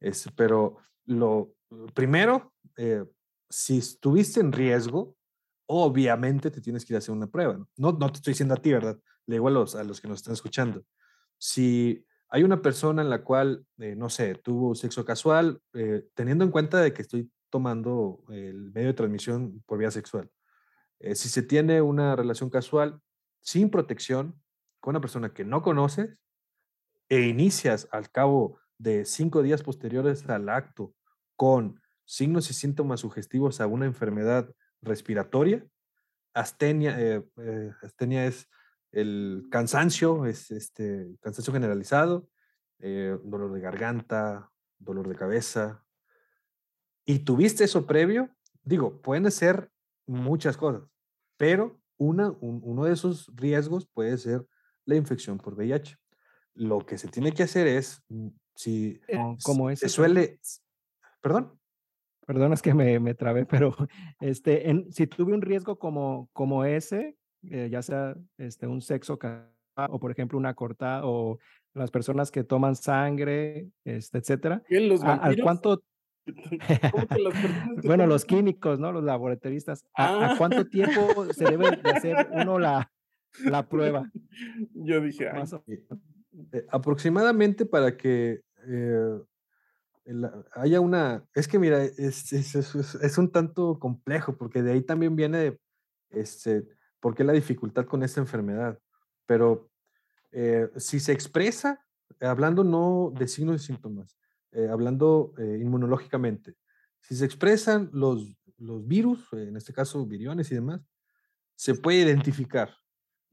Es, 0.00 0.28
pero 0.36 0.78
lo 1.04 1.54
primero, 1.94 2.52
eh, 2.76 3.04
si 3.48 3.78
estuviste 3.78 4.40
en 4.40 4.52
riesgo, 4.52 5.16
obviamente 5.66 6.50
te 6.50 6.60
tienes 6.60 6.84
que 6.84 6.92
ir 6.92 6.96
a 6.96 6.98
hacer 6.98 7.14
una 7.14 7.28
prueba. 7.28 7.64
No, 7.76 7.92
no 7.92 8.10
te 8.10 8.16
estoy 8.16 8.32
diciendo 8.32 8.54
a 8.54 8.58
ti, 8.58 8.72
¿verdad? 8.72 8.98
Le 9.26 9.36
digo 9.36 9.48
a 9.48 9.52
los, 9.52 9.74
a 9.74 9.84
los 9.84 10.00
que 10.00 10.08
nos 10.08 10.18
están 10.18 10.34
escuchando. 10.34 10.84
Si 11.38 12.04
hay 12.28 12.42
una 12.42 12.60
persona 12.60 13.02
en 13.02 13.10
la 13.10 13.22
cual, 13.22 13.64
eh, 13.78 13.94
no 13.96 14.10
sé, 14.10 14.34
tuvo 14.34 14.74
sexo 14.74 15.04
casual, 15.04 15.60
eh, 15.74 16.08
teniendo 16.14 16.44
en 16.44 16.50
cuenta 16.50 16.80
de 16.80 16.92
que 16.92 17.02
estoy 17.02 17.30
tomando 17.50 18.24
el 18.30 18.72
medio 18.72 18.88
de 18.88 18.94
transmisión 18.94 19.62
por 19.66 19.78
vía 19.78 19.90
sexual, 19.90 20.28
si 20.98 21.28
se 21.28 21.42
tiene 21.42 21.82
una 21.82 22.16
relación 22.16 22.48
casual 22.48 23.00
sin 23.40 23.70
protección, 23.70 24.40
una 24.90 25.00
persona 25.00 25.32
que 25.32 25.44
no 25.44 25.62
conoces 25.62 26.18
e 27.08 27.22
inicias 27.22 27.88
al 27.90 28.10
cabo 28.10 28.58
de 28.78 29.04
cinco 29.04 29.42
días 29.42 29.62
posteriores 29.62 30.28
al 30.28 30.48
acto 30.48 30.94
con 31.36 31.80
signos 32.04 32.50
y 32.50 32.54
síntomas 32.54 33.00
sugestivos 33.00 33.60
a 33.60 33.66
una 33.66 33.86
enfermedad 33.86 34.54
respiratoria, 34.82 35.66
astenia, 36.34 37.00
eh, 37.00 37.24
eh, 37.38 37.72
astenia 37.82 38.26
es 38.26 38.48
el 38.92 39.48
cansancio, 39.50 40.26
es 40.26 40.50
este 40.50 41.16
cansancio 41.20 41.52
generalizado, 41.52 42.28
eh, 42.78 43.18
dolor 43.24 43.52
de 43.52 43.60
garganta, 43.60 44.50
dolor 44.78 45.08
de 45.08 45.16
cabeza, 45.16 45.84
y 47.04 47.20
tuviste 47.20 47.64
eso 47.64 47.86
previo, 47.86 48.30
digo, 48.62 49.00
pueden 49.00 49.30
ser 49.30 49.70
muchas 50.06 50.56
cosas, 50.56 50.82
pero 51.36 51.80
una, 51.96 52.30
uno 52.40 52.84
de 52.84 52.92
esos 52.92 53.30
riesgos 53.34 53.86
puede 53.86 54.18
ser 54.18 54.46
la 54.86 54.96
infección 54.96 55.38
por 55.38 55.54
VIH. 55.54 55.98
Lo 56.54 56.78
que 56.86 56.96
se 56.96 57.08
tiene 57.08 57.32
que 57.32 57.42
hacer 57.42 57.66
es, 57.66 58.02
mm, 58.08 58.28
si 58.54 59.00
como 59.44 59.74
se 59.76 59.88
suele, 59.88 60.40
perdón. 61.20 61.58
Perdón, 62.26 62.52
es 62.52 62.62
que 62.62 62.74
me, 62.74 62.98
me 62.98 63.14
trabé, 63.14 63.46
pero 63.70 63.76
este, 64.20 64.70
en, 64.70 64.90
si 64.90 65.06
tuve 65.06 65.34
un 65.34 65.42
riesgo 65.42 65.78
como, 65.78 66.28
como 66.32 66.64
ese, 66.64 67.16
eh, 67.42 67.68
ya 67.70 67.82
sea 67.82 68.16
este, 68.38 68.66
un 68.66 68.80
sexo 68.80 69.18
o 69.76 70.00
por 70.00 70.10
ejemplo 70.10 70.38
una 70.38 70.54
cortada 70.54 71.02
o 71.04 71.38
las 71.74 71.90
personas 71.90 72.30
que 72.30 72.42
toman 72.42 72.74
sangre, 72.74 73.68
este, 73.84 74.18
etcétera. 74.18 74.62
Los 74.68 75.04
¿Al 75.04 75.36
cuánto? 75.42 75.82
bueno, 77.84 78.06
los 78.06 78.24
químicos, 78.24 78.80
¿no? 78.80 78.90
Los 78.90 79.04
laboratoristas. 79.04 79.84
¿A, 79.94 80.32
¿A, 80.32 80.38
cuánto 80.38 80.66
tiempo 80.66 81.32
se 81.32 81.44
debe 81.44 81.76
de 81.76 81.90
hacer 81.90 82.28
uno 82.32 82.58
la, 82.58 82.90
la 83.44 83.68
prueba. 83.68 84.10
Yo 84.74 85.00
dije, 85.00 85.28
eh, 86.52 86.66
aproximadamente 86.70 87.66
para 87.66 87.96
que 87.96 88.42
eh, 88.66 89.20
haya 90.52 90.80
una, 90.80 91.24
es 91.34 91.48
que 91.48 91.58
mira, 91.58 91.82
es, 91.82 92.32
es, 92.32 92.54
es, 92.54 93.18
un 93.18 93.30
tanto 93.30 93.78
complejo, 93.78 94.36
porque 94.36 94.62
de 94.62 94.72
ahí 94.72 94.82
también 94.82 95.16
viene, 95.16 95.58
este, 96.10 96.66
por 97.00 97.14
qué 97.14 97.24
la 97.24 97.32
dificultad 97.32 97.86
con 97.86 98.02
esta 98.02 98.20
enfermedad. 98.20 98.78
Pero 99.26 99.70
eh, 100.32 100.68
si 100.76 101.00
se 101.00 101.12
expresa, 101.12 101.84
hablando 102.20 102.62
no 102.62 103.12
de 103.16 103.26
signos 103.26 103.62
y 103.62 103.66
síntomas, 103.66 104.16
hablando 104.70 105.34
inmunológicamente, 105.38 106.54
si 107.00 107.14
se 107.14 107.26
expresan 107.26 107.90
los, 107.92 108.34
los 108.56 108.86
virus, 108.86 109.30
en 109.32 109.56
este 109.56 109.74
caso 109.74 110.06
viriones 110.06 110.50
y 110.50 110.54
demás, 110.54 110.80
se 111.54 111.74
puede 111.74 111.98
identificar 111.98 112.70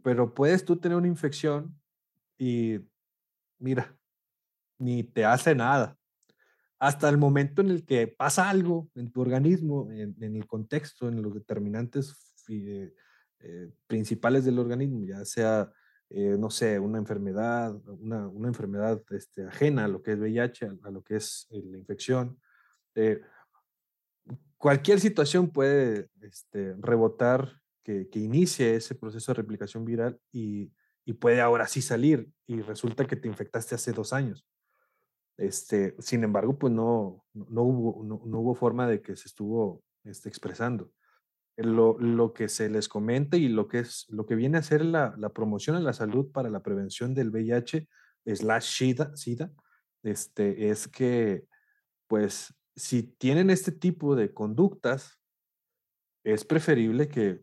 pero 0.04 0.34
puedes 0.34 0.66
tú 0.66 0.76
tener 0.76 0.98
una 0.98 1.08
infección 1.08 1.80
y 2.38 2.80
mira, 3.58 3.98
ni 4.78 5.04
te 5.04 5.26
hace 5.26 5.56
nada. 5.56 5.98
Hasta 6.78 7.08
el 7.08 7.18
momento 7.18 7.62
en 7.62 7.70
el 7.70 7.86
que 7.86 8.08
pasa 8.08 8.50
algo 8.50 8.90
en 8.96 9.10
tu 9.12 9.22
organismo, 9.22 9.90
en, 9.90 10.22
el 10.22 10.46
contexto, 10.46 11.08
en 11.08 11.22
los 11.22 11.34
determinantes 11.34 12.36
eh, 12.50 12.94
eh, 13.40 13.72
principales 13.88 14.44
del 14.44 14.60
organismo, 14.60 15.06
ya 15.06 15.24
sea, 15.24 15.72
eh, 16.10 16.36
no 16.38 16.50
sé, 16.50 16.78
una 16.80 16.98
enfermedad, 16.98 17.74
una, 17.88 18.28
una 18.28 18.50
enfermedad 18.50 19.02
este, 19.12 19.46
ajena 19.46 19.86
a 19.86 19.88
lo 19.88 20.02
que 20.02 20.12
es 20.12 20.20
VIH, 20.20 20.72
a, 20.84 20.92
lo 20.92 21.02
que 21.02 21.16
es 21.16 21.48
la 21.50 21.78
infección. 21.78 22.38
cualquier 24.58 25.00
situación 25.00 25.50
puede 25.50 26.10
este, 26.22 26.76
rebotar 26.80 27.63
que, 27.84 28.08
inicie 28.14 28.76
ese 28.76 28.96
proceso 28.96 29.32
de 29.32 29.38
replicación 29.38 29.86
viral 29.86 30.20
y, 30.32 30.72
puede 31.20 31.42
ahora 31.42 31.68
sí 31.68 31.82
salir 31.82 32.30
y 32.48 32.62
resulta 32.62 33.06
que 33.06 33.18
te 33.18 33.28
infectaste 33.28 33.76
hace 33.76 33.92
dos 33.92 34.14
años. 34.14 34.48
Este, 35.38 35.96
sin 36.00 36.24
embargo, 36.24 36.58
pues 36.58 36.72
no, 36.72 37.26
no, 37.34 37.64
hubo, 37.64 38.04
no, 38.04 38.40
hubo 38.40 38.56
forma 38.56 38.88
de 38.88 39.02
que 39.02 39.18
se 39.18 39.28
estuvo 39.28 39.84
este, 40.06 40.30
expresando. 40.30 40.92
Lo, 41.58 42.00
lo, 42.00 42.34
que 42.34 42.48
se 42.48 42.70
les 42.70 42.88
comente 42.88 43.38
y 43.38 43.48
lo 43.50 43.68
que, 43.68 43.80
es, 43.80 44.06
lo 44.10 44.26
que 44.26 44.36
viene 44.36 44.58
a 44.58 44.64
ser 44.64 44.84
la, 44.84 45.14
la 45.18 45.30
promoción 45.30 45.76
a 45.76 45.82
la 45.82 45.94
salud 45.94 46.32
para 46.32 46.50
la 46.50 46.64
prevención 46.64 47.14
del 47.14 47.30
VIH 47.30 47.88
slash 48.26 48.78
SIDA, 48.78 49.16
SIDA 49.16 49.52
este, 50.04 50.70
es 50.70 50.88
que, 50.88 51.48
pues, 52.08 52.54
si 52.76 53.04
tienen 53.04 53.50
este 53.50 53.72
tipo 53.72 54.16
de 54.16 54.34
conductas, 54.34 55.20
es 56.24 56.46
preferible 56.46 57.08
que 57.08 57.42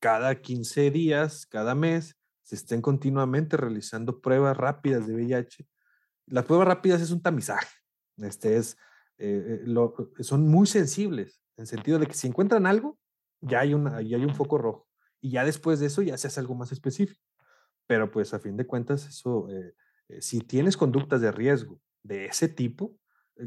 cada 0.00 0.40
15 0.40 0.90
días, 0.90 1.46
cada 1.46 1.74
mes, 1.74 2.16
se 2.42 2.56
estén 2.56 2.82
continuamente 2.82 3.56
realizando 3.56 4.20
pruebas 4.20 4.56
rápidas 4.56 5.06
de 5.06 5.14
VIH. 5.14 5.68
Las 6.26 6.44
pruebas 6.46 6.66
rápidas 6.66 7.00
es 7.00 7.10
un 7.12 7.22
tamizaje. 7.22 7.68
Este 8.16 8.56
es, 8.56 8.76
eh, 9.18 9.62
eh, 9.64 10.22
son 10.24 10.48
muy 10.48 10.66
sensibles, 10.66 11.40
en 11.56 11.66
sentido 11.66 11.98
de 11.98 12.06
que 12.06 12.14
si 12.14 12.26
encuentran 12.26 12.66
algo, 12.66 12.98
ya 13.40 13.60
hay, 13.60 13.74
una, 13.74 14.02
ya 14.02 14.16
hay 14.16 14.24
un 14.24 14.34
foco 14.34 14.58
rojo. 14.58 14.88
Y 15.20 15.30
ya 15.30 15.44
después 15.44 15.78
de 15.78 15.86
eso 15.86 16.02
ya 16.02 16.16
se 16.16 16.26
hace 16.26 16.40
algo 16.40 16.54
más 16.54 16.72
específico. 16.72 17.20
Pero 17.86 18.10
pues 18.10 18.34
a 18.34 18.40
fin 18.40 18.56
de 18.56 18.66
cuentas, 18.66 19.06
eso, 19.06 19.48
eh, 19.50 19.74
si 20.20 20.40
tienes 20.40 20.76
conductas 20.76 21.20
de 21.20 21.30
riesgo 21.30 21.80
de 22.02 22.26
ese 22.26 22.48
tipo, 22.48 22.96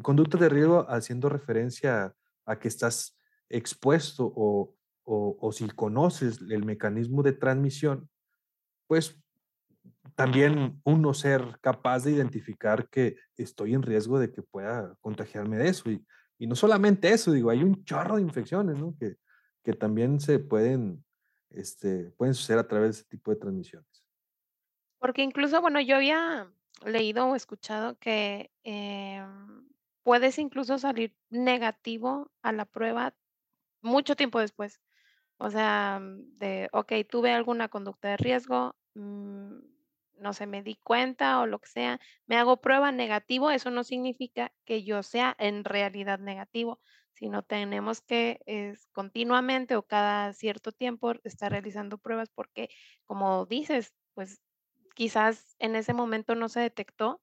conductas 0.01 0.39
de 0.39 0.49
riesgo 0.49 0.85
haciendo 0.89 1.29
referencia 1.29 2.15
a 2.45 2.59
que 2.59 2.67
estás 2.67 3.17
expuesto 3.49 4.31
o 4.35 4.75
o, 5.05 5.51
si 5.51 5.67
conoces 5.67 6.39
el 6.49 6.63
mecanismo 6.65 7.23
de 7.23 7.33
transmisión, 7.33 8.09
pues 8.87 9.17
también 10.15 10.81
uno 10.83 11.13
ser 11.13 11.59
capaz 11.61 12.03
de 12.03 12.11
identificar 12.11 12.89
que 12.89 13.17
estoy 13.35 13.73
en 13.73 13.81
riesgo 13.81 14.19
de 14.19 14.31
que 14.31 14.41
pueda 14.41 14.95
contagiarme 15.01 15.57
de 15.57 15.69
eso. 15.69 15.89
Y, 15.89 16.05
y 16.37 16.47
no 16.47 16.55
solamente 16.55 17.11
eso, 17.11 17.31
digo, 17.31 17.49
hay 17.49 17.63
un 17.63 17.83
chorro 17.83 18.17
de 18.17 18.21
infecciones, 18.21 18.77
¿no? 18.77 18.95
Que, 18.97 19.17
que 19.63 19.73
también 19.73 20.19
se 20.19 20.39
pueden, 20.39 21.03
este, 21.49 22.11
pueden 22.11 22.33
suceder 22.33 22.59
a 22.59 22.67
través 22.67 22.87
de 22.87 23.01
ese 23.01 23.09
tipo 23.09 23.31
de 23.31 23.37
transmisiones. 23.37 24.05
Porque 24.99 25.23
incluso, 25.23 25.59
bueno, 25.61 25.81
yo 25.81 25.95
había 25.95 26.51
leído 26.85 27.27
o 27.27 27.35
escuchado 27.35 27.97
que 27.97 28.51
em, 28.63 29.67
puedes 30.03 30.37
incluso 30.37 30.77
salir 30.77 31.15
negativo 31.29 32.31
a 32.41 32.51
la 32.51 32.65
prueba 32.65 33.13
mucho 33.81 34.15
tiempo 34.15 34.39
después. 34.39 34.81
O 35.39 35.50
sea, 35.50 36.00
de, 36.02 36.69
ok, 36.72 36.93
tuve 37.10 37.32
alguna 37.32 37.69
conducta 37.69 38.10
de 38.10 38.17
riesgo, 38.17 38.76
mm, 38.96 39.58
no 40.19 40.34
sé, 40.34 40.46
me 40.48 40.63
di 40.63 40.76
cuenta 40.76 41.39
o 41.41 41.48
lo 41.48 41.60
que 41.60 41.67
sea, 41.69 42.00
me 42.28 42.38
hago 42.38 42.62
prueba 42.62 42.91
negativo, 42.91 43.50
eso 43.52 43.72
no 43.72 43.84
significa 43.84 44.54
que 44.65 44.84
yo 44.84 45.04
sea 45.04 45.36
en 45.39 45.63
realidad 45.65 46.19
negativo, 46.19 46.80
sino 47.13 47.43
tenemos 47.43 48.02
que 48.02 48.39
es, 48.46 48.88
continuamente 48.93 49.76
o 49.76 49.86
cada 49.86 50.34
cierto 50.34 50.72
tiempo 50.72 51.13
estar 51.24 51.52
realizando 51.52 51.98
pruebas 51.98 52.30
porque, 52.30 52.69
como 53.06 53.46
dices, 53.46 53.93
pues 54.13 54.41
quizás 54.96 55.56
en 55.60 55.76
ese 55.76 55.93
momento 55.93 56.36
no 56.36 56.48
se 56.50 56.60
detectó, 56.62 57.22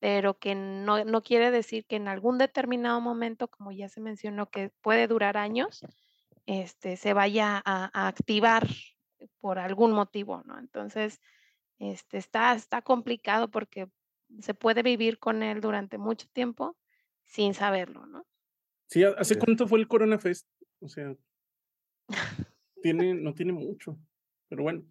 pero 0.00 0.38
que 0.38 0.54
no, 0.54 1.04
no 1.04 1.22
quiere 1.22 1.50
decir 1.50 1.86
que 1.86 1.96
en 1.96 2.08
algún 2.08 2.38
determinado 2.38 3.00
momento, 3.00 3.48
como 3.48 3.72
ya 3.72 3.88
se 3.88 4.00
mencionó, 4.00 4.50
que 4.50 4.70
puede 4.80 5.08
durar 5.08 5.36
años, 5.36 5.80
este, 6.48 6.96
se 6.96 7.12
vaya 7.12 7.60
a, 7.62 7.90
a 7.92 8.08
activar 8.08 8.66
por 9.40 9.58
algún 9.58 9.92
motivo, 9.92 10.42
¿no? 10.46 10.58
Entonces, 10.58 11.20
este, 11.78 12.16
está, 12.16 12.54
está 12.54 12.80
complicado 12.80 13.50
porque 13.50 13.90
se 14.40 14.54
puede 14.54 14.82
vivir 14.82 15.18
con 15.18 15.42
él 15.42 15.60
durante 15.60 15.98
mucho 15.98 16.26
tiempo 16.32 16.78
sin 17.26 17.52
saberlo, 17.52 18.06
¿no? 18.06 18.26
Sí, 18.88 19.04
¿hace 19.04 19.38
cuánto 19.38 19.68
fue 19.68 19.78
el 19.78 19.88
Corona 19.88 20.18
Fest? 20.18 20.48
O 20.80 20.88
sea, 20.88 21.14
tiene, 22.82 23.12
no 23.14 23.34
tiene 23.34 23.52
mucho, 23.52 23.98
pero 24.48 24.62
bueno. 24.62 24.84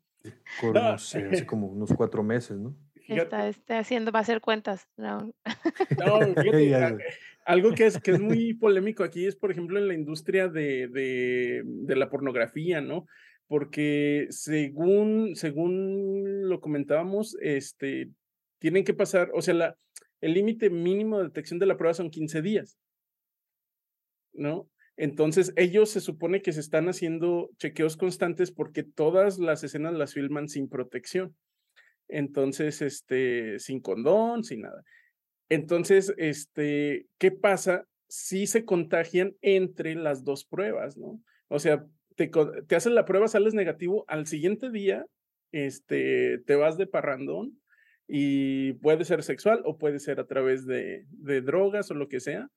no 0.62 0.98
sé, 1.00 1.26
hace 1.26 1.46
como 1.48 1.66
unos 1.66 1.92
cuatro 1.92 2.22
meses, 2.22 2.60
¿no? 2.60 2.78
Está, 3.08 3.48
está, 3.48 3.80
haciendo, 3.80 4.12
va 4.12 4.20
a 4.20 4.22
hacer 4.22 4.42
cuentas. 4.42 4.88
No, 4.98 5.32
no 5.98 6.22
fíjate, 6.42 6.98
algo 7.46 7.72
que 7.74 7.86
es, 7.86 8.00
que 8.00 8.12
es 8.12 8.20
muy 8.22 8.54
polémico 8.54 9.04
aquí 9.04 9.26
es, 9.26 9.36
por 9.36 9.52
ejemplo, 9.52 9.80
en 9.80 9.88
la 9.88 9.94
industria 9.94 10.50
de, 10.50 10.88
de, 10.88 11.64
de 11.66 11.96
la 11.96 12.10
pornografía, 12.10 12.82
¿no? 12.82 13.06
Porque 13.48 14.28
según, 14.30 15.36
según 15.36 16.50
lo 16.50 16.60
comentábamos, 16.60 17.38
este, 17.42 18.10
tienen 18.60 18.84
que 18.84 18.94
pasar, 18.94 19.32
o 19.34 19.42
sea, 19.42 19.54
la, 19.54 19.78
el 20.20 20.34
límite 20.34 20.70
mínimo 20.70 21.20
de 21.20 21.26
detección 21.26 21.60
de 21.60 21.68
la 21.68 21.78
prueba 21.78 21.94
son 21.94 22.10
15 22.10 22.42
días, 22.42 22.78
¿no? 24.34 24.70
Entonces, 24.98 25.54
ellos 25.56 25.92
se 25.92 26.02
supone 26.02 26.42
que 26.42 26.52
se 26.52 26.60
están 26.60 26.90
haciendo 26.90 27.52
chequeos 27.58 27.98
constantes 27.98 28.52
porque 28.52 28.84
todas 28.84 29.38
las 29.38 29.64
escenas 29.64 29.94
las 29.94 30.14
filman 30.14 30.50
sin 30.50 30.68
protección. 30.68 31.36
Entonces, 32.10 32.82
este, 32.82 33.60
sin 33.60 33.82
condón, 33.82 34.44
sin 34.44 34.62
nada. 34.62 34.84
Entonces, 35.50 36.14
este, 36.18 37.08
¿qué 37.18 37.32
pasa 37.32 37.86
si 38.08 38.48
se 38.48 38.66
contagian 38.66 39.36
entre 39.42 39.96
las 39.96 40.24
dos 40.24 40.46
pruebas, 40.46 40.98
no? 40.98 41.22
O 41.50 41.60
sea, 41.60 41.86
te, 42.16 42.30
te 42.68 42.76
hacen 42.76 42.96
la 42.96 43.06
prueba, 43.06 43.28
sales 43.28 43.54
negativo, 43.54 44.06
al 44.08 44.28
siguiente 44.28 44.70
día, 44.70 45.06
este, 45.52 46.40
te 46.40 46.56
vas 46.56 46.78
de 46.78 46.88
parrandón 46.88 47.60
y 48.08 48.74
puede 48.74 49.06
ser 49.06 49.24
sexual 49.24 49.62
o 49.66 49.78
puede 49.78 50.00
ser 50.00 50.20
a 50.20 50.28
través 50.28 50.66
de, 50.66 51.06
de 51.10 51.42
drogas 51.42 51.92
o 51.92 51.94
lo 51.94 52.08
que 52.08 52.20
sea. 52.20 52.50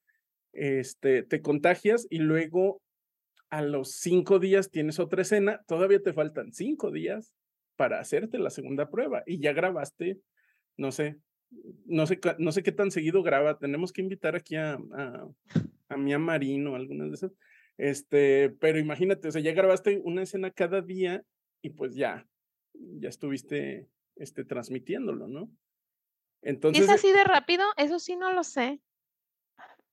Este, 0.53 1.23
te 1.23 1.43
contagias 1.43 2.07
y 2.11 2.19
luego 2.19 2.83
a 3.51 3.63
los 3.63 3.93
cinco 3.93 4.39
días 4.39 4.71
tienes 4.71 4.99
otra 4.99 5.23
escena, 5.23 5.61
todavía 5.67 6.01
te 6.01 6.13
faltan 6.13 6.53
cinco 6.53 6.91
días 6.91 7.33
para 7.81 7.99
hacerte 7.99 8.39
la 8.39 8.51
segunda 8.51 8.91
prueba 8.91 9.23
y 9.25 9.41
ya 9.41 9.55
grabaste, 9.55 10.21
no 10.77 10.93
sé, 10.93 11.17
no 11.87 12.07
sé, 12.07 12.21
no 12.37 12.53
sé 12.53 12.63
qué 12.63 12.73
tan 12.73 12.91
seguido 12.91 13.23
graba, 13.23 13.59
tenemos 13.59 13.91
que 13.91 14.03
invitar 14.03 14.37
aquí 14.37 14.57
a, 14.57 14.75
a, 14.75 15.27
a 15.89 15.97
Mía 15.97 16.19
Marino, 16.19 16.75
algunas 16.75 17.09
de 17.09 17.15
esas, 17.15 17.33
este, 17.79 18.51
pero 18.61 18.79
imagínate, 18.79 19.29
o 19.29 19.33
sea, 19.33 19.41
ya 19.41 19.55
grabaste 19.55 19.99
una 20.05 20.23
escena 20.23 20.51
cada 20.51 20.83
día 20.83 21.25
y 21.63 21.71
pues 21.71 21.95
ya, 21.95 22.29
ya 22.75 23.09
estuviste, 23.09 23.89
este, 24.17 24.45
transmitiéndolo, 24.45 25.27
¿no? 25.27 25.51
Entonces. 26.43 26.85
¿Es 26.85 26.91
así 26.91 27.11
de 27.13 27.25
rápido? 27.25 27.65
Eso 27.79 27.99
sí 27.99 28.15
no 28.15 28.31
lo 28.35 28.45
sé. 28.45 28.79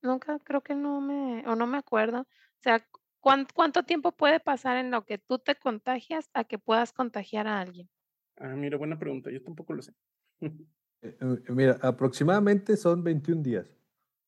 Nunca 0.02 0.38
creo 0.40 0.60
que 0.60 0.74
no 0.74 1.00
me, 1.00 1.42
o 1.48 1.56
no 1.56 1.66
me 1.66 1.78
acuerdo. 1.78 2.20
O 2.20 2.62
sea, 2.62 2.86
¿Cuánto, 3.20 3.82
tiempo 3.82 4.12
puede 4.12 4.40
pasar 4.40 4.76
en 4.76 4.90
lo 4.90 5.04
que 5.04 5.18
tú 5.18 5.38
te 5.38 5.56
contagias 5.56 6.30
a 6.34 6.44
que 6.44 6.58
puedas 6.58 6.92
contagiar 6.92 7.46
a 7.46 7.60
alguien? 7.60 7.88
Ah, 8.36 8.54
mira, 8.54 8.78
buena 8.78 8.98
pregunta. 8.98 9.30
Yo 9.30 9.42
tampoco 9.42 9.74
lo 9.74 9.82
sé. 9.82 9.92
Eh, 11.00 11.16
eh, 11.20 11.52
mira, 11.52 11.78
aproximadamente 11.80 12.76
son 12.76 13.04
21 13.04 13.40
días. 13.40 13.72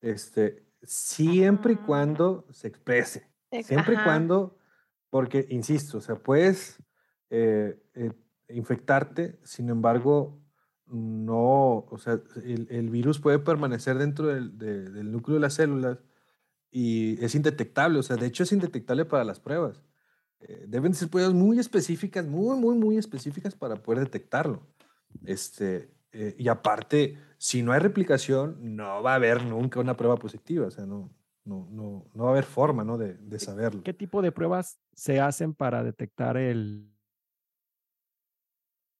Este, 0.00 0.64
siempre 0.84 1.72
y 1.72 1.76
ah. 1.80 1.82
cuando 1.84 2.46
se 2.52 2.68
exprese. 2.68 3.28
Siempre 3.64 3.94
y 3.94 4.04
cuando, 4.04 4.56
porque, 5.10 5.44
insisto, 5.50 5.98
o 5.98 6.00
sea, 6.00 6.14
puedes 6.14 6.80
eh, 7.28 7.76
infectarte, 8.48 9.40
sin 9.42 9.68
embargo, 9.68 10.40
no, 10.86 11.86
o 11.90 11.98
sea, 11.98 12.20
el, 12.44 12.88
virus 12.88 13.18
puede 13.18 13.40
permanecer 13.40 13.98
dentro 13.98 14.28
del, 14.28 14.56
del 14.56 15.10
núcleo 15.10 15.34
de 15.34 15.40
las 15.40 15.54
células 15.54 15.98
y 16.70 17.22
es 17.24 17.34
indetectable, 17.34 17.98
o 17.98 18.02
sea, 18.02 18.16
de 18.16 18.26
hecho 18.26 18.44
es 18.44 18.52
indetectable 18.52 19.04
para 19.04 19.24
las 19.24 19.40
pruebas. 19.40 19.82
Eh, 20.40 20.64
deben 20.68 20.94
ser 20.94 21.10
pruebas 21.10 21.34
muy 21.34 21.58
específicas, 21.58 22.26
muy, 22.26 22.58
muy, 22.58 22.76
muy 22.76 22.96
específicas 22.96 23.54
para 23.54 23.76
poder 23.76 24.04
detectarlo. 24.04 24.62
Este, 25.26 25.90
eh, 26.12 26.34
y 26.38 26.48
aparte, 26.48 27.18
si 27.38 27.62
no 27.62 27.72
hay 27.72 27.80
replicación, 27.80 28.76
no 28.76 29.02
va 29.02 29.12
a 29.12 29.16
haber 29.16 29.44
nunca 29.44 29.80
una 29.80 29.96
prueba 29.96 30.16
positiva, 30.16 30.66
o 30.66 30.70
sea, 30.70 30.86
no, 30.86 31.10
no, 31.44 31.68
no, 31.70 32.06
no 32.14 32.24
va 32.24 32.30
a 32.30 32.32
haber 32.32 32.44
forma 32.44 32.84
¿no? 32.84 32.96
de, 32.96 33.14
de 33.14 33.38
saberlo. 33.38 33.82
¿Qué 33.82 33.92
tipo 33.92 34.22
de 34.22 34.32
pruebas 34.32 34.78
se 34.94 35.20
hacen 35.20 35.54
para 35.54 35.82
detectar 35.82 36.36
el 36.36 36.90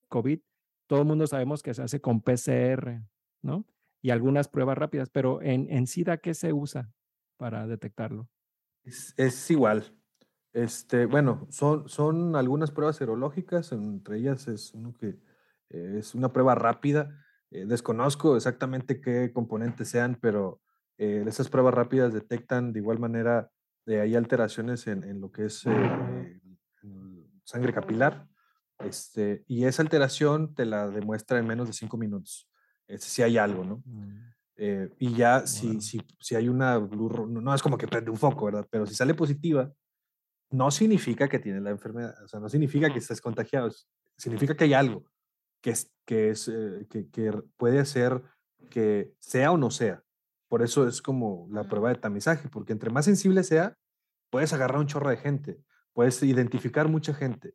COVID? 0.08 0.40
Todo 0.86 1.00
el 1.00 1.06
mundo 1.06 1.26
sabemos 1.26 1.62
que 1.62 1.72
se 1.72 1.82
hace 1.82 2.00
con 2.00 2.20
PCR, 2.20 3.00
¿no? 3.42 3.64
Y 4.02 4.10
algunas 4.10 4.48
pruebas 4.48 4.76
rápidas, 4.76 5.08
pero 5.10 5.40
en, 5.40 5.70
en 5.70 5.86
SIDA, 5.86 6.16
¿qué 6.16 6.34
se 6.34 6.52
usa? 6.52 6.92
Para 7.40 7.66
detectarlo? 7.66 8.28
Es, 8.84 9.50
igual. 9.50 9.96
Este, 10.52 11.06
bueno, 11.06 11.46
son, 11.48 11.88
son 11.88 12.36
algunas 12.36 12.70
pruebas 12.70 12.96
serológicas, 12.96 13.72
entre 13.72 14.18
ellas 14.18 14.46
es 14.46 14.74
uno 14.74 14.92
que 14.92 15.18
eh, 15.70 15.96
es 15.98 16.14
una 16.14 16.34
prueba 16.34 16.54
rápida. 16.54 17.18
Eh, 17.50 17.64
desconozco 17.64 18.36
exactamente 18.36 19.00
qué 19.00 19.32
componentes 19.32 19.88
sean, 19.88 20.18
pero 20.20 20.60
eh, 20.98 21.24
esas 21.26 21.48
pruebas 21.48 21.72
rápidas 21.72 22.12
detectan 22.12 22.74
de 22.74 22.80
igual 22.80 22.98
manera 22.98 23.50
de 23.86 24.02
hay 24.02 24.16
alteraciones 24.16 24.86
en, 24.86 25.02
en, 25.04 25.22
lo 25.22 25.32
que 25.32 25.46
es 25.46 25.64
sangre 27.44 27.72
capilar. 27.72 28.28
Este, 28.80 29.44
y 29.46 29.64
esa 29.64 29.80
alteración 29.80 30.54
te 30.54 30.66
la 30.66 30.88
demuestra 30.90 31.38
en 31.38 31.46
menos 31.46 31.68
de 31.68 31.72
cinco 31.72 31.96
minutos. 31.96 32.50
si 32.98 33.22
hay 33.22 33.38
algo, 33.38 33.64
¿no? 33.64 33.82
Mm. 33.86 34.29
Eh, 34.62 34.90
y 34.98 35.14
ya 35.14 35.46
si, 35.46 35.80
si, 35.80 36.02
si, 36.18 36.34
hay 36.34 36.46
una 36.50 36.78
no, 36.78 37.54
es 37.54 37.62
como 37.62 37.78
que 37.78 37.88
prende 37.88 38.10
un 38.10 38.18
foco, 38.18 38.44
¿verdad? 38.44 38.66
Pero 38.70 38.84
si 38.84 38.94
sale 38.94 39.14
positiva, 39.14 39.72
no 40.50 40.70
significa 40.70 41.30
que 41.30 41.38
tiene 41.38 41.62
la 41.62 41.70
enfermedad, 41.70 42.14
o 42.22 42.28
sea, 42.28 42.40
no 42.40 42.48
significa 42.50 42.92
que 42.92 42.98
estés 42.98 43.22
contagiado, 43.22 43.70
significa 44.18 44.54
que 44.54 44.64
hay 44.64 44.74
algo 44.74 45.06
que, 45.62 45.70
es, 45.70 45.90
que, 46.04 46.28
es, 46.28 46.46
eh, 46.48 46.86
que, 46.90 47.08
que, 47.08 47.32
puede 47.56 47.78
hacer 47.78 48.22
que 48.68 49.14
sea 49.18 49.50
o 49.50 49.56
no 49.56 49.70
sea. 49.70 50.04
Por 50.46 50.60
eso 50.60 50.86
es 50.86 51.00
como 51.00 51.48
la 51.50 51.66
prueba 51.66 51.88
de 51.88 51.94
tamizaje, 51.94 52.50
porque 52.50 52.74
entre 52.74 52.90
más 52.90 53.06
sensible 53.06 53.44
sea, 53.44 53.78
puedes 54.28 54.52
agarrar 54.52 54.78
un 54.78 54.86
chorro 54.88 55.08
de 55.08 55.16
gente, 55.16 55.58
puedes 55.94 56.22
identificar 56.22 56.86
mucha 56.86 57.14
gente. 57.14 57.54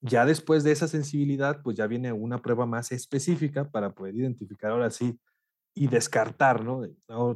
Ya 0.00 0.24
después 0.24 0.62
de 0.62 0.70
esa 0.70 0.86
sensibilidad, 0.86 1.62
pues 1.64 1.76
ya 1.76 1.88
viene 1.88 2.12
una 2.12 2.40
prueba 2.42 2.64
más 2.64 2.92
específica 2.92 3.68
para 3.68 3.92
poder 3.92 4.14
identificar 4.14 4.70
ahora 4.70 4.92
sí 4.92 5.18
y 5.74 5.88
descartar, 5.88 6.64
¿no? 6.64 6.86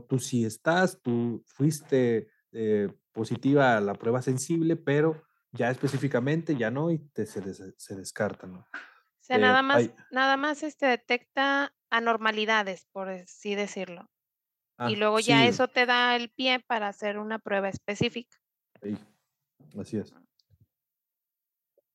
tú 0.02 0.18
sí 0.18 0.44
estás, 0.44 1.00
tú 1.02 1.42
fuiste 1.46 2.30
eh, 2.52 2.88
positiva 3.12 3.76
a 3.76 3.80
la 3.80 3.94
prueba 3.94 4.22
sensible, 4.22 4.76
pero 4.76 5.22
ya 5.52 5.70
específicamente 5.70 6.56
ya 6.56 6.70
no 6.70 6.90
y 6.90 6.98
te, 6.98 7.26
se, 7.26 7.42
se 7.76 7.96
descarta, 7.96 8.46
¿no? 8.46 8.60
O 8.60 9.24
sea, 9.28 9.38
nada 9.38 9.60
eh, 9.60 9.62
más, 9.62 9.90
nada 10.10 10.36
más 10.36 10.62
este 10.62 10.86
detecta 10.86 11.74
anormalidades, 11.90 12.86
por 12.92 13.08
así 13.08 13.54
decirlo. 13.54 14.02
y 14.02 14.04
ah, 14.76 14.90
luego 14.90 15.20
ya 15.20 15.46
eso 15.46 15.68
te 15.68 15.84
da 15.84 16.16
el 16.16 16.30
pie 16.30 16.60
para 16.66 16.88
hacer 16.88 17.18
una 17.18 17.38
prueba 17.38 17.68
específica. 17.68 18.38
Sí, 18.80 18.96
así 19.78 19.96
es. 19.98 20.14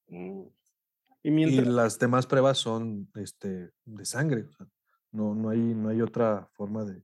Mm. 0.07 0.43
Y, 1.23 1.31
mientras... 1.31 1.65
y, 1.65 1.69
las 1.69 1.97
demás 1.97 2.27
pruebas 2.27 2.57
son 2.57 3.09
este, 3.15 3.71
de 3.85 4.05
sangre. 4.05 4.43
O 4.43 4.51
sea, 4.51 4.67
no, 5.13 5.33
no, 5.33 5.49
hay, 5.49 5.59
no 5.59 5.89
hay 5.89 6.01
otra 6.01 6.49
forma 6.53 6.83
de, 6.83 7.01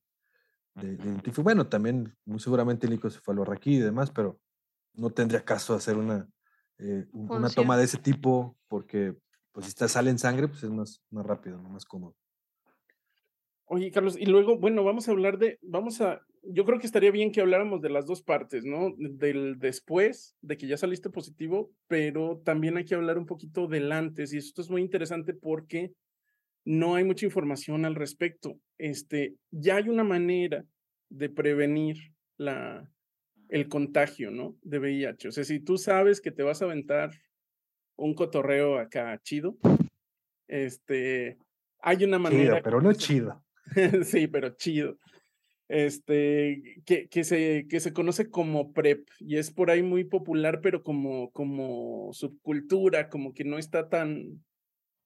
de, 0.76 0.93
identificar. 0.93 1.43
Bueno, 1.43 1.67
también 1.67 2.13
muy 2.26 2.39
seguramente 2.39 2.86
el 2.86 2.93
licocefalorraquí 2.93 3.76
y 3.76 3.80
demás, 3.80 4.12
pero 4.12 4.39
no 4.93 5.12
tendría 5.12 5.45
caso 5.45 5.74
hacer 5.74 5.95
una, 5.98 6.28
eh, 6.80 7.08
una 7.13 7.50
toma 7.50 7.78
de 7.78 7.86
ese 7.86 7.98
tipo 7.98 8.58
porque 8.67 9.15
pues 9.52 9.65
si 9.65 9.69
está, 9.69 9.88
sale 9.88 10.10
en 10.10 10.19
sangre, 10.19 10.48
pues 10.48 10.63
es 10.63 10.69
más, 10.69 11.02
más 11.10 11.26
rápido, 11.26 11.62
más 11.63 11.86
cómodo. 11.86 12.15
Oye, 13.65 13.91
Carlos, 13.91 14.17
y 14.19 14.26
luego, 14.26 14.58
bueno, 14.58 14.84
vamos 14.84 15.08
a 15.08 15.12
hablar 15.12 15.38
de, 15.38 15.60
vamos 15.62 16.02
a, 16.02 16.26
yo 16.41 16.65
creo 16.65 16.80
que 16.80 16.88
estaría 16.88 17.12
bien 17.12 17.32
que 17.32 17.41
habláramos 17.41 17.82
de 17.82 17.89
las 17.89 18.08
dos 18.08 18.24
partes, 18.24 18.65
¿no? 18.65 18.95
Del 18.98 19.60
después, 19.60 20.36
de 20.41 20.58
que 20.58 20.65
ya 20.65 20.76
saliste 20.76 21.12
positivo, 21.12 21.72
pero 21.88 22.41
también 22.43 22.78
hay 22.78 22.86
que 22.86 22.95
hablar 22.95 23.19
un 23.19 23.28
poquito 23.28 23.67
del 23.67 23.91
antes, 23.91 24.34
y 24.34 24.38
esto 24.38 24.63
es 24.63 24.72
muy 24.72 24.82
interesante 24.82 25.36
porque 25.36 25.93
no 26.65 26.95
hay 26.95 27.04
mucha 27.04 27.26
información 27.26 27.86
al 27.86 27.95
respecto. 27.95 28.60
Este, 28.78 29.36
ya 29.52 29.78
hay 29.78 29.89
una 29.89 30.04
manera 30.04 30.65
de 31.10 31.30
prevenir 31.30 32.13
la, 32.38 32.89
el 33.50 33.67
contagio, 33.67 34.32
¿no? 34.32 34.58
De 34.62 34.80
VIH. 34.80 35.28
O 35.28 35.32
sea, 35.32 35.43
si 35.43 35.60
tú 35.60 35.78
sabes 35.78 36.22
que 36.22 36.32
te 36.32 36.43
vas 36.43 36.62
a 36.62 36.65
aventar 36.65 37.12
un 37.95 38.13
cotorreo 38.13 38.78
acá 38.78 39.19
chido, 39.24 39.58
este, 40.48 41.38
hay 41.80 42.04
una 42.04 42.19
manera. 42.19 42.54
Chido, 42.56 42.63
pero 42.63 42.82
no 42.82 42.93
chido. 42.93 43.43
sí, 44.04 44.28
pero 44.28 44.56
chido. 44.56 44.98
Este, 45.67 46.82
que, 46.86 47.08
que, 47.10 47.24
se, 47.24 47.67
que 47.69 47.80
se 47.80 47.93
conoce 47.93 48.32
como 48.32 48.74
PrEP 48.74 49.08
y 49.19 49.38
es 49.38 49.52
por 49.52 49.69
ahí 49.69 49.84
muy 49.84 50.04
popular, 50.04 50.62
pero 50.62 50.82
como, 50.82 51.32
como 51.32 52.12
subcultura, 52.12 53.10
como 53.10 53.36
que 53.36 53.43
no 53.43 53.60
está 53.60 53.88
tan, 53.88 54.43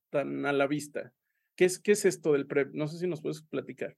tan 0.10 0.46
a 0.46 0.54
la 0.54 0.68
vista. 0.68 1.12
¿Qué 1.56 1.66
es, 1.66 1.80
¿Qué 1.80 1.92
es 1.92 2.06
esto 2.06 2.34
del 2.34 2.48
PrEP? 2.48 2.74
No 2.74 2.88
sé 2.88 2.98
si 2.98 3.08
nos 3.08 3.22
puedes 3.22 3.42
platicar. 3.42 3.96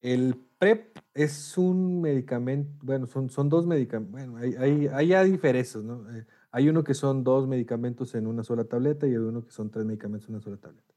El 0.00 0.36
PrEP 0.58 0.98
es 1.14 1.56
un 1.58 2.00
medicamento, 2.00 2.70
bueno, 2.82 3.06
son, 3.06 3.30
son 3.30 3.48
dos 3.48 3.66
medicamentos, 3.66 4.12
bueno, 4.12 4.36
hay, 4.36 4.54
hay, 4.54 4.86
hay 4.88 5.08
ya 5.08 5.24
diferencias, 5.24 5.82
¿no? 5.82 6.08
Eh, 6.14 6.26
hay 6.50 6.68
uno 6.68 6.84
que 6.84 6.94
son 6.94 7.24
dos 7.24 7.48
medicamentos 7.48 8.14
en 8.14 8.26
una 8.26 8.44
sola 8.44 8.64
tableta 8.64 9.06
y 9.06 9.10
hay 9.10 9.16
uno 9.16 9.44
que 9.44 9.50
son 9.50 9.70
tres 9.70 9.84
medicamentos 9.84 10.28
en 10.28 10.36
una 10.36 10.44
sola 10.44 10.58
tableta. 10.58 10.94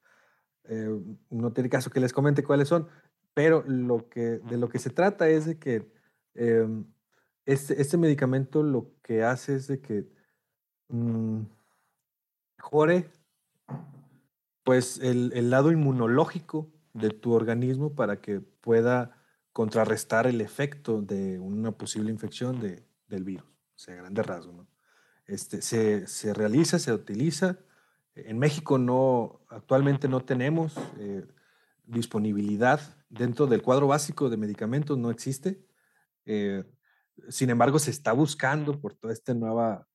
Eh, 0.65 0.99
no 1.31 1.51
tiene 1.51 1.69
caso 1.69 1.89
que 1.89 1.99
les 1.99 2.13
comente 2.13 2.43
cuáles 2.43 2.67
son, 2.67 2.87
pero 3.33 3.63
lo 3.67 4.07
que, 4.09 4.39
de 4.39 4.57
lo 4.57 4.69
que 4.69 4.79
se 4.79 4.89
trata 4.89 5.27
es 5.27 5.45
de 5.45 5.57
que 5.57 5.91
em, 6.35 6.85
este, 7.45 7.81
este, 7.81 7.97
medicamento 7.97 8.61
lo 8.61 8.91
que 9.01 9.23
hace 9.23 9.55
es 9.55 9.67
de 9.67 9.81
que 9.81 10.07
mm, 10.89 11.41
mejore 12.57 13.09
pues 14.69 14.99
el, 14.99 15.31
el, 15.33 15.49
lado 15.49 15.71
inmunológico 15.71 16.71
de 16.93 17.09
tu 17.09 17.33
organismo 17.33 17.95
para 17.95 18.21
que 18.21 18.39
pueda 18.39 19.17
contrarrestar 19.51 20.27
el 20.27 20.41
efecto 20.41 21.01
de 21.01 21.39
una 21.39 21.71
posible 21.71 22.11
infección 22.11 22.59
de, 22.59 22.85
del 23.07 23.23
virus, 23.23 23.49
o 23.49 23.79
sea, 23.79 23.95
grande 23.95 24.21
rasgo, 24.21 24.53
¿no? 24.53 24.67
Este, 25.25 25.63
se, 25.63 26.05
se 26.05 26.35
realiza, 26.35 26.77
se 26.77 26.93
utiliza 26.93 27.57
en 28.13 28.37
México 28.37 28.77
no, 28.77 29.41
actualmente 29.49 30.07
no 30.07 30.21
tenemos 30.21 30.75
eh, 30.99 31.25
disponibilidad 31.87 32.79
dentro 33.09 33.47
del 33.47 33.63
cuadro 33.63 33.87
básico 33.87 34.29
de 34.29 34.37
medicamentos, 34.37 34.99
no 34.99 35.09
existe. 35.09 35.65
Eh, 36.27 36.63
sin 37.29 37.49
embargo, 37.49 37.79
se 37.79 37.89
está 37.89 38.13
buscando 38.13 38.79
por 38.79 38.93
toda 38.93 39.13
esta 39.13 39.33
nueva 39.33 39.87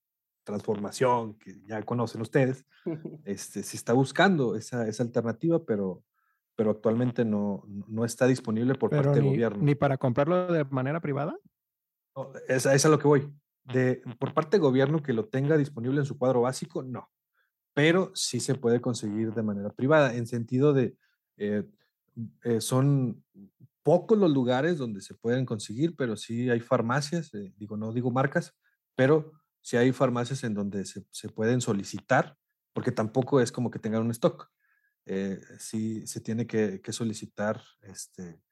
transformación 0.44 1.35
que 1.35 1.61
ya 1.66 1.83
conocen 1.83 2.20
ustedes, 2.20 2.64
este, 3.24 3.62
se 3.62 3.76
está 3.76 3.92
buscando 3.92 4.57
esa, 4.57 4.87
esa 4.87 5.02
alternativa, 5.02 5.64
pero, 5.64 6.04
pero 6.54 6.70
actualmente 6.70 7.24
no, 7.24 7.64
no 7.66 8.04
está 8.04 8.26
disponible 8.26 8.74
por 8.74 8.90
parte 8.90 9.20
del 9.20 9.24
gobierno. 9.24 9.62
¿Ni 9.62 9.74
para 9.74 9.98
comprarlo 9.98 10.52
de 10.52 10.64
manera 10.64 11.00
privada? 11.00 11.37
No, 12.16 12.30
es, 12.48 12.66
es 12.66 12.85
a 12.85 12.88
lo 12.88 12.98
que 12.98 13.09
voy. 13.09 13.33
De, 13.64 14.02
por 14.18 14.35
parte 14.35 14.59
del 14.59 14.61
gobierno 14.61 15.02
que 15.02 15.14
lo 15.14 15.24
tenga 15.24 15.57
disponible 15.57 16.00
en 16.00 16.07
su 16.07 16.18
cuadro 16.18 16.42
básico, 16.42 16.83
no 16.83 17.11
pero 17.74 18.12
sí 18.14 18.40
se 18.40 18.54
puede 18.54 18.80
conseguir 18.80 19.35
de 19.35 19.42
manera 19.42 19.70
privada, 19.70 20.14
en 20.14 20.26
sentido 20.26 20.72
de, 20.72 20.96
eh, 21.37 21.64
eh, 22.44 22.61
son 22.61 23.22
pocos 23.83 24.16
los 24.16 24.30
lugares 24.30 24.78
donde 24.78 25.02
se 25.02 25.14
pueden 25.14 25.44
conseguir, 25.44 25.94
pero 25.96 26.16
sí 26.16 26.48
hay 26.48 26.61
farmacias, 26.61 27.35
eh, 27.35 27.52
digo, 27.59 27.76
no 27.76 27.92
digo 27.92 28.11
marcas, 28.11 28.54
pero 28.94 29.33
sí 29.64 29.79
hay 29.79 29.92
farmacias 29.92 30.44
en 30.44 30.53
donde 30.53 30.85
se, 30.85 31.07
se 31.11 31.31
pueden 31.31 31.62
solicitar, 31.62 32.37
porque 32.74 32.92
tampoco 32.92 33.40
es 33.40 33.50
como 33.50 33.70
que 33.70 33.79
tengan 33.79 34.03
un 34.03 34.11
stock. 34.11 34.50
sí 35.59 36.07
se 36.07 36.20
tiene 36.20 36.46
que, 36.46 36.83
que, 36.83 36.92
solicitar, 36.92 37.62
este, 37.81 38.42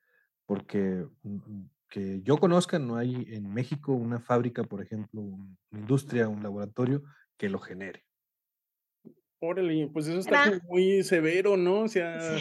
porque 0.46 1.06
mm, 1.22 1.64
que 1.90 2.22
yo 2.22 2.38
conozca, 2.38 2.78
no 2.78 2.96
hay 2.96 3.26
en 3.28 3.52
México 3.52 3.92
una 3.92 4.20
fábrica, 4.20 4.64
por 4.64 4.80
ejemplo, 4.80 5.20
una 5.20 5.54
industria, 5.72 6.28
un 6.28 6.42
laboratorio 6.42 7.02
que 7.36 7.50
lo 7.50 7.58
genere. 7.58 8.06
Órale, 9.38 9.90
pues 9.92 10.06
eso 10.06 10.20
está 10.20 10.58
muy 10.68 11.02
severo, 11.02 11.58
¿no? 11.58 11.82
O 11.82 11.88
sea, 11.88 12.38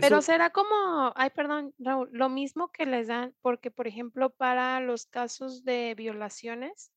Pero 0.00 0.22
será 0.22 0.48
como, 0.48 1.12
ay, 1.14 1.28
perdón, 1.36 1.74
Raúl, 1.78 2.08
lo 2.12 2.30
mismo 2.30 2.72
que 2.72 2.86
les 2.86 3.08
dan, 3.08 3.34
porque 3.42 3.70
por 3.70 3.86
ejemplo, 3.86 4.30
para 4.30 4.80
los 4.80 5.04
casos 5.04 5.62
de 5.62 5.94
violaciones, 5.94 6.92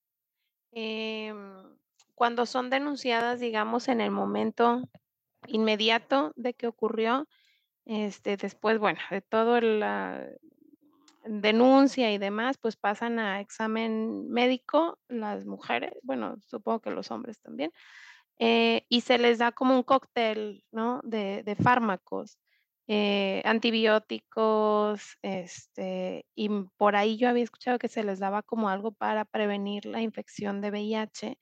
em, 0.71 1.63
cuando 2.15 2.45
son 2.45 2.69
denunciadas, 2.69 3.39
digamos, 3.39 3.87
en 3.87 4.01
el 4.01 4.11
momento 4.11 4.81
inmediato 5.47 6.33
de 6.35 6.53
que 6.53 6.67
ocurrió, 6.67 7.27
este, 7.85 8.37
después, 8.37 8.77
bueno, 8.79 8.99
de 9.09 9.21
todo 9.21 9.61
la 9.61 10.27
denuncia 11.23 12.11
y 12.11 12.17
demás, 12.17 12.57
pues 12.57 12.75
pasan 12.77 13.19
a 13.19 13.41
examen 13.41 14.29
médico 14.29 14.99
las 15.07 15.45
mujeres, 15.45 15.93
bueno, 16.03 16.37
supongo 16.47 16.81
que 16.81 16.91
los 16.91 17.11
hombres 17.11 17.39
también, 17.39 17.71
eh, 18.37 18.85
y 18.89 19.01
se 19.01 19.17
les 19.17 19.37
da 19.37 19.51
como 19.51 19.75
un 19.75 19.83
cóctel, 19.83 20.63
¿no? 20.71 21.01
De 21.03 21.57
fármacos, 21.61 22.37
eh, 22.91 23.43
antibióticos, 23.45 25.17
este, 25.21 26.25
y 26.35 26.49
por 26.75 26.95
ahí 26.95 27.17
yo 27.17 27.29
había 27.29 27.43
escuchado 27.43 27.77
que 27.77 27.87
se 27.87 28.03
les 28.03 28.17
daba 28.19 28.41
como 28.41 28.67
algo 28.69 28.91
para 28.91 29.25
prevenir 29.25 29.85
la 29.85 30.01
infección 30.01 30.59
de 30.59 30.71
VIH, 30.71 31.39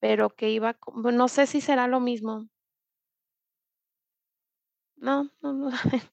pero 0.00 0.30
que 0.30 0.50
iba, 0.50 0.78
no 0.94 1.28
sé 1.28 1.46
si 1.46 1.60
será 1.60 1.86
lo 1.86 2.00
mismo. 2.00 2.48
No, 4.96 5.30
no, 5.42 5.52
no. 5.52 5.70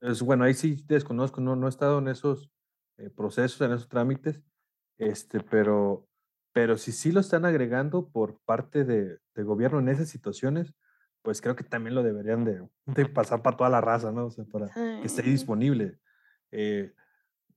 Es, 0.00 0.22
bueno, 0.22 0.44
ahí 0.44 0.54
sí 0.54 0.84
desconozco, 0.86 1.40
no, 1.40 1.56
no 1.56 1.66
he 1.66 1.70
estado 1.70 1.98
en 1.98 2.08
esos 2.08 2.50
eh, 2.98 3.10
procesos, 3.10 3.60
en 3.62 3.72
esos 3.72 3.88
trámites, 3.88 4.40
este, 4.96 5.40
pero 5.40 6.08
pero 6.52 6.76
si 6.76 6.90
sí 6.90 7.12
lo 7.12 7.20
están 7.20 7.44
agregando 7.44 8.08
por 8.08 8.40
parte 8.40 8.84
de, 8.84 9.20
gobierno 9.36 9.78
en 9.78 9.88
esas 9.88 10.08
situaciones, 10.08 10.74
pues 11.28 11.42
creo 11.42 11.54
que 11.54 11.62
también 11.62 11.94
lo 11.94 12.02
deberían 12.02 12.42
de, 12.42 13.04
pasar 13.10 13.42
para 13.42 13.54
toda 13.54 13.68
la 13.68 13.82
raza, 13.82 14.10
¿no? 14.10 14.28
O 14.28 14.30
sea, 14.30 14.46
para 14.46 14.72
que 14.72 15.02
esté 15.04 15.20
disponible. 15.20 15.98
Eh, 16.50 16.94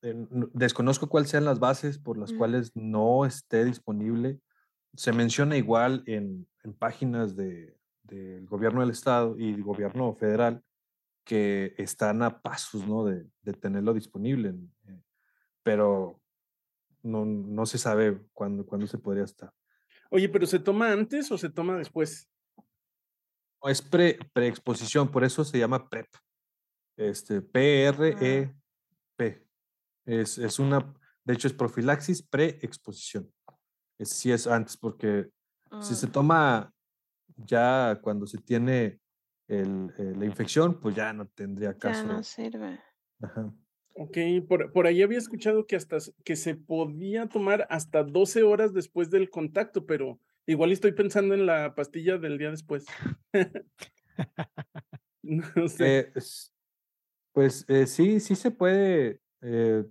desconozco 0.02 1.08
cuáles 1.08 1.30
sean 1.30 1.46
las 1.46 1.62
bases 1.62 1.98
por 1.98 2.18
las 2.18 2.34
cuales 2.34 2.76
no 2.76 3.26
esté 3.26 3.64
disponible. 3.64 4.42
Se 4.94 5.14
menciona 5.14 5.56
igual 5.56 6.04
en, 6.06 6.46
páginas 6.80 7.38
del 7.38 8.46
gobierno 8.50 8.82
del 8.82 8.90
estado 8.90 9.40
y 9.40 9.54
el 9.54 9.64
gobierno 9.64 10.14
federal 10.16 10.62
que 11.24 11.74
están 11.78 12.24
a 12.24 12.42
pasos, 12.42 12.86
¿no? 12.86 13.06
De, 13.06 13.26
tenerlo 13.62 13.94
disponible. 13.94 14.54
Eh, 14.86 15.02
pero 15.64 16.20
no, 17.04 17.24
no 17.24 17.66
se 17.66 17.78
sabe 17.78 18.20
cuándo, 18.34 18.66
cuándo 18.66 18.86
se 18.86 18.98
podría 18.98 19.24
estar. 19.24 19.54
Oye, 20.10 20.28
pero 20.28 20.46
¿se 20.46 20.60
toma 20.60 20.92
antes 20.92 21.32
o 21.32 21.38
se 21.38 21.50
toma 21.50 21.78
después? 21.78 22.28
Es 23.64 23.82
pre, 23.82 24.18
preexposición, 24.34 25.10
por 25.12 25.24
eso 25.24 25.44
se 25.44 25.60
llama 25.60 25.88
PrEP. 25.88 26.08
Este, 26.98 27.42
P-R-E-P. 27.42 28.52
Ah. 29.20 29.48
Es, 30.06 30.38
es 30.38 30.60
una, 30.60 30.94
de 31.24 31.34
hecho, 31.34 31.48
es 31.48 31.54
profilaxis 31.54 32.24
preexposición. 32.24 33.32
Es, 34.00 34.10
sí 34.10 34.32
es 34.32 34.48
antes, 34.48 34.78
porque 34.78 35.30
si 35.82 35.96
se 35.96 36.08
mm. 36.08 36.12
toma 36.12 36.74
ya 37.38 38.00
cuando 38.02 38.26
se 38.26 38.40
tiene 38.40 39.00
el, 39.48 39.94
eh, 39.98 40.14
la 40.18 40.26
infección, 40.26 40.80
pues 40.80 40.96
ya 40.96 41.14
no 41.14 41.28
tendría 41.28 41.78
caso. 41.78 42.06
Ya 42.08 42.14
no 42.14 42.24
sirve. 42.24 42.80
Ajá. 43.22 43.54
Ok, 43.94 44.18
por, 44.48 44.72
por, 44.72 44.88
ahí 44.88 45.02
había 45.02 45.18
escuchado 45.18 45.68
que 45.68 45.76
hasta 45.76 45.98
que 46.24 46.36
se 46.36 46.56
podía 46.56 47.28
tomar 47.28 47.68
hasta 47.70 48.04
12 48.04 48.44
horas 48.44 48.74
después 48.74 49.10
del 49.10 49.30
contacto, 49.30 49.86
pero 49.86 50.20
igual 50.52 50.72
estoy 50.72 50.92
pensando 50.92 51.34
en 51.34 51.46
la 51.46 51.76
pastilla 51.76 52.18
del 52.18 52.38
día 52.38 52.52
después. 52.52 52.86
no 55.24 55.68
sé. 55.68 56.00
Eh, 56.00 56.14
pues 57.34 57.66
eh, 57.68 57.88
sí, 57.88 58.20
sí 58.20 58.36
se 58.36 58.52
puede. 58.52 59.22
Eh, 59.42 59.86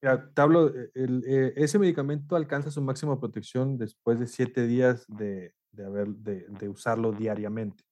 te 0.00 0.40
hablo, 0.40 0.72
el, 0.94 1.24
ese 1.56 1.78
medicamento 1.78 2.36
alcanza 2.36 2.70
su 2.70 2.80
máxima 2.80 3.18
protección 3.18 3.78
después 3.78 4.20
de 4.20 4.28
siete 4.28 4.66
días 4.66 5.04
de, 5.08 5.54
de, 5.72 5.84
haber, 5.84 6.08
de, 6.08 6.46
de 6.48 6.68
usarlo 6.68 7.12
diariamente. 7.12 7.84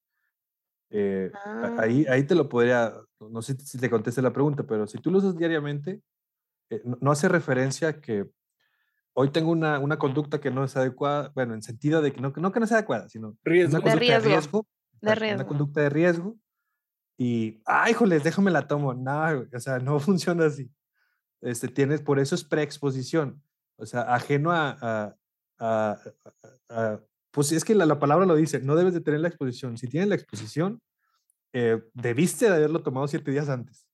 Eh, 0.89 1.31
ah. 1.33 1.75
ahí, 1.79 2.05
ahí 2.05 2.23
te 2.23 2.35
lo 2.35 2.47
podría, 2.47 2.93
no 3.19 3.41
sé 3.41 3.57
si 3.59 3.77
te 3.77 3.89
conteste 3.89 4.21
la 4.21 4.31
pregunta, 4.31 4.63
pero 4.65 4.87
si 4.87 4.97
tú 4.99 5.11
lo 5.11 5.17
usas 5.17 5.35
diariamente, 5.35 6.01
eh, 6.69 6.81
no, 7.01 7.11
hace 7.11 7.27
referencia 7.27 7.89
a 7.89 8.01
que 8.01 8.29
hoy 9.19 9.31
tengo 9.31 9.49
una, 9.49 9.79
una, 9.79 9.97
conducta 9.97 10.39
que 10.39 10.51
no 10.51 10.63
es 10.63 10.77
adecuada, 10.77 11.31
bueno, 11.33 11.55
en 11.55 11.63
sentido 11.63 12.03
de 12.03 12.13
que 12.13 12.21
no, 12.21 12.31
no 12.35 12.51
que 12.51 12.59
no 12.59 12.67
sea 12.67 12.77
adecuada, 12.77 13.09
sino 13.09 13.35
riesgo. 13.43 13.77
una 13.77 13.81
conducta 13.81 14.13
de 14.13 14.19
riesgo. 14.19 14.67
De 15.01 15.07
una 15.07 15.15
riesgo. 15.15 15.47
conducta 15.47 15.81
de 15.81 15.89
riesgo 15.89 16.37
y, 17.17 17.59
ay, 17.65 17.91
híjoles, 17.93 18.23
déjame 18.23 18.51
la 18.51 18.67
tomo. 18.67 18.93
No, 18.93 19.47
o 19.51 19.59
sea, 19.59 19.79
no 19.79 19.99
funciona 19.99 20.45
así. 20.45 20.69
Este, 21.41 21.67
tienes, 21.67 22.01
por 22.01 22.19
eso 22.19 22.35
es 22.35 22.43
preexposición. 22.43 23.41
O 23.77 23.87
sea, 23.87 24.01
ajeno 24.13 24.51
a, 24.51 24.77
a, 24.79 25.15
a- 25.57 25.97
a- 26.69 26.93
a- 26.93 26.99
pues 27.31 27.51
es 27.51 27.65
que 27.65 27.73
la, 27.73 27.87
la 27.87 27.99
palabra 27.99 28.25
lo 28.27 28.35
dice, 28.35 28.59
no 28.59 28.75
debes 28.75 28.93
de 28.93 29.01
tener 29.01 29.19
la 29.19 29.29
exposición. 29.29 29.77
Si 29.77 29.87
tienes 29.87 30.09
la 30.09 30.15
exposición, 30.15 30.79
eh, 31.53 31.81
debiste 31.93 32.45
de 32.49 32.55
haberlo 32.55 32.83
tomado 32.83 33.07
siete 33.07 33.31
días 33.31 33.49
antes 33.49 33.86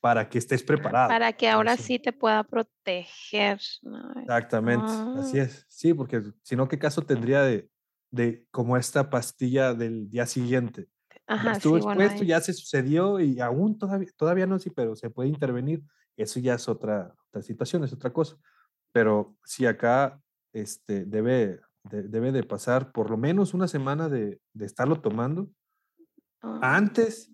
para 0.00 0.28
que 0.28 0.38
estés 0.38 0.62
preparado. 0.62 1.08
Para 1.08 1.32
que 1.32 1.48
ahora 1.48 1.74
Eso. 1.74 1.82
sí 1.82 1.98
te 1.98 2.12
pueda 2.12 2.44
proteger. 2.44 3.60
¿no? 3.82 4.12
Exactamente, 4.20 4.86
así 5.18 5.38
Ah. 5.38 5.42
es. 5.42 5.64
Sí, 5.68 5.94
porque 5.94 6.22
si 6.42 6.56
no, 6.56 6.68
¿qué 6.68 6.78
caso 6.78 7.02
tendría 7.02 7.42
de, 7.42 7.68
de 8.10 8.46
como 8.50 8.76
esta 8.76 9.10
pastilla 9.10 9.74
del 9.74 10.08
día 10.08 10.26
siguiente? 10.26 10.88
Ajá, 11.26 11.50
sí, 11.54 11.56
estuvo 11.58 11.72
bueno. 11.78 11.90
expuesto, 11.90 12.22
ahí- 12.22 12.28
ya 12.28 12.40
se 12.40 12.52
sucedió 12.54 13.20
y 13.20 13.40
aún 13.40 13.76
todavía, 13.78 14.08
todavía 14.16 14.46
no, 14.46 14.58
sí, 14.58 14.70
pero 14.70 14.96
se 14.96 15.10
puede 15.10 15.28
intervenir. 15.28 15.82
Eso 16.16 16.40
ya 16.40 16.54
es 16.54 16.68
otra, 16.68 17.14
otra 17.28 17.42
situación, 17.42 17.84
es 17.84 17.92
otra 17.92 18.12
cosa. 18.12 18.36
Pero 18.92 19.36
sí, 19.44 19.66
acá 19.66 20.20
este, 20.52 21.04
debe, 21.04 21.60
de- 21.84 22.02
debe 22.04 22.32
de 22.32 22.42
pasar 22.44 22.92
por 22.92 23.10
lo 23.10 23.16
menos 23.16 23.52
una 23.52 23.68
semana 23.68 24.08
de, 24.08 24.40
de 24.52 24.66
estarlo 24.66 25.00
tomando 25.00 25.50
ah, 26.40 26.60
antes. 26.76 27.30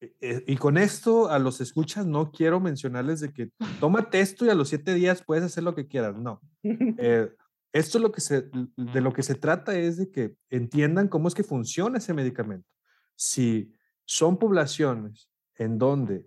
Eh, 0.00 0.14
eh, 0.20 0.44
y 0.46 0.56
con 0.56 0.76
esto 0.76 1.30
a 1.30 1.38
los 1.38 1.60
escuchas 1.60 2.06
no 2.06 2.30
quiero 2.30 2.60
mencionarles 2.60 3.20
de 3.20 3.32
que 3.32 3.50
tómate 3.80 4.20
esto 4.20 4.44
y 4.44 4.50
a 4.50 4.54
los 4.54 4.68
siete 4.68 4.94
días 4.94 5.22
puedes 5.24 5.44
hacer 5.44 5.64
lo 5.64 5.74
que 5.74 5.86
quieras. 5.86 6.16
No. 6.16 6.40
Eh, 6.98 7.30
esto 7.72 7.98
lo 7.98 8.10
que 8.10 8.22
se, 8.22 8.48
de 8.76 9.00
lo 9.02 9.12
que 9.12 9.22
se 9.22 9.34
trata 9.34 9.76
es 9.76 9.98
de 9.98 10.10
que 10.10 10.34
entiendan 10.48 11.08
cómo 11.08 11.28
es 11.28 11.34
que 11.34 11.44
funciona 11.44 11.98
ese 11.98 12.14
medicamento. 12.14 12.66
Si 13.14 13.70
son 14.06 14.38
poblaciones 14.38 15.28
en 15.56 15.76
donde 15.76 16.26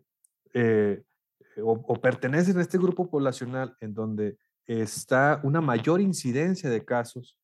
eh, 0.54 1.02
o, 1.64 1.72
o 1.72 1.96
pertenecen 1.96 2.60
a 2.60 2.62
este 2.62 2.78
grupo 2.78 3.10
poblacional 3.10 3.76
en 3.80 3.96
donde 3.96 4.38
está 4.66 5.42
una 5.44 5.60
mayor 5.60 6.02
incidencia 6.02 6.70
de 6.70 6.86
casos, 6.86 7.40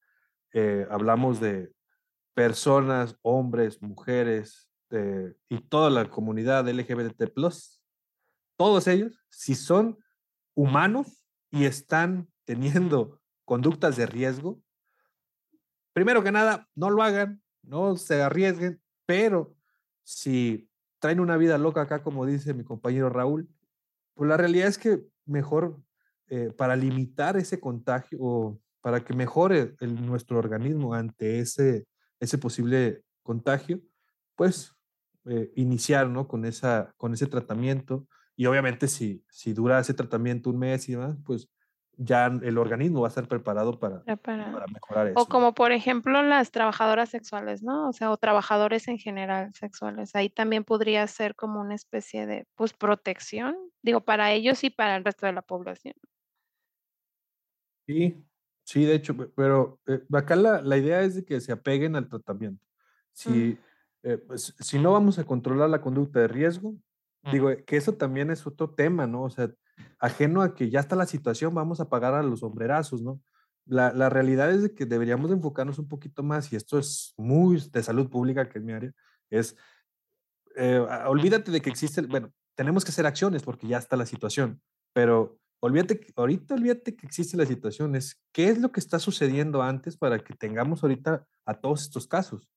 eh, 0.53 0.87
hablamos 0.89 1.41
de 1.41 1.73
personas, 2.33 3.17
hombres, 3.21 3.81
mujeres 3.81 4.69
eh, 4.91 5.33
y 5.49 5.59
toda 5.61 5.89
la 5.89 6.09
comunidad 6.09 6.67
LGBT+, 6.67 7.31
todos 8.57 8.87
ellos, 8.87 9.19
si 9.29 9.55
son 9.55 9.97
humanos 10.53 11.23
y 11.51 11.65
están 11.65 12.27
teniendo 12.45 13.19
conductas 13.43 13.97
de 13.97 14.05
riesgo, 14.05 14.61
primero 15.93 16.23
que 16.23 16.31
nada, 16.31 16.67
no 16.75 16.89
lo 16.89 17.03
hagan, 17.03 17.41
no 17.63 17.95
se 17.97 18.21
arriesguen, 18.21 18.81
pero 19.05 19.55
si 20.03 20.69
traen 20.99 21.19
una 21.19 21.37
vida 21.37 21.57
loca 21.57 21.81
acá, 21.81 22.03
como 22.03 22.25
dice 22.25 22.53
mi 22.53 22.63
compañero 22.63 23.09
Raúl, 23.09 23.49
pues 24.13 24.29
la 24.29 24.37
realidad 24.37 24.67
es 24.67 24.77
que 24.77 25.03
mejor 25.25 25.81
eh, 26.27 26.51
para 26.55 26.75
limitar 26.75 27.37
ese 27.37 27.59
contagio 27.59 28.17
o 28.21 28.59
para 28.81 29.03
que 29.03 29.13
mejore 29.13 29.75
nuestro 29.81 30.37
organismo 30.37 30.93
ante 30.93 31.39
ese, 31.39 31.87
ese 32.19 32.37
posible 32.37 33.03
contagio, 33.23 33.81
pues 34.35 34.74
eh, 35.25 35.51
iniciar 35.55 36.09
¿no? 36.09 36.27
con, 36.27 36.45
esa, 36.45 36.93
con 36.97 37.13
ese 37.13 37.27
tratamiento. 37.27 38.07
Y 38.35 38.45
obviamente 38.47 38.87
si, 38.87 39.23
si 39.29 39.53
dura 39.53 39.79
ese 39.79 39.93
tratamiento 39.93 40.49
un 40.49 40.59
mes 40.59 40.87
y 40.89 40.93
demás, 40.93 41.17
pues 41.25 41.49
ya 41.97 42.25
el 42.27 42.57
organismo 42.57 43.01
va 43.01 43.07
a 43.07 43.09
estar 43.09 43.27
preparado 43.27 43.79
para, 43.79 44.03
para 44.03 44.67
mejorar 44.67 45.07
eso. 45.07 45.21
O 45.21 45.25
como 45.27 45.53
por 45.53 45.71
ejemplo 45.71 46.21
las 46.21 46.51
trabajadoras 46.51 47.09
sexuales, 47.09 47.63
¿no? 47.63 47.87
O 47.89 47.93
sea, 47.93 48.11
o 48.11 48.17
trabajadores 48.17 48.87
en 48.89 48.97
general 48.97 49.53
sexuales. 49.53 50.13
Ahí 50.15 50.29
también 50.29 50.65
podría 50.65 51.07
ser 51.07 51.35
como 51.35 51.61
una 51.61 51.75
especie 51.75 52.25
de, 52.25 52.45
pues, 52.55 52.73
protección, 52.73 53.55
digo, 53.81 54.01
para 54.01 54.31
ellos 54.33 54.63
y 54.65 54.69
para 54.69 54.97
el 54.97 55.05
resto 55.05 55.25
de 55.25 55.33
la 55.33 55.41
población. 55.41 55.95
Sí, 57.87 58.25
sí, 58.63 58.85
de 58.85 58.95
hecho, 58.95 59.15
pe- 59.15 59.27
pero 59.35 59.79
eh, 59.87 60.01
acá 60.13 60.35
la, 60.35 60.61
la 60.61 60.77
idea 60.77 61.01
es 61.01 61.15
de 61.15 61.25
que 61.25 61.39
se 61.39 61.51
apeguen 61.51 61.95
al 61.95 62.09
tratamiento. 62.09 62.65
Si, 63.13 63.59
eh, 64.05 64.19
pues, 64.19 64.53
si 64.59 64.77
no 64.77 64.91
vamos 64.93 65.17
a 65.17 65.23
controlar 65.23 65.67
la 65.67 65.81
conducta 65.81 66.19
de 66.19 66.27
riesgo, 66.27 66.75
digo, 67.31 67.49
eh, 67.49 67.63
que 67.65 67.75
eso 67.75 67.95
también 67.95 68.29
es 68.29 68.45
otro 68.45 68.69
tema, 68.69 69.07
¿no? 69.07 69.23
O 69.23 69.29
sea, 69.31 69.51
ajeno 69.97 70.43
a 70.43 70.53
que 70.53 70.69
ya 70.69 70.79
está 70.79 70.95
la 70.95 71.07
situación, 71.07 71.55
vamos 71.55 71.79
a 71.79 71.89
pagar 71.89 72.13
a 72.13 72.21
los 72.21 72.41
sombrerazos, 72.41 73.01
¿no? 73.01 73.19
La, 73.65 73.91
la 73.91 74.09
realidad 74.09 74.51
es 74.51 74.61
de 74.61 74.75
que 74.75 74.85
deberíamos 74.85 75.31
de 75.31 75.37
enfocarnos 75.37 75.79
un 75.79 75.87
poquito 75.87 76.21
más, 76.21 76.53
y 76.53 76.55
esto 76.55 76.77
es 76.77 77.15
muy 77.17 77.59
de 77.71 77.81
salud 77.81 78.07
pública, 78.07 78.47
que 78.47 78.59
es 78.59 78.63
mi 78.63 78.73
área, 78.73 78.91
es, 79.31 79.57
eh, 80.55 80.77
olvídate 81.07 81.49
de 81.49 81.61
que 81.61 81.71
existe, 81.71 82.01
bueno, 82.01 82.31
tenemos 82.53 82.85
que 82.85 82.91
hacer 82.91 83.07
acciones 83.07 83.41
porque 83.41 83.67
ya 83.67 83.79
está 83.79 83.97
la 83.97 84.05
situación, 84.05 84.61
pero 84.93 85.39
olvídate, 85.61 86.13
ahorita 86.15 86.53
olvídate 86.53 86.95
que 86.95 87.07
existe 87.07 87.37
la 87.37 87.47
situación, 87.47 87.95
es 87.95 88.21
qué 88.31 88.49
es 88.49 88.59
lo 88.59 88.71
que 88.71 88.79
está 88.79 88.99
sucediendo 88.99 89.63
antes 89.63 89.97
para 89.97 90.19
que 90.19 90.35
tengamos 90.35 90.83
ahorita 90.83 91.25
a 91.43 91.53
todos 91.55 91.81
estos 91.81 92.07
casos. 92.07 92.47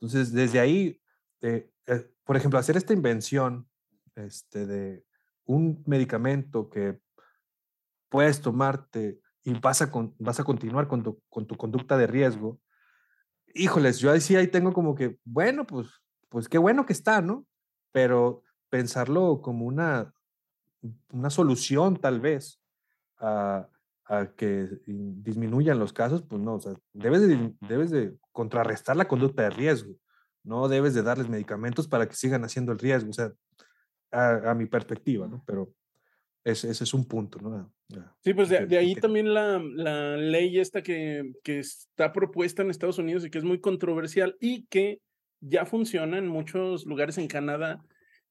Entonces, 0.00 0.32
desde 0.32 0.60
ahí, 0.60 1.00
eh, 1.42 1.70
eh, 1.86 2.10
por 2.24 2.36
ejemplo, 2.36 2.58
hacer 2.58 2.76
esta 2.76 2.92
invención 2.92 3.68
este, 4.14 4.66
de 4.66 5.04
un 5.44 5.82
medicamento 5.86 6.70
que 6.70 7.00
puedes 8.08 8.40
tomarte 8.40 9.20
y 9.42 9.58
vas 9.58 9.82
a, 9.82 9.90
con- 9.90 10.14
vas 10.18 10.40
a 10.40 10.44
continuar 10.44 10.88
con 10.88 11.02
tu, 11.02 11.22
con 11.28 11.46
tu 11.46 11.56
conducta 11.56 11.96
de 11.96 12.06
riesgo, 12.06 12.60
híjoles, 13.54 13.98
yo 13.98 14.10
ahí 14.12 14.20
ahí 14.36 14.48
tengo 14.48 14.72
como 14.72 14.94
que, 14.94 15.18
bueno, 15.24 15.66
pues, 15.66 15.88
pues 16.28 16.48
qué 16.48 16.58
bueno 16.58 16.86
que 16.86 16.92
está, 16.92 17.20
¿no? 17.20 17.46
Pero 17.92 18.42
pensarlo 18.68 19.40
como 19.42 19.66
una, 19.66 20.14
una 21.12 21.30
solución 21.30 21.96
tal 21.96 22.20
vez 22.20 22.60
a, 23.18 23.68
a 24.10 24.26
que 24.34 24.68
in- 24.86 25.22
disminuyan 25.22 25.78
los 25.78 25.92
casos, 25.92 26.22
pues 26.28 26.42
no, 26.42 26.56
o 26.56 26.60
sea, 26.60 26.74
debes 26.92 27.26
de, 27.28 27.52
debes 27.68 27.90
de 27.90 28.16
contrarrestar 28.32 28.96
la 28.96 29.06
conducta 29.06 29.44
de 29.44 29.50
riesgo, 29.50 29.94
no 30.42 30.66
debes 30.68 30.94
de 30.94 31.02
darles 31.02 31.28
medicamentos 31.28 31.86
para 31.86 32.08
que 32.08 32.14
sigan 32.16 32.42
haciendo 32.42 32.72
el 32.72 32.78
riesgo, 32.80 33.10
o 33.10 33.12
sea, 33.12 33.32
a, 34.10 34.50
a 34.50 34.54
mi 34.54 34.66
perspectiva, 34.66 35.28
¿no? 35.28 35.44
Pero 35.46 35.72
ese, 36.42 36.70
ese 36.70 36.82
es 36.84 36.92
un 36.94 37.04
punto, 37.06 37.38
¿no? 37.38 37.54
A- 37.54 37.70
a- 37.98 38.16
Sí, 38.24 38.34
pues 38.34 38.48
de, 38.48 38.66
de 38.66 38.78
ahí 38.78 38.94
también 38.96 39.32
la, 39.32 39.62
la 39.74 40.16
ley 40.16 40.58
esta 40.58 40.82
que, 40.82 41.32
que 41.44 41.60
está 41.60 42.12
propuesta 42.12 42.62
en 42.62 42.70
Estados 42.70 42.98
Unidos 42.98 43.24
y 43.24 43.30
que 43.30 43.38
es 43.38 43.44
muy 43.44 43.60
controversial 43.60 44.36
y 44.40 44.66
que 44.66 45.00
ya 45.40 45.66
funciona 45.66 46.18
en 46.18 46.26
muchos 46.26 46.84
lugares 46.84 47.16
en 47.18 47.28
Canadá 47.28 47.80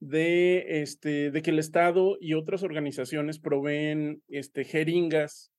de, 0.01 0.81
este, 0.81 1.31
de 1.31 1.41
que 1.41 1.51
el 1.51 1.59
Estado 1.59 2.17
y 2.19 2.33
otras 2.33 2.63
organizaciones 2.63 3.39
proveen 3.39 4.21
este, 4.27 4.63
jeringas 4.65 5.51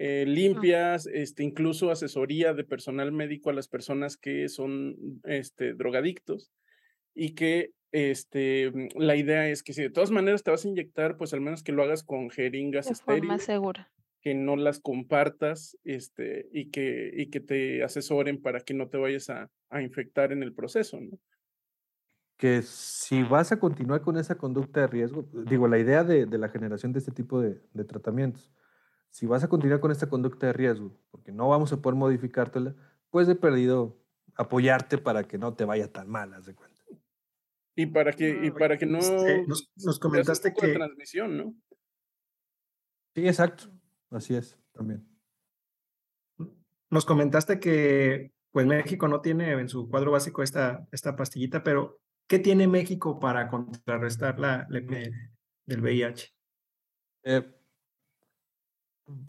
eh, 0.00 0.24
limpias, 0.26 1.06
este, 1.06 1.42
incluso 1.42 1.90
asesoría 1.90 2.54
de 2.54 2.62
personal 2.62 3.10
médico 3.10 3.50
a 3.50 3.52
las 3.52 3.66
personas 3.66 4.16
que 4.16 4.48
son 4.48 4.94
este, 5.24 5.74
drogadictos 5.74 6.52
y 7.14 7.34
que 7.34 7.72
este, 7.90 8.72
la 8.94 9.16
idea 9.16 9.48
es 9.48 9.64
que 9.64 9.72
si 9.72 9.82
de 9.82 9.90
todas 9.90 10.12
maneras 10.12 10.44
te 10.44 10.52
vas 10.52 10.64
a 10.64 10.68
inyectar, 10.68 11.16
pues 11.16 11.32
al 11.34 11.40
menos 11.40 11.62
que 11.64 11.72
lo 11.72 11.82
hagas 11.82 12.04
con 12.04 12.30
jeringas 12.30 12.86
De 12.86 12.94
forma 12.94 13.14
estériles 13.14 13.42
segura. 13.42 13.90
que 14.20 14.34
no 14.34 14.54
las 14.56 14.78
compartas 14.78 15.76
este, 15.84 16.48
y, 16.52 16.70
que, 16.70 17.10
y 17.16 17.26
que 17.30 17.40
te 17.40 17.82
asesoren 17.82 18.40
para 18.40 18.60
que 18.60 18.74
no 18.74 18.88
te 18.88 18.98
vayas 18.98 19.30
a, 19.30 19.50
a 19.68 19.82
infectar 19.82 20.30
en 20.32 20.44
el 20.44 20.54
proceso, 20.54 21.00
¿no? 21.00 21.18
que 22.36 22.62
si 22.62 23.24
vas 23.24 23.50
a 23.50 23.58
continuar 23.58 24.00
con 24.00 24.16
esa 24.16 24.36
conducta 24.38 24.82
de 24.82 24.86
riesgo, 24.86 25.28
digo, 25.32 25.66
la 25.66 25.78
idea 25.78 26.04
de, 26.04 26.24
de 26.24 26.38
la 26.38 26.48
generación 26.48 26.92
de 26.92 27.00
este 27.00 27.10
tipo 27.10 27.40
de, 27.40 27.60
de 27.72 27.84
tratamientos, 27.84 28.52
si 29.10 29.26
vas 29.26 29.42
a 29.44 29.48
continuar 29.48 29.80
con 29.80 29.90
esta 29.90 30.08
conducta 30.08 30.46
de 30.46 30.52
riesgo, 30.52 30.92
porque 31.10 31.32
no 31.32 31.48
vamos 31.48 31.72
a 31.72 31.80
poder 31.80 31.96
modificártela, 31.96 32.74
pues 33.10 33.26
de 33.26 33.34
perdido 33.34 33.98
apoyarte 34.36 34.98
para 34.98 35.24
que 35.24 35.38
no 35.38 35.54
te 35.54 35.64
vaya 35.64 35.90
tan 35.92 36.08
mal, 36.08 36.32
haz 36.34 36.46
de 36.46 36.54
cuenta. 36.54 36.82
Y 37.74 37.86
para 37.86 38.12
que, 38.12 38.28
y 38.44 38.48
Ah, 38.48 38.54
para 38.58 38.76
que 38.76 38.86
no 38.86 38.98
este, 38.98 39.46
nos- 39.46 39.98
comentaste 40.00 40.52
que- 40.52 40.74
transmisión, 40.74 41.36
¿no? 41.36 41.54
Sí, 43.14 43.26
exacto, 43.26 43.64
así 44.10 44.34
es, 44.34 44.58
también. 44.72 45.06
Nos 46.90 47.04
comentaste 47.04 47.58
que 47.60 48.32
pues 48.50 48.66
México 48.66 49.08
no 49.08 49.20
tiene 49.20 49.52
en 49.52 49.68
su 49.68 49.88
cuadro 49.90 50.12
básico 50.12 50.42
esta, 50.42 50.86
esta 50.90 51.16
pastillita, 51.16 51.62
pero 51.62 52.00
¿qué 52.26 52.38
tiene 52.38 52.66
México 52.66 53.18
para 53.20 53.48
contrarrestar 53.48 54.38
la, 54.38 54.66
la 54.70 54.80
del 54.80 55.80
VIH? 55.82 56.28
Eh, 57.24 57.54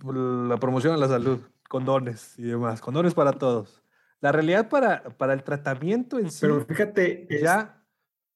la 0.04 0.58
promoción 0.58 0.94
a 0.94 0.98
la 0.98 1.08
salud, 1.08 1.40
condones 1.68 2.38
y 2.38 2.44
demás, 2.44 2.82
condones 2.82 3.14
para 3.14 3.34
todos. 3.34 3.82
La 4.22 4.32
realidad 4.32 4.70
para, 4.70 5.04
para 5.18 5.34
el 5.34 5.44
tratamiento 5.44 6.20
en 6.20 6.30
sí... 6.32 6.40
Pero 6.42 6.62
fíjate, 6.66 7.34
es- 7.34 7.42
ya 7.42 7.84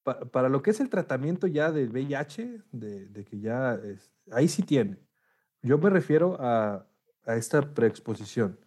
pa- 0.02 0.20
para 0.20 0.48
lo 0.48 0.62
que 0.62 0.70
es 0.70 0.80
el 0.80 0.88
tratamiento 0.88 1.46
ya 1.46 1.70
del 1.70 1.90
VIH, 1.90 2.62
de, 2.72 3.06
de 3.06 3.24
que 3.24 3.38
ya 3.40 3.74
es- 3.74 4.10
ahí 4.32 4.48
sí 4.48 4.62
tiene. 4.62 4.98
Yo 5.62 5.78
me 5.78 5.90
refiero 5.90 6.36
a, 6.40 6.86
a 7.26 7.36
esta 7.36 7.60
preexposición. 7.74 8.58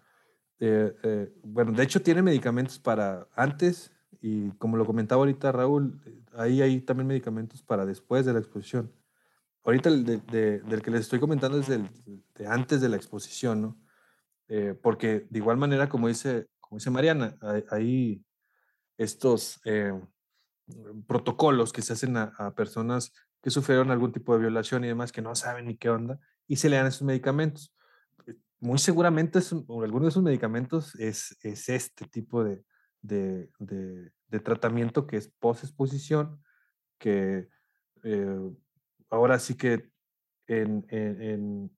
Eh, 0.60 0.96
eh, 1.04 1.34
bueno, 1.44 1.72
de 1.72 1.84
hecho 1.84 2.02
tiene 2.02 2.22
medicamentos 2.22 2.80
para 2.80 3.28
antes 3.36 3.92
y 3.92 3.98
y 4.20 4.50
como 4.58 4.78
lo 4.78 4.86
comentaba 4.86 5.20
ahorita 5.20 5.52
Raúl, 5.52 6.02
ahí 6.34 6.64
hay 6.64 6.82
también 6.82 7.06
medicamentos 7.06 7.62
para 7.62 7.86
después 7.86 8.26
de 8.26 8.34
la 8.34 8.40
exposición. 8.40 8.92
Ahorita 9.68 9.90
el 9.90 10.06
del 10.06 10.82
que 10.82 10.92
les 10.92 11.02
estoy 11.02 11.20
comentando 11.20 11.60
es 11.60 11.68
del, 11.68 11.90
de 12.36 12.48
antes 12.48 12.80
de 12.80 12.88
la 12.88 12.96
exposición, 12.96 13.62
¿no? 13.62 13.78
Eh, 14.48 14.74
porque 14.82 15.28
de 15.30 15.40
igual 15.40 15.58
manera, 15.58 15.90
como 15.90 16.08
dice, 16.08 16.48
como 16.62 16.78
dice 16.80 16.90
Mariana, 16.90 17.38
hay, 17.70 18.24
estos 18.98 19.60
eh, 19.66 19.92
protocolos 21.06 21.74
que 21.74 21.82
se 21.82 21.92
hacen 21.92 22.16
a, 22.16 22.56
personas 22.56 23.12
que 23.44 23.50
sufrieron 23.50 23.92
algún 23.92 24.14
tipo 24.14 24.34
de 24.34 24.40
violación 24.40 24.86
y 24.86 24.88
demás, 24.88 25.12
que 25.12 25.22
no 25.22 25.36
saben 25.36 25.66
ni 25.66 25.76
qué 25.76 25.90
onda, 25.90 26.18
y 26.48 26.56
se 26.56 26.70
le 26.70 26.78
dan 26.78 26.88
esos 26.88 27.02
medicamentos. 27.02 27.76
Eh, 28.26 28.36
muy 28.62 28.78
seguramente 28.78 29.40
alguno 29.68 30.04
de 30.04 30.10
esos 30.10 30.24
medicamentos 30.24 30.96
es, 30.96 31.38
es 31.42 31.68
este 31.68 32.08
tipo 32.08 32.42
de, 32.42 32.64
de, 33.02 33.52
de, 33.60 34.40
tratamiento 34.40 35.06
que 35.08 35.18
es 35.18 35.28
post-exposición, 35.28 36.42
que 36.98 37.50
ahora 39.10 39.40
sí 39.40 39.56
que 39.56 39.90
en, 40.48 40.86
en, 40.90 41.72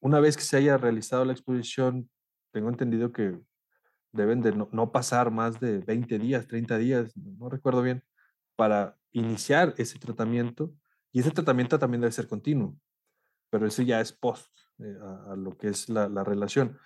una 0.00 0.20
vez 0.20 0.36
que 0.36 0.42
se 0.42 0.56
haya 0.56 0.76
realizado 0.76 1.24
la 1.24 1.32
exposición, 1.32 2.08
tengo 2.52 2.68
entendido 2.68 3.12
que 3.12 3.38
deben 4.12 4.40
de 4.40 4.52
no, 4.52 4.92
pasar 4.92 5.30
más 5.30 5.60
de 5.60 5.78
20 5.78 6.18
días, 6.18 6.46
30 6.46 6.78
días, 6.78 7.16
no 7.16 7.48
recuerdo 7.48 7.82
bien, 7.82 8.02
para 8.56 8.96
iniciar 9.12 9.74
ese 9.76 9.98
tratamiento. 9.98 10.74
Y 11.12 11.20
ese 11.20 11.30
tratamiento 11.30 11.78
también 11.78 12.00
debe 12.00 12.12
ser 12.12 12.28
continuo, 12.28 12.78
pero 13.50 13.66
eso 13.66 13.82
ya 13.82 14.00
es 14.00 14.12
post 14.12 14.50
eh, 14.78 14.98
a, 15.28 15.34
lo 15.36 15.56
que 15.56 15.68
es 15.68 15.88
la, 15.88 16.08
relación. 16.24 16.78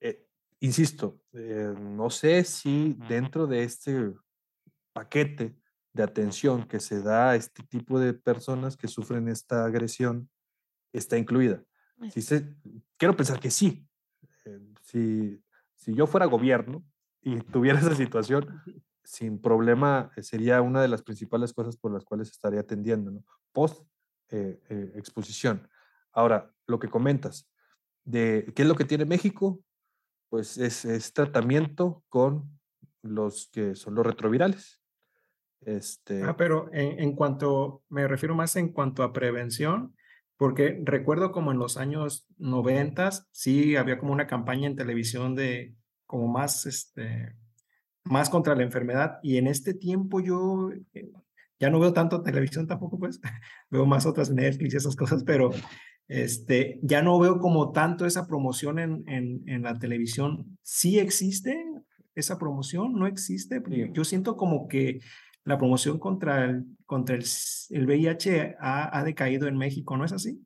Eh, 0.00 0.26
insisto, 0.60 1.20
eh, 1.32 1.74
no 1.78 2.10
sé 2.10 2.44
si 2.44 2.96
dentro 3.08 3.46
de 3.46 3.64
este 3.64 4.14
paquete 4.92 5.59
de 5.92 6.02
atención 6.02 6.66
que 6.66 6.80
se 6.80 7.02
da 7.02 7.30
a 7.30 7.36
este 7.36 7.62
tipo 7.64 7.98
de 7.98 8.14
personas 8.14 8.76
que 8.76 8.88
sufren 8.88 9.28
esta 9.28 9.64
agresión 9.64 10.30
está 10.92 11.18
incluida. 11.18 11.62
Si 12.10 12.22
se, 12.22 12.56
quiero 12.96 13.16
pensar 13.16 13.40
que 13.40 13.50
sí. 13.50 13.86
Eh, 14.44 14.60
si, 14.82 15.42
si 15.74 15.94
yo 15.94 16.06
fuera 16.06 16.26
gobierno 16.26 16.84
y 17.20 17.40
tuviera 17.52 17.78
esa 17.78 17.94
situación, 17.94 18.62
sin 19.04 19.40
problema 19.40 20.10
eh, 20.16 20.22
sería 20.22 20.62
una 20.62 20.80
de 20.80 20.88
las 20.88 21.02
principales 21.02 21.52
cosas 21.52 21.76
por 21.76 21.92
las 21.92 22.04
cuales 22.04 22.30
estaría 22.30 22.60
atendiendo, 22.60 23.10
¿no? 23.10 23.24
Post 23.52 23.86
eh, 24.30 24.60
exposición. 24.94 25.68
Ahora, 26.12 26.52
lo 26.66 26.78
que 26.78 26.88
comentas, 26.88 27.50
de 28.04 28.52
qué 28.54 28.62
es 28.62 28.68
lo 28.68 28.76
que 28.76 28.84
tiene 28.84 29.04
México, 29.04 29.60
pues 30.28 30.56
es, 30.56 30.84
es 30.84 31.12
tratamiento 31.12 32.04
con 32.08 32.58
los 33.02 33.48
que 33.48 33.74
son 33.74 33.94
los 33.96 34.06
retrovirales. 34.06 34.79
Este... 35.62 36.22
Ah, 36.22 36.36
pero 36.36 36.70
en, 36.72 37.14
cuanto, 37.14 37.82
me 37.88 38.06
refiero 38.08 38.34
más 38.34 38.56
en 38.56 38.72
cuanto 38.72 39.02
a 39.02 39.12
prevención, 39.12 39.94
porque 40.36 40.80
recuerdo 40.84 41.32
como 41.32 41.52
en 41.52 41.58
los 41.58 41.76
años 41.76 42.26
noventas, 42.38 43.28
sí 43.32 43.76
había 43.76 43.98
como 43.98 44.12
una 44.12 44.26
campaña 44.26 44.66
en 44.66 44.76
televisión 44.76 45.34
de 45.34 45.74
como 46.06 46.28
más, 46.28 46.66
este, 46.66 47.36
más 48.04 48.30
contra 48.30 48.54
la 48.54 48.62
enfermedad 48.62 49.18
y 49.22 49.36
en 49.36 49.46
este 49.46 49.74
tiempo 49.74 50.20
yo 50.20 50.70
eh, 50.94 51.10
ya 51.58 51.68
no 51.68 51.78
veo 51.78 51.92
tanto 51.92 52.22
televisión 52.22 52.66
tampoco, 52.66 52.98
pues 52.98 53.20
veo 53.70 53.84
más 53.84 54.06
otras 54.06 54.30
Netflix 54.30 54.74
y 54.74 54.76
esas 54.78 54.96
cosas, 54.96 55.24
pero 55.24 55.50
este, 56.08 56.80
ya 56.82 57.02
no 57.02 57.18
veo 57.20 57.38
como 57.38 57.70
tanto 57.70 58.06
esa 58.06 58.26
promoción 58.26 58.78
en, 58.78 59.04
en, 59.06 59.42
en 59.46 59.62
la 59.62 59.78
televisión. 59.78 60.58
¿Sí 60.62 60.98
existe 60.98 61.62
esa 62.14 62.38
promoción? 62.38 62.94
¿No 62.94 63.06
existe? 63.06 63.62
Yo 63.92 64.04
siento 64.04 64.36
como 64.36 64.66
que 64.66 65.00
la 65.44 65.58
promoción 65.58 65.98
contra 65.98 66.44
el, 66.44 66.66
contra 66.86 67.16
el, 67.16 67.24
el 67.70 67.86
VIH 67.86 68.56
ha, 68.60 68.98
ha, 68.98 69.04
decaído 69.04 69.48
en 69.48 69.56
México, 69.56 69.96
¿no 69.96 70.04
es 70.04 70.12
así? 70.12 70.44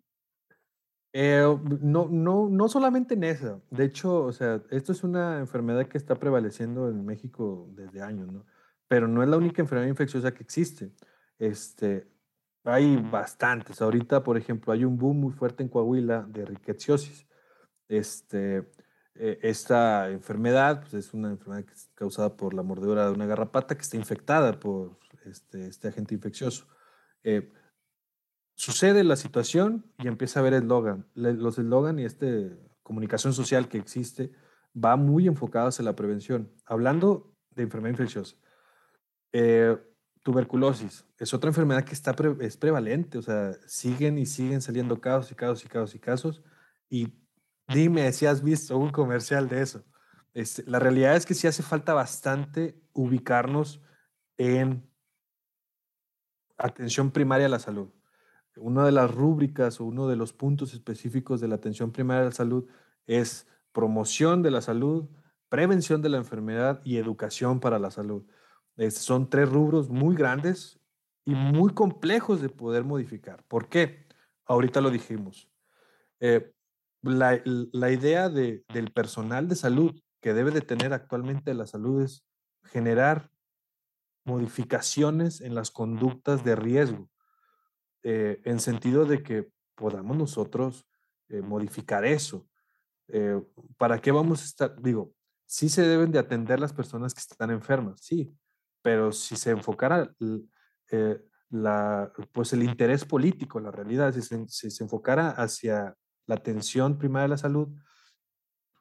Eh, 1.12 1.44
no, 1.80 2.08
no, 2.10 2.48
no 2.48 2.68
solamente 2.68 3.14
en 3.14 3.24
eso. 3.24 3.62
De 3.70 3.84
hecho, 3.84 4.22
o 4.24 4.32
sea, 4.32 4.62
esto 4.70 4.92
es 4.92 5.04
una 5.04 5.38
enfermedad 5.38 5.86
que 5.86 5.98
está 5.98 6.16
prevaleciendo 6.16 6.88
en 6.88 7.04
México 7.04 7.68
desde 7.72 8.02
años, 8.02 8.32
¿no? 8.32 8.44
Pero 8.88 9.06
no 9.06 9.22
es 9.22 9.28
la 9.28 9.36
única 9.36 9.62
enfermedad 9.62 9.88
infecciosa 9.88 10.34
que 10.34 10.42
existe. 10.42 10.92
Este, 11.38 12.08
hay 12.64 12.96
bastantes. 12.96 13.80
Ahorita, 13.80 14.24
por 14.24 14.36
ejemplo, 14.36 14.72
hay 14.72 14.84
un 14.84 14.96
boom 14.96 15.20
muy 15.20 15.32
fuerte 15.32 15.62
en 15.62 15.68
Coahuila 15.68 16.22
de 16.28 16.44
rickettsiosis. 16.46 17.26
Este, 17.88 18.68
eh, 19.16 19.38
esta 19.42 20.10
enfermedad 20.10 20.80
pues, 20.80 20.94
es 20.94 21.14
una 21.14 21.30
enfermedad 21.30 21.64
causada 21.94 22.36
por 22.36 22.52
la 22.54 22.62
mordedura 22.62 23.06
de 23.06 23.12
una 23.12 23.26
garrapata 23.26 23.76
que 23.76 23.82
está 23.82 23.96
infectada 23.96 24.58
por 24.58 24.98
este, 25.24 25.68
este 25.68 25.88
agente 25.88 26.14
infeccioso. 26.14 26.66
Eh, 27.22 27.52
sucede 28.54 29.04
la 29.04 29.16
situación 29.16 29.84
y 29.98 30.08
empieza 30.08 30.40
a 30.40 30.42
ver 30.42 30.54
eslogan. 30.54 31.06
Los 31.14 31.58
eslogan 31.58 31.98
y 31.98 32.04
esta 32.04 32.26
comunicación 32.82 33.32
social 33.32 33.68
que 33.68 33.78
existe 33.78 34.32
va 34.76 34.96
muy 34.96 35.28
enfocada 35.28 35.68
hacia 35.68 35.84
la 35.84 35.96
prevención. 35.96 36.52
Hablando 36.64 37.34
de 37.50 37.62
enfermedad 37.62 37.92
infecciosa, 37.92 38.36
eh, 39.32 39.76
tuberculosis 40.22 41.04
es 41.18 41.34
otra 41.34 41.50
enfermedad 41.50 41.84
que 41.84 41.92
está 41.92 42.16
es 42.40 42.56
prevalente, 42.56 43.18
o 43.18 43.22
sea, 43.22 43.52
siguen 43.66 44.18
y 44.18 44.26
siguen 44.26 44.60
saliendo 44.60 45.00
casos 45.00 45.30
y 45.30 45.34
casos 45.34 45.64
y 45.64 45.68
casos 45.68 45.94
y 45.94 45.98
casos 45.98 46.42
y 46.88 47.23
Dime 47.68 48.12
si 48.12 48.26
has 48.26 48.42
visto 48.42 48.76
un 48.76 48.90
comercial 48.90 49.48
de 49.48 49.62
eso. 49.62 49.84
Este, 50.34 50.64
la 50.66 50.78
realidad 50.78 51.16
es 51.16 51.26
que 51.26 51.34
sí 51.34 51.46
hace 51.46 51.62
falta 51.62 51.94
bastante 51.94 52.80
ubicarnos 52.92 53.80
en 54.36 54.88
atención 56.58 57.10
primaria 57.10 57.46
a 57.46 57.50
la 57.50 57.58
salud. 57.58 57.88
Una 58.56 58.84
de 58.84 58.92
las 58.92 59.12
rúbricas 59.12 59.80
o 59.80 59.84
uno 59.84 60.08
de 60.08 60.16
los 60.16 60.32
puntos 60.32 60.74
específicos 60.74 61.40
de 61.40 61.48
la 61.48 61.56
atención 61.56 61.90
primaria 61.90 62.22
a 62.22 62.26
la 62.26 62.32
salud 62.32 62.66
es 63.06 63.46
promoción 63.72 64.42
de 64.42 64.50
la 64.50 64.60
salud, 64.60 65.08
prevención 65.48 66.02
de 66.02 66.08
la 66.08 66.18
enfermedad 66.18 66.80
y 66.84 66.98
educación 66.98 67.60
para 67.60 67.78
la 67.78 67.90
salud. 67.90 68.24
son 68.90 69.28
tres 69.28 69.48
rubros 69.48 69.88
muy 69.88 70.14
grandes 70.14 70.80
y 71.24 71.34
muy 71.34 71.72
complejos 71.72 72.40
de 72.40 72.48
poder 72.48 72.84
modificar. 72.84 73.44
¿Por 73.44 73.68
qué? 73.68 74.06
Ahorita 74.44 74.80
lo 74.80 74.90
dijimos. 74.90 75.48
Eh, 76.20 76.53
la, 77.04 77.90
idea 77.90 78.28
de, 78.28 78.64
del 78.72 78.92
personal 78.92 79.48
de 79.48 79.56
salud 79.56 80.00
que 80.20 80.32
debe 80.32 80.50
de 80.50 80.62
tener 80.62 80.92
actualmente 80.92 81.52
la 81.54 81.66
salud 81.66 82.02
es 82.02 82.24
generar 82.64 83.30
modificaciones 84.24 85.42
en 85.42 85.54
las 85.54 85.70
conductas 85.70 86.44
de 86.44 86.56
riesgo, 86.56 87.10
eh, 88.02 88.40
en 88.44 88.58
sentido 88.58 89.04
de 89.04 89.22
que 89.22 89.50
podamos 89.74 90.16
nosotros 90.16 90.86
eh, 91.28 91.42
modificar 91.42 92.06
eso. 92.06 92.48
Eh, 93.08 93.38
¿Para 93.76 94.00
qué 94.00 94.10
vamos 94.12 94.40
a 94.40 94.44
estar? 94.44 94.80
Digo, 94.80 95.12
sí 95.44 95.68
se 95.68 95.82
deben 95.82 96.10
de 96.10 96.18
atender 96.18 96.58
las 96.58 96.72
personas 96.72 97.12
que 97.12 97.20
están 97.20 97.50
enfermas, 97.50 98.00
sí, 98.00 98.34
pero 98.80 99.12
si 99.12 99.36
se 99.36 99.50
enfocara 99.50 100.14
la, 101.50 102.12
pues 102.32 102.52
el 102.54 102.62
interés 102.62 103.04
político, 103.04 103.60
la 103.60 103.70
realidad, 103.70 104.14
si 104.14 104.22
si 104.22 104.70
se 104.70 104.84
enfocara 104.84 105.30
hacia 105.30 105.94
la 106.26 106.36
atención 106.36 106.98
primaria 106.98 107.24
de 107.24 107.28
la 107.30 107.38
salud, 107.38 107.68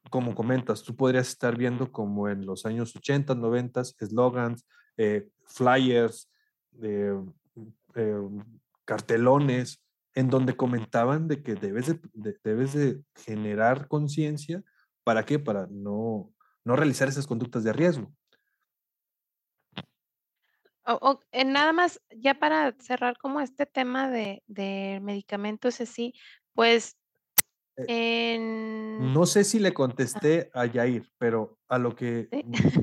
como 0.10 0.36
comentas, 0.36 0.84
tú 0.84 0.96
podrías 0.96 1.30
estar 1.30 1.58
viendo 1.58 1.92
como 1.92 2.30
en 2.30 2.46
los 2.46 2.66
años 2.66 2.96
80, 2.96 3.36
90, 3.36 3.82
eslogans, 4.00 4.66
eh, 4.98 5.30
flyers, 5.46 6.30
eh, 6.82 7.20
eh, 7.96 8.22
cartelones, 8.86 9.82
en 10.14 10.30
donde 10.30 10.56
comentaban 10.56 11.28
de 11.28 11.42
que 11.42 11.56
debes 11.56 11.88
de, 11.88 12.38
debes 12.44 12.74
de 12.74 13.02
generar 13.16 13.88
conciencia. 13.88 14.62
¿Para 15.04 15.26
qué? 15.26 15.40
Para 15.40 15.68
no, 15.72 16.32
no 16.64 16.76
realizar 16.76 17.08
esas 17.08 17.26
conductas 17.26 17.64
de 17.64 17.74
riesgo. 17.74 18.14
O, 20.86 21.20
nada 21.46 21.72
más, 21.72 22.02
ya 22.10 22.36
para 22.36 22.76
cerrar 22.80 23.18
como 23.18 23.40
este 23.40 23.66
tema 23.66 24.10
de, 24.10 24.44
de 24.48 25.00
medicamentos 25.02 25.80
así, 25.80 26.14
pues 26.54 26.98
eh, 27.76 28.38
no 28.40 29.26
sé 29.26 29.44
si 29.44 29.60
le 29.60 29.74
contesté 29.74 30.52
a 30.54 30.66
Yair, 30.66 31.10
pero 31.18 31.58
a 31.68 31.78
lo 31.78 31.96
que 31.96 32.30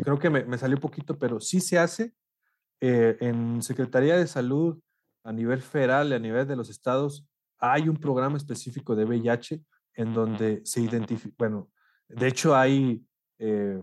creo 0.04 0.18
que 0.18 0.30
me, 0.30 0.58
salió 0.58 0.76
un 0.76 0.82
poquito, 0.82 1.18
pero 1.18 1.40
sí 1.40 1.60
se 1.60 1.78
hace 1.78 2.12
eh, 2.80 3.16
en 3.20 3.62
Secretaría 3.62 4.16
de 4.16 4.26
Salud 4.26 4.80
a 5.22 5.32
nivel 5.32 5.62
federal 5.62 6.10
y 6.10 6.14
a 6.14 6.18
nivel 6.18 6.46
de 6.46 6.56
los 6.56 6.70
estados. 6.70 7.26
Hay 7.58 7.88
un 7.88 7.96
programa 7.96 8.36
específico 8.36 8.96
de 8.96 9.04
VIH 9.04 9.62
en 9.94 10.14
donde 10.14 10.62
se 10.64 10.80
identifica, 10.80 11.34
bueno, 11.38 11.70
de 12.08 12.26
hecho 12.26 12.56
hay 12.56 13.04
eh, 13.38 13.80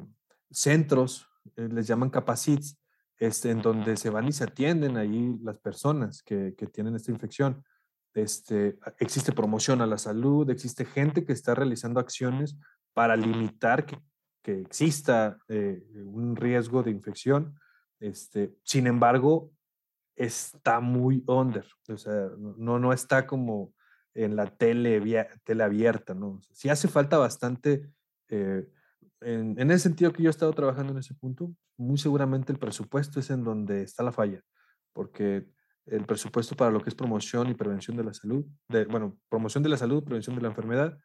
centros, 0.50 1.28
les 1.56 1.88
llaman 1.88 2.10
capacits, 2.10 2.78
este, 3.20 3.52
en 3.52 3.62
donde 3.62 3.98
se 3.98 4.10
van 4.10 4.28
y 4.28 4.32
se 4.32 4.44
atienden 4.44 4.98
ahí 4.98 5.38
las 5.42 5.58
personas 5.58 6.22
que, 6.22 6.54
que 6.56 6.68
tienen 6.68 6.96
esta 6.96 7.12
infección. 7.12 7.64
Este, 8.18 8.80
existe 8.98 9.32
promoción 9.32 9.80
a 9.80 9.86
la 9.86 10.00
salud, 10.00 10.50
existe 10.50 10.86
gente 10.86 11.24
que 11.24 11.34
está 11.34 11.54
realizando 11.54 12.00
acciones 12.00 12.58
para 12.96 13.16
limitar 13.16 13.86
que, 13.86 14.00
que 14.42 14.60
exista 14.60 15.38
eh, 15.48 15.86
un 16.04 16.36
riesgo 16.36 16.82
de 16.82 16.90
infección. 16.90 17.60
Este, 18.00 18.56
sin 18.64 18.88
embargo, 18.88 19.52
está 20.16 20.80
muy 20.80 21.24
under, 21.28 21.68
o 21.90 21.98
sea, 21.98 22.32
no, 22.40 22.80
no 22.80 22.92
está 22.92 23.28
como 23.28 23.76
en 24.16 24.36
la 24.36 24.48
tele, 24.48 25.00
tele 25.44 25.64
abierta, 25.64 26.16
¿no? 26.16 26.42
Sí 26.54 26.70
hace 26.70 26.88
falta 26.88 27.20
bastante, 27.20 27.88
eh, 28.30 28.68
en, 29.22 29.60
en, 29.60 29.70
ese 29.70 29.84
sentido 29.84 30.12
que 30.12 30.24
yo 30.24 30.30
he 30.30 30.32
estado 30.32 30.54
trabajando 30.54 30.92
en 30.92 30.98
ese 30.98 31.14
punto, 31.14 31.54
muy 31.78 32.00
seguramente 32.00 32.52
el 32.52 32.58
presupuesto 32.58 33.20
es 33.20 33.30
en 33.30 33.44
donde 33.44 33.84
está 33.84 34.02
la 34.02 34.12
falla, 34.12 34.42
porque 34.92 35.46
el 35.88 36.06
presupuesto 36.06 36.56
para 36.56 36.72
lo 36.72 36.82
que 36.82 36.90
es 36.90 36.96
promoción 36.96 37.50
y 37.50 37.54
prevención 37.54 37.98
de 37.98 38.04
la 38.04 38.14
salud, 38.14 38.46
de, 38.68 38.86
bueno, 38.86 39.18
promoción 39.30 39.64
de 39.64 39.70
la 39.70 39.78
salud, 39.78 40.04
prevención 40.04 40.36
de 40.36 40.42
la 40.42 40.50
enfermedad, 40.50 40.98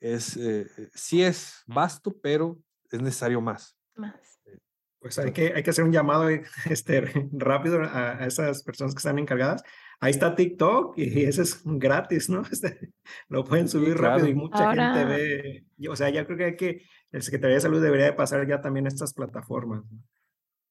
es, 0.00 0.36
eh, 0.36 0.66
sí 0.94 1.22
es 1.22 1.62
vasto, 1.66 2.14
pero 2.22 2.58
es 2.90 3.00
necesario 3.00 3.40
más. 3.40 3.76
Más. 3.96 4.40
Eh, 4.46 4.58
pues 4.98 5.18
hay 5.18 5.32
que, 5.32 5.52
hay 5.54 5.62
que 5.62 5.70
hacer 5.70 5.84
un 5.84 5.92
llamado 5.92 6.28
este, 6.70 7.28
rápido 7.32 7.80
a, 7.82 8.24
esas 8.26 8.62
personas 8.62 8.94
que 8.94 8.98
están 8.98 9.18
encargadas. 9.18 9.62
Ahí 10.00 10.10
está 10.10 10.34
TikTok 10.34 10.98
y 10.98 11.24
ese 11.24 11.42
es 11.42 11.60
gratis, 11.64 12.28
¿no? 12.28 12.42
Este, 12.50 12.92
lo 13.28 13.44
pueden 13.44 13.68
subir 13.68 13.96
rápido 13.96 14.28
y 14.28 14.34
mucha 14.34 14.70
gente 14.70 15.04
ve. 15.04 15.66
O 15.88 15.96
sea, 15.96 16.10
ya 16.10 16.26
creo 16.26 16.36
que, 16.36 16.44
hay 16.44 16.56
que 16.56 16.82
el 17.12 17.22
Secretaría 17.22 17.54
de 17.56 17.60
Salud 17.60 17.82
debería 17.82 18.06
de 18.06 18.12
pasar 18.12 18.46
ya 18.46 18.60
también 18.60 18.86
estas 18.86 19.14
plataformas. 19.14 19.84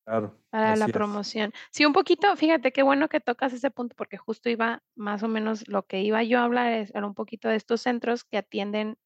Claro. 0.08 0.44
Para 0.52 0.76
la 0.76 0.90
promoción. 0.90 1.52
Sí, 1.72 1.84
un 1.84 1.94
poquito, 1.94 2.36
fíjate 2.36 2.72
qué 2.72 2.84
bueno 2.84 3.10
que 3.10 3.20
tocas 3.20 3.54
ese 3.54 3.72
punto, 3.72 3.96
porque 3.96 4.18
justo 4.18 4.50
iba 4.50 4.84
más 4.96 5.24
o 5.24 5.28
menos 5.28 5.68
lo 5.68 5.88
que 5.88 6.02
iba 6.04 6.22
yo 6.24 6.38
a 6.40 6.44
hablar 6.44 6.74
es, 6.74 6.94
era 6.94 7.08
un 7.08 7.16
poquito 7.16 7.50
de 7.50 7.56
estos 7.56 7.82
centros 7.82 8.24
que 8.24 8.38
atienden 8.38 8.98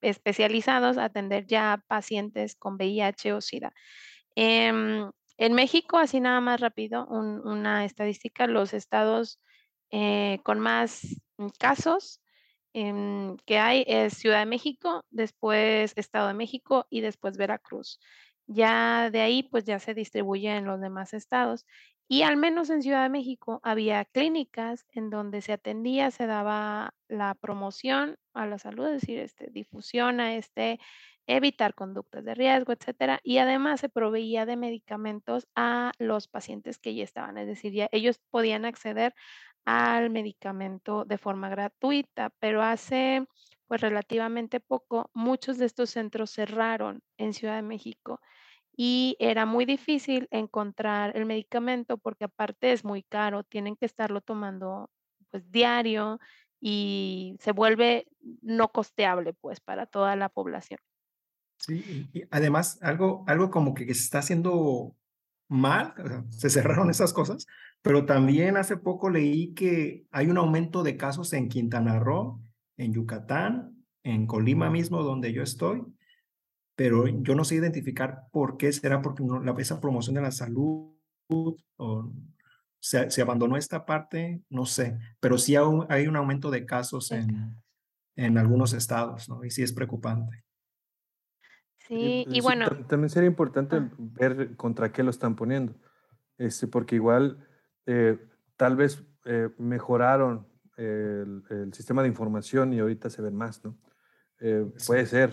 especializados 0.00 0.98
a 0.98 1.04
atender 1.04 1.46
ya 1.46 1.84
pacientes 1.86 2.56
con 2.56 2.74
VIH 2.74 3.34
o 3.34 3.40
SIDA. 3.40 3.72
Em, 4.36 5.10
en 5.38 5.54
México, 5.54 5.98
así 5.98 6.20
nada 6.20 6.40
más 6.40 6.60
rápido, 6.60 7.06
una 7.08 7.84
estadística, 7.84 8.46
los 8.46 8.74
estados 8.74 9.40
eh, 9.92 10.40
con 10.44 10.60
más 10.60 11.02
casos 11.60 12.20
em, 12.74 13.36
que 13.46 13.58
hay 13.58 13.84
es 13.86 14.14
Ciudad 14.14 14.40
de 14.40 14.46
México, 14.46 15.04
después 15.10 15.92
Estado 15.96 16.28
de 16.28 16.34
México 16.34 16.86
y 16.90 17.00
después 17.02 17.36
Veracruz. 17.38 18.00
Ya 18.48 19.10
de 19.10 19.20
ahí, 19.22 19.42
pues 19.42 19.64
ya 19.64 19.78
se 19.80 19.94
distribuye 19.94 20.50
en 20.56 20.66
los 20.66 20.80
demás 20.80 21.14
estados. 21.14 21.66
Y 22.08 22.22
al 22.22 22.36
menos 22.36 22.70
en 22.70 22.82
Ciudad 22.82 23.02
de 23.02 23.08
México 23.08 23.58
había 23.64 24.04
clínicas 24.04 24.86
en 24.92 25.10
donde 25.10 25.40
se 25.42 25.52
atendía, 25.52 26.12
se 26.12 26.26
daba 26.28 26.94
la 27.08 27.34
promoción 27.34 28.16
a 28.32 28.46
la 28.46 28.58
salud, 28.58 28.86
es 28.86 29.00
decir, 29.00 29.18
este, 29.18 29.48
difusión 29.50 30.20
a 30.20 30.36
este, 30.36 30.78
evitar 31.26 31.74
conductas 31.74 32.24
de 32.24 32.34
riesgo, 32.36 32.72
etcétera. 32.72 33.18
Y 33.24 33.38
además 33.38 33.80
se 33.80 33.88
proveía 33.88 34.46
de 34.46 34.56
medicamentos 34.56 35.48
a 35.56 35.90
los 35.98 36.28
pacientes 36.28 36.78
que 36.78 36.94
ya 36.94 37.02
estaban, 37.02 37.38
es 37.38 37.48
decir, 37.48 37.72
ya 37.72 37.88
ellos 37.90 38.20
podían 38.30 38.64
acceder 38.64 39.12
al 39.66 40.10
medicamento 40.10 41.04
de 41.04 41.18
forma 41.18 41.50
gratuita, 41.50 42.30
pero 42.40 42.62
hace 42.62 43.26
pues 43.68 43.80
relativamente 43.82 44.60
poco, 44.60 45.10
muchos 45.12 45.58
de 45.58 45.66
estos 45.66 45.90
centros 45.90 46.30
cerraron 46.30 47.02
en 47.18 47.34
Ciudad 47.34 47.56
de 47.56 47.62
México 47.62 48.20
y 48.76 49.16
era 49.20 49.46
muy 49.46 49.64
difícil 49.64 50.28
encontrar 50.30 51.16
el 51.16 51.26
medicamento 51.26 51.98
porque 51.98 52.26
aparte 52.26 52.72
es 52.72 52.84
muy 52.84 53.02
caro, 53.02 53.44
tienen 53.44 53.76
que 53.76 53.86
estarlo 53.86 54.20
tomando 54.20 54.90
pues 55.30 55.50
diario 55.50 56.20
y 56.60 57.36
se 57.40 57.52
vuelve 57.52 58.06
no 58.42 58.68
costeable 58.68 59.34
pues 59.34 59.60
para 59.60 59.86
toda 59.86 60.16
la 60.16 60.28
población. 60.28 60.80
Sí, 61.58 62.08
y 62.12 62.22
además 62.30 62.78
algo, 62.82 63.24
algo 63.26 63.50
como 63.50 63.74
que 63.74 63.86
se 63.86 64.02
está 64.02 64.18
haciendo 64.18 64.96
mal, 65.48 65.94
se 66.30 66.50
cerraron 66.50 66.90
esas 66.90 67.12
cosas, 67.12 67.46
pero 67.82 68.04
también 68.04 68.56
hace 68.56 68.76
poco 68.76 69.10
leí 69.10 69.54
que 69.54 70.06
hay 70.10 70.26
un 70.26 70.38
aumento 70.38 70.82
de 70.82 70.96
casos 70.96 71.32
en 71.32 71.48
Quintana 71.48 71.98
Roo, 71.98 72.40
en 72.76 72.92
Yucatán, 72.92 73.84
en 74.02 74.26
Colima 74.26 74.70
mismo, 74.70 75.02
donde 75.02 75.32
yo 75.32 75.42
estoy, 75.42 75.82
pero 76.76 77.06
yo 77.06 77.34
no 77.34 77.44
sé 77.44 77.56
identificar 77.56 78.24
por 78.32 78.56
qué 78.56 78.72
será 78.72 79.02
porque 79.02 79.22
la, 79.44 79.54
esa 79.58 79.80
promoción 79.80 80.14
de 80.14 80.22
la 80.22 80.30
salud 80.30 80.94
o 81.28 82.12
se, 82.80 83.10
se, 83.10 83.22
abandonó 83.22 83.56
esta 83.56 83.84
parte, 83.84 84.42
no 84.48 84.66
sé, 84.66 84.98
pero 85.18 85.38
sí 85.38 85.56
hay 85.88 86.06
un 86.06 86.16
aumento 86.16 86.50
de 86.50 86.66
casos 86.66 87.10
en, 87.10 87.56
en 88.16 88.38
algunos 88.38 88.72
estados, 88.72 89.28
¿no? 89.28 89.44
Y 89.44 89.50
sí 89.50 89.62
es 89.62 89.72
preocupante. 89.72 90.45
Sí, 91.88 92.26
y 92.28 92.40
bueno. 92.40 92.68
También 92.88 93.10
sería 93.10 93.28
importante 93.28 93.76
ah. 93.76 93.90
ver 93.98 94.56
contra 94.56 94.92
qué 94.92 95.02
lo 95.02 95.10
están 95.10 95.36
poniendo, 95.36 95.74
este, 96.38 96.66
porque 96.66 96.96
igual 96.96 97.46
eh, 97.86 98.18
tal 98.56 98.76
vez 98.76 99.02
eh, 99.24 99.50
mejoraron 99.58 100.46
el, 100.76 101.44
el, 101.50 101.72
sistema 101.72 102.02
de 102.02 102.08
información 102.08 102.72
y 102.72 102.80
ahorita 102.80 103.08
se 103.08 103.22
ven 103.22 103.34
más, 103.34 103.64
¿no? 103.64 103.78
Eh, 104.40 104.66
puede 104.86 105.06
ser. 105.06 105.32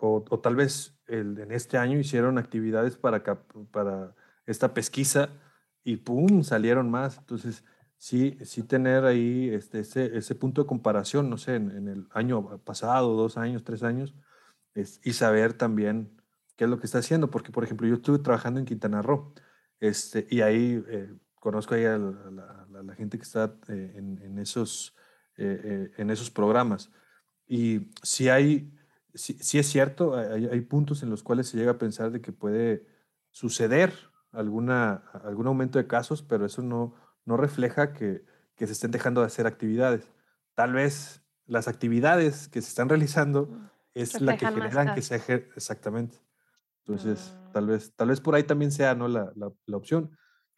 O, 0.00 0.40
tal 0.42 0.56
vez 0.56 0.98
en 1.06 1.52
este 1.52 1.78
año 1.78 1.98
hicieron 1.98 2.38
actividades 2.38 2.96
para, 2.96 3.22
para 3.70 4.14
esta 4.46 4.74
pesquisa 4.74 5.30
y 5.84 5.96
¡pum! 5.96 6.42
salieron 6.42 6.90
más. 6.90 7.18
Entonces, 7.18 7.64
sí, 7.96 8.36
sí 8.44 8.62
tener 8.62 9.04
ahí 9.04 9.48
este, 9.50 9.80
ese, 9.80 10.16
ese 10.16 10.34
punto 10.34 10.62
de 10.62 10.68
comparación, 10.68 11.30
no 11.30 11.38
sé, 11.38 11.56
en, 11.56 11.88
el 11.88 12.06
año 12.12 12.58
pasado, 12.58 13.14
dos 13.16 13.38
años, 13.38 13.64
tres 13.64 13.82
años, 13.82 14.14
y 14.74 15.12
saber 15.12 15.54
también 15.54 16.20
qué 16.56 16.64
es 16.64 16.70
lo 16.70 16.78
que 16.78 16.86
está 16.86 16.98
haciendo. 16.98 17.30
Porque, 17.30 17.52
por 17.52 17.64
ejemplo, 17.64 17.86
yo 17.86 17.96
estuve 17.96 18.18
trabajando 18.18 18.60
en 18.60 18.66
Quintana 18.66 19.02
Roo 19.02 19.32
este, 19.80 20.26
y 20.30 20.40
ahí 20.40 20.82
eh, 20.88 21.12
conozco 21.34 21.74
ahí 21.74 21.84
a 21.84 21.98
la, 21.98 22.94
gente 22.96 23.18
que 23.18 23.24
está 23.24 23.54
en, 23.68 24.20
en, 24.22 24.38
esos, 24.38 24.96
en 25.36 26.10
esos 26.10 26.30
programas. 26.30 26.90
Y 27.46 27.90
si 28.02 28.28
hay, 28.28 28.72
si, 29.14 29.58
es 29.58 29.66
cierto, 29.66 30.16
hay, 30.16 30.60
puntos 30.60 31.02
en 31.02 31.10
los 31.10 31.22
cuales 31.22 31.48
se 31.48 31.56
llega 31.56 31.72
a 31.72 31.78
pensar 31.78 32.12
de 32.12 32.20
que 32.20 32.32
puede 32.32 32.86
suceder 33.30 33.92
alguna, 34.32 35.02
algún 35.24 35.46
aumento 35.46 35.78
de 35.78 35.86
casos, 35.86 36.22
pero 36.22 36.44
eso 36.44 36.62
no, 36.62 36.94
no 37.24 37.36
refleja 37.36 37.92
que, 37.92 38.24
que 38.54 38.66
se 38.66 38.72
estén 38.74 38.90
dejando 38.90 39.22
de 39.22 39.28
hacer 39.28 39.46
actividades. 39.46 40.12
Tal 40.54 40.72
vez 40.74 41.22
las 41.46 41.68
actividades 41.68 42.48
que 42.48 42.60
se 42.60 42.68
están 42.68 42.88
realizando 42.88 43.48
es 44.02 44.20
la 44.20 44.36
que 44.36 44.46
generan 44.46 44.94
que 44.94 45.02
se 45.02 45.16
exactamente. 45.56 46.18
Entonces, 46.86 47.36
tal 47.52 47.64
mm. 47.64 47.68
vez, 47.68 47.94
tal 47.94 48.08
vez 48.08 48.20
por 48.20 48.34
ahí 48.34 48.44
también 48.44 48.70
sea 48.70 48.94
¿no? 48.94 49.08
la, 49.08 49.32
la, 49.36 49.52
la, 49.66 49.76
opción 49.76 50.16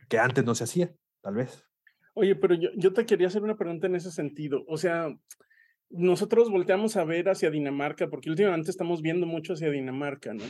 que 0.08 0.18
antes 0.18 0.44
no 0.44 0.54
se 0.54 0.64
hacía, 0.64 0.94
tal 1.22 1.34
vez. 1.34 1.66
Oye, 2.14 2.36
pero 2.36 2.54
yo, 2.54 2.70
yo 2.76 2.92
te 2.92 3.06
quería 3.06 3.28
hacer 3.28 3.42
una 3.42 3.56
pregunta 3.56 3.86
en 3.86 3.96
ese 3.96 4.10
sentido. 4.10 4.64
O 4.68 4.76
sea, 4.76 5.08
nosotros 5.90 6.50
volteamos 6.50 6.96
a 6.96 7.04
ver 7.04 7.28
hacia 7.28 7.50
Dinamarca, 7.50 8.08
porque 8.08 8.30
últimamente 8.30 8.70
estamos 8.70 9.02
viendo 9.02 9.26
mucho 9.26 9.54
hacia 9.54 9.70
Dinamarca, 9.70 10.34
¿no? 10.34 10.44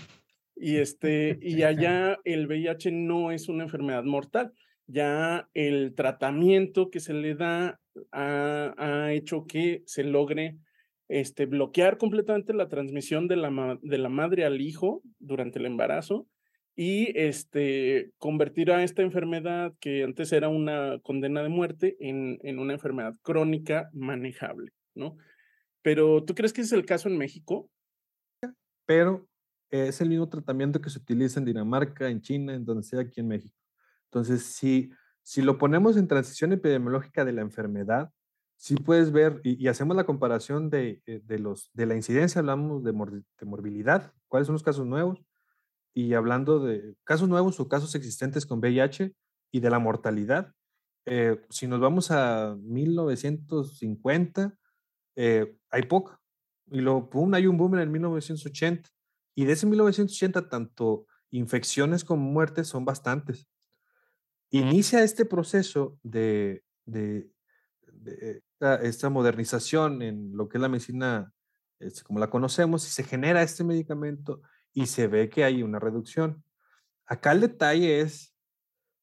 Y, 0.55 0.77
este, 0.77 1.39
y 1.43 1.63
allá 1.63 2.19
el 2.25 2.47
VIH 2.47 2.93
no 2.93 3.31
es 3.31 3.49
una 3.49 3.65
enfermedad 3.65 4.05
mortal. 4.05 4.53
Ya 4.87 5.49
el 5.55 5.95
tratamiento 5.95 6.91
que 6.91 7.01
se 7.01 7.15
le 7.15 7.35
da 7.35 7.81
ha, 8.13 8.75
ha 8.77 9.13
hecho 9.13 9.47
que 9.47 9.83
se 9.87 10.05
logre 10.05 10.59
este, 11.11 11.47
bloquear 11.47 11.99
completamente 11.99 12.55
la 12.55 12.69
transmisión 12.69 13.27
de 13.27 13.35
la, 13.35 13.79
de 13.83 13.99
la 13.99 14.09
madre 14.09 14.45
al 14.45 14.61
hijo 14.61 15.03
durante 15.19 15.59
el 15.59 15.67
embarazo 15.67 16.29
y 16.77 17.19
este, 17.19 18.13
convertir 18.17 18.71
a 18.71 18.85
esta 18.85 19.03
enfermedad 19.03 19.75
que 19.81 20.05
antes 20.05 20.33
era 20.33 20.49
una 20.49 21.01
condena 21.03 21.43
de 21.43 21.49
muerte 21.49 21.97
en, 21.99 22.39
en 22.43 22.61
una 22.61 22.75
enfermedad 22.75 23.15
crónica 23.23 23.91
manejable, 23.93 24.71
¿no? 24.95 25.17
Pero 25.83 26.23
¿tú 26.25 26.37
crees 26.37 26.53
que 26.53 26.61
es 26.61 26.71
el 26.71 26.87
caso 26.87 27.09
en 27.09 27.19
México? 27.19 27.69
Pero 28.87 29.27
es 29.71 30.01
el 30.01 30.11
mismo 30.11 30.29
tratamiento 30.29 30.81
que 30.81 30.91
se 30.91 31.01
utiliza 31.01 31.41
en 31.41 31.47
Dinamarca, 31.47 32.09
en 32.09 32.21
China, 32.21 32.55
en 32.55 32.65
donde 32.65 32.85
sea 32.85 33.01
aquí 33.01 33.19
en 33.19 33.27
México. 33.27 33.57
Entonces, 34.05 34.43
si, 34.45 34.91
si 35.23 35.43
lo 35.43 35.59
ponemos 35.59 35.97
en 35.97 36.07
transición 36.07 36.53
epidemiológica 36.53 37.25
de 37.25 37.33
la 37.33 37.41
enfermedad, 37.41 38.13
sí 38.61 38.77
puedes 38.77 39.11
ver, 39.11 39.41
y, 39.43 39.67
hacemos 39.69 39.97
la 39.97 40.05
comparación 40.05 40.69
de, 40.69 41.03
eh, 41.07 41.23
de, 41.25 41.39
los, 41.39 41.71
de 41.73 41.87
la 41.87 41.97
incidencia, 41.97 42.41
hablamos 42.41 42.85
de, 42.85 42.93
de, 42.93 43.47
morbilidad, 43.47 44.13
cuáles 44.29 44.47
son 44.47 44.53
los 44.53 44.63
casos 44.63 44.87
nuevos, 44.87 45.25
y 45.95 46.13
hablando 46.13 46.61
de 46.61 46.95
casos 47.03 47.27
nuevos 47.27 47.59
o 47.59 47.69
casos 47.69 47.95
existentes 47.95 48.45
con 48.45 48.59
VIH 48.59 49.15
y 49.51 49.61
de 49.61 49.71
la 49.71 49.79
mortalidad, 49.79 50.53
eh, 51.07 51.41
si 51.49 51.67
nos 51.67 51.81
vamos 51.81 52.11
a 52.11 52.55
1950, 52.61 54.59
eh, 55.17 55.57
hay 55.71 55.83
poco. 55.85 56.21
Y 56.71 56.81
luego, 56.81 57.09
pum, 57.09 57.33
hay 57.33 57.47
un 57.47 57.57
boom 57.57 57.77
en 57.77 57.81
el 57.81 57.89
1980. 57.89 58.91
Y 59.35 59.47
de 59.47 59.55
ese 59.55 59.67
1980, 59.67 60.51
tanto 60.51 61.07
infecciones 61.31 62.05
como 62.05 62.31
muertes 62.31 62.69
son 62.69 62.85
bastantes. 62.85 63.49
Inicia 64.51 65.03
este 65.03 65.25
proceso 65.25 65.99
de, 66.03 66.63
de, 66.85 67.31
esta, 68.61 69.11
modernización 69.11 70.03
en 70.03 70.37
lo 70.37 70.49
que 70.49 70.59
es 70.59 70.63
la 70.63 70.69
medicina 70.69 71.33
este, 71.79 72.03
como 72.03 72.19
la 72.19 72.31
conocemos 72.31 72.87
y 72.87 72.91
se 72.91 73.05
genera 73.05 73.43
este 73.43 73.65
medicamento 73.65 74.43
y 74.73 74.87
se 74.87 75.07
ve 75.09 75.29
que 75.29 75.45
hay 75.45 75.63
una 75.63 75.79
reducción. 75.79 76.45
acá 77.07 77.33
el 77.33 77.41
detalle 77.41 78.01
es 78.01 78.35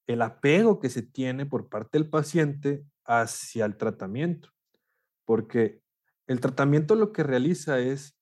el 0.08 0.22
apego 0.22 0.80
que 0.80 0.90
se 0.90 1.02
tiene 1.02 1.46
por 1.46 1.70
parte 1.70 1.98
del 1.98 2.10
paciente 2.10 2.86
hacia 3.06 3.66
el 3.66 3.76
tratamiento, 3.76 4.50
porque 5.26 5.82
el 6.28 6.40
tratamiento 6.40 6.96
lo 6.96 7.12
que 7.12 7.24
realiza 7.24 7.80
es, 7.80 8.18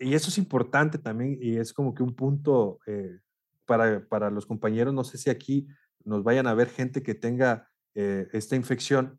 y 0.00 0.14
eso 0.14 0.28
es 0.28 0.38
importante 0.38 0.98
también, 0.98 1.38
y 1.40 1.56
es 1.56 1.72
como 1.72 1.94
que 1.94 2.02
un 2.02 2.14
punto 2.14 2.80
eh, 2.86 3.20
para, 3.64 4.06
para, 4.06 4.30
los 4.30 4.46
compañeros, 4.46 4.92
no 4.92 5.04
sé 5.04 5.18
si 5.18 5.30
aquí 5.30 5.66
nos 6.04 6.22
vayan 6.22 6.46
a 6.46 6.54
ver 6.54 6.68
gente 6.68 7.02
que 7.02 7.14
tenga 7.14 7.68
eh, 7.94 8.28
esta 8.32 8.56
infección, 8.56 9.18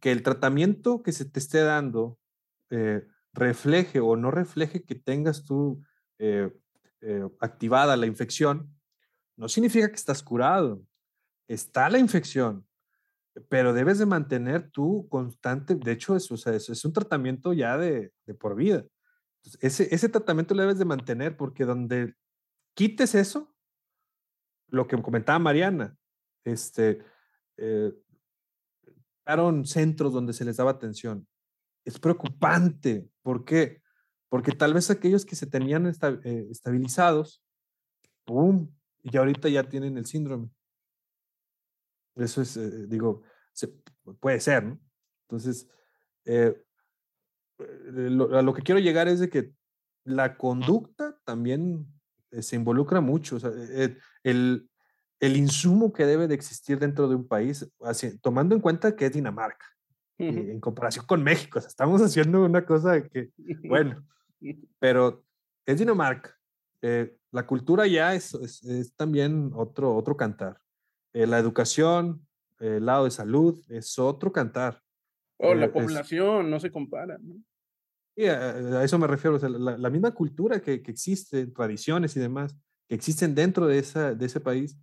que 0.00 0.12
el 0.12 0.22
tratamiento 0.22 1.02
que 1.02 1.12
se 1.12 1.24
te 1.24 1.38
esté 1.38 1.60
dando 1.60 2.18
eh, 2.70 3.06
refleje 3.32 4.00
o 4.00 4.16
no 4.16 4.30
refleje 4.30 4.84
que 4.84 4.94
tengas 4.94 5.44
tú 5.44 5.82
activada 7.40 7.96
la 7.96 8.04
infección, 8.04 8.70
no 9.36 9.48
significa 9.48 9.88
que 9.88 9.94
estás 9.94 10.22
curado. 10.22 10.82
Está 11.48 11.88
la 11.88 11.98
infección, 11.98 12.66
pero 13.48 13.72
debes 13.72 13.98
de 13.98 14.06
mantener 14.06 14.70
tú 14.70 15.08
constante, 15.08 15.74
de 15.74 15.92
hecho, 15.92 16.14
es, 16.14 16.30
es, 16.46 16.84
un 16.84 16.92
tratamiento 16.92 17.52
ya 17.52 17.78
de, 17.78 18.12
por 18.38 18.54
vida. 18.54 18.84
ese, 19.60 19.92
ese 19.94 20.08
tratamiento 20.10 20.54
lo 20.54 20.62
debes 20.62 20.78
de 20.78 20.84
mantener 20.84 21.36
porque 21.36 21.64
donde 21.64 22.14
quites 22.74 23.14
eso, 23.14 23.54
lo 24.68 24.86
que 24.86 25.00
comentaba 25.02 25.38
Mariana, 25.38 25.96
este, 26.44 27.02
eh, 27.56 27.92
centros 29.64 30.12
donde 30.12 30.32
se 30.32 30.44
les 30.44 30.56
daba 30.56 30.72
atención. 30.72 31.26
Es 31.84 31.98
preocupante. 31.98 33.08
¿Por 33.22 33.44
qué? 33.44 33.82
Porque 34.28 34.52
tal 34.52 34.74
vez 34.74 34.90
aquellos 34.90 35.24
que 35.24 35.36
se 35.36 35.46
tenían 35.46 35.86
eh, 35.86 36.46
estabilizados, 36.50 37.42
¡pum! 38.24 38.72
Y 39.02 39.16
ahorita 39.16 39.48
ya 39.48 39.68
tienen 39.68 39.96
el 39.96 40.06
síndrome. 40.06 40.50
Eso 42.16 42.42
es, 42.42 42.56
eh, 42.56 42.86
digo, 42.86 43.22
puede 44.20 44.40
ser, 44.40 44.64
¿no? 44.64 44.80
Entonces, 45.28 45.68
eh, 46.24 46.62
lo, 47.58 48.36
a 48.36 48.42
lo 48.42 48.52
que 48.52 48.62
quiero 48.62 48.80
llegar 48.80 49.08
es 49.08 49.20
de 49.20 49.30
que 49.30 49.52
la 50.04 50.36
conducta 50.36 51.18
también 51.24 51.86
se 52.30 52.56
involucra 52.56 53.00
mucho. 53.00 53.38
El, 54.22 54.69
el, 55.20 55.36
insumo 55.36 55.92
que 55.92 56.06
debe 56.06 56.26
de 56.26 56.34
existir 56.34 56.78
dentro 56.78 57.08
de 57.08 57.14
un 57.14 57.28
país, 57.28 57.70
así, 57.82 58.18
tomando 58.18 58.54
en 58.54 58.60
cuenta 58.60 58.96
que 58.96 59.06
es 59.06 59.12
Dinamarca, 59.12 59.66
en 60.18 60.60
comparación 60.60 61.06
con 61.06 61.22
México. 61.22 61.58
O 61.58 61.62
sea, 61.62 61.68
estamos 61.68 62.02
haciendo 62.02 62.44
una 62.44 62.64
cosa 62.66 63.02
que, 63.02 63.30
bueno, 63.64 64.04
pero 64.78 65.24
es 65.66 65.78
Dinamarca. 65.78 66.36
la 67.30 67.46
cultura 67.46 67.86
ya 67.86 68.14
es, 68.14 68.34
es, 68.34 68.62
es, 68.64 68.94
también 68.94 69.50
otro, 69.54 69.94
otro 69.94 70.16
cantar. 70.16 70.60
Eh, 71.12 71.26
la 71.26 71.38
educación, 71.38 72.26
el 72.58 72.86
lado 72.86 73.04
de 73.04 73.10
salud, 73.10 73.64
es 73.68 73.98
otro 73.98 74.32
cantar. 74.32 74.82
Oh, 75.38 75.54
la 75.54 75.72
población 75.72 76.50
no 76.50 76.60
se 76.60 76.70
compara. 76.70 77.18
¿no? 77.18 77.34
Sí, 78.16 78.26
a, 78.26 78.84
eso 78.84 78.98
me 78.98 79.06
refiero. 79.06 79.38
la, 79.38 79.90
misma 79.90 80.12
cultura 80.12 80.60
que, 80.60 80.82
que, 80.82 80.90
existe, 80.90 81.46
tradiciones 81.48 82.16
y 82.16 82.20
demás, 82.20 82.54
que 82.86 82.94
existen 82.94 83.34
dentro 83.34 83.66
de, 83.66 83.78
esa, 83.78 84.14
de 84.14 84.26
ese 84.26 84.40
país, 84.40 84.76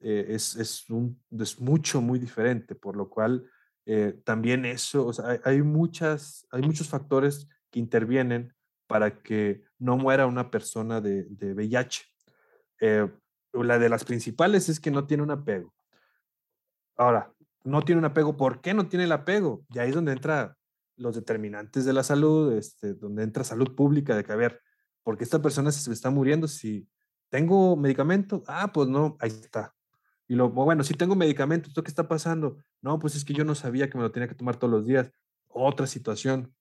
eh, 0.00 0.26
es, 0.28 0.56
es, 0.56 0.88
un, 0.90 1.20
es 1.30 1.60
mucho, 1.60 2.00
muy 2.00 2.18
diferente, 2.18 2.74
por 2.74 2.96
lo 2.96 3.08
cual 3.08 3.48
eh, 3.86 4.20
también 4.24 4.64
eso, 4.64 5.12
sea, 5.12 5.40
hay, 5.44 5.62
muchas, 5.62 6.46
hay 6.50 6.62
muchos 6.62 6.88
factores 6.88 7.48
que 7.70 7.80
intervienen 7.80 8.54
para 8.86 9.22
que 9.22 9.62
no 9.78 9.96
muera 9.96 10.26
una 10.26 10.50
persona 10.50 11.00
de, 11.00 11.24
de 11.24 11.54
VIH 11.54 12.02
la 13.62 13.78
de 13.78 13.88
las 13.88 14.04
principales 14.04 14.68
es 14.68 14.80
que 14.80 14.90
no 14.90 15.06
tiene 15.06 15.22
un 15.22 15.30
apego. 15.30 15.72
Ahora, 16.96 17.32
no 17.62 17.82
tiene 17.82 18.00
un 18.00 18.04
apego. 18.04 18.36
¿Por 18.36 18.60
qué 18.60 18.74
no 18.74 18.88
tiene 18.88 19.04
el 19.04 19.12
apego? 19.12 19.64
Y 19.70 19.78
ahí 19.78 19.90
es 19.90 19.94
donde 19.94 20.12
entra 20.12 20.56
los 20.96 21.14
determinantes 21.14 21.84
de 21.84 21.92
la 21.92 22.02
salud, 22.02 22.52
este, 22.52 22.94
donde 22.94 23.22
entra 23.22 23.44
salud 23.44 23.74
pública, 23.74 24.16
de 24.16 24.24
que, 24.24 24.32
a 24.32 24.36
ver, 24.36 24.60
porque 25.02 25.24
esta 25.24 25.40
persona 25.40 25.70
se 25.70 25.92
está 25.92 26.10
muriendo? 26.10 26.48
Si 26.48 26.88
tengo 27.30 27.76
medicamento, 27.76 28.42
ah, 28.46 28.72
pues 28.72 28.88
no, 28.88 29.16
ahí 29.20 29.30
está. 29.30 29.74
Y 30.26 30.34
lo, 30.34 30.50
bueno, 30.50 30.84
si 30.84 30.94
tengo 30.94 31.14
medicamento, 31.14 31.68
¿esto 31.68 31.82
qué 31.82 31.88
está 31.88 32.08
pasando? 32.08 32.58
No, 32.80 32.98
pues 32.98 33.14
es 33.14 33.24
que 33.24 33.34
yo 33.34 33.44
no 33.44 33.54
sabía 33.54 33.90
que 33.90 33.98
me 33.98 34.04
lo 34.04 34.12
tenía 34.12 34.28
que 34.28 34.34
tomar 34.34 34.56
todos 34.56 34.70
los 34.70 34.86
días. 34.86 35.10
Otra 35.48 35.86
situación 35.86 36.54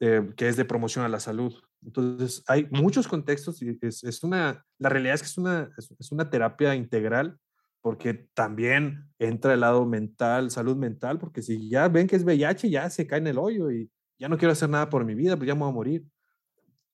eh, 0.00 0.32
que 0.36 0.48
es 0.48 0.56
de 0.56 0.64
promoción 0.64 1.04
a 1.04 1.08
la 1.08 1.18
salud. 1.18 1.52
Entonces, 1.84 2.44
hay 2.46 2.68
muchos 2.70 3.08
contextos 3.08 3.60
y 3.62 3.76
es, 3.82 4.04
es 4.04 4.22
una, 4.22 4.64
la 4.78 4.88
realidad 4.88 5.14
es 5.14 5.22
que 5.22 5.26
es 5.26 5.38
una, 5.38 5.70
es, 5.76 6.12
una 6.12 6.30
terapia 6.30 6.74
integral 6.76 7.36
porque 7.80 8.14
también 8.34 9.08
entra 9.18 9.54
el 9.54 9.60
lado 9.60 9.86
mental, 9.86 10.50
salud 10.50 10.76
mental, 10.76 11.18
porque 11.18 11.42
si 11.42 11.68
ya 11.68 11.88
ven 11.88 12.06
que 12.06 12.16
es 12.16 12.24
VIH, 12.24 12.70
ya 12.70 12.90
se 12.90 13.06
cae 13.06 13.18
en 13.18 13.26
el 13.26 13.38
hoyo 13.38 13.70
y 13.70 13.90
ya 14.18 14.28
no 14.28 14.38
quiero 14.38 14.52
hacer 14.52 14.68
nada 14.68 14.88
por 14.88 15.04
mi 15.04 15.14
vida, 15.14 15.36
pues 15.36 15.48
ya 15.48 15.54
me 15.54 15.60
voy 15.60 15.70
a 15.70 15.74
morir. 15.74 16.04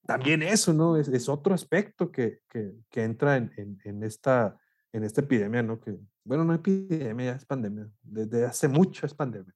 También 0.07 0.43
eso, 0.43 0.73
¿no? 0.73 0.97
Es, 0.97 1.09
es 1.09 1.29
otro 1.29 1.55
aspecto 1.55 2.11
que, 2.11 2.41
que, 2.49 2.73
que 2.91 3.03
entra 3.03 3.37
en, 3.37 3.53
en, 3.57 3.79
en, 3.85 4.03
esta, 4.03 4.59
en 4.95 5.03
esta 5.03 5.23
epidemia, 5.23 5.61
¿no? 5.63 5.81
Que, 5.81 5.99
bueno, 6.23 6.45
no 6.45 6.55
epidemia, 6.55 7.33
es 7.35 7.45
pandemia. 7.45 7.91
Desde 8.03 8.45
hace 8.45 8.69
mucho 8.69 9.05
es 9.05 9.13
pandemia. 9.13 9.53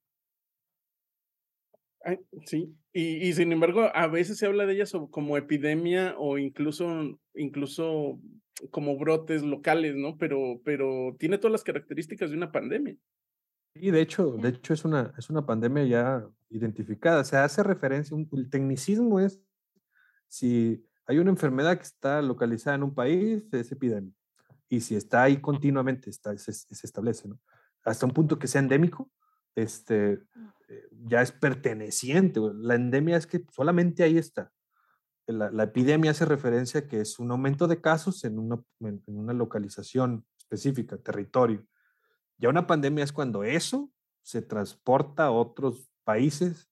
Sí, 2.45 2.75
y, 2.91 3.27
y, 3.27 3.33
sin 3.33 3.51
embargo, 3.53 3.89
a 3.93 4.07
veces 4.07 4.37
se 4.37 4.47
habla 4.47 4.65
de 4.65 4.73
ella 4.73 4.85
como 5.11 5.37
epidemia 5.37 6.15
o 6.17 6.37
incluso, 6.37 7.19
incluso 7.35 8.19
como 8.69 8.97
brotes 8.97 9.41
locales, 9.43 9.95
¿no? 9.95 10.17
Pero, 10.17 10.61
pero 10.65 11.15
tiene 11.17 11.37
todas 11.37 11.53
las 11.53 11.63
características 11.63 12.31
de 12.31 12.37
una 12.37 12.51
pandemia. 12.51 12.97
Sí, 13.75 13.91
de 13.91 14.01
hecho, 14.01 14.31
de 14.33 14.49
hecho 14.49 14.73
es 14.73 14.83
una, 14.83 15.13
es 15.17 15.29
una 15.29 15.45
pandemia 15.45 15.85
ya 15.85 16.27
identificada. 16.49 17.23
Se 17.23 17.37
hace 17.37 17.63
referencia, 17.63 18.15
un, 18.15 18.27
el 18.33 18.49
tecnicismo 18.49 19.21
es 19.21 19.41
si 20.27 20.85
hay 21.05 21.17
una 21.17 21.31
enfermedad 21.31 21.77
que 21.77 21.83
está 21.83 22.21
localizada 22.21 22.75
en 22.75 22.83
un 22.83 22.93
país, 22.93 23.45
es 23.53 23.71
epidemia. 23.71 24.13
Y 24.69 24.81
si 24.81 24.95
está 24.95 25.23
ahí 25.23 25.41
continuamente, 25.41 26.09
está, 26.09 26.37
se, 26.37 26.53
se 26.53 26.87
establece, 26.87 27.27
¿no? 27.27 27.39
Hasta 27.83 28.05
un 28.05 28.13
punto 28.13 28.37
que 28.37 28.47
sea 28.47 28.61
endémico, 28.61 29.11
este, 29.55 30.13
eh, 30.67 30.87
ya 30.91 31.21
es 31.21 31.31
perteneciente. 31.31 32.39
La 32.55 32.75
endemia 32.75 33.17
es 33.17 33.27
que 33.27 33.45
solamente 33.51 34.03
ahí 34.03 34.17
está. 34.17 34.51
La, 35.27 35.63
epidemia 35.63 36.09
hace 36.09 36.25
referencia 36.25 36.79
a 36.79 36.87
que 36.87 37.01
es 37.01 37.19
un 37.19 37.29
aumento 37.29 37.67
de 37.67 37.79
casos 37.79 38.23
en 38.23 38.39
una, 38.39 38.63
en 38.79 39.03
una 39.05 39.31
localización 39.33 40.25
específica, 40.35 40.97
territorio. 40.97 41.63
Ya 42.39 42.49
una 42.49 42.65
pandemia 42.65 43.03
es 43.03 43.11
cuando 43.11 43.43
eso 43.43 43.91
se 44.23 44.41
transporta 44.41 45.25
a 45.25 45.31
otros 45.31 45.87
países 46.03 46.67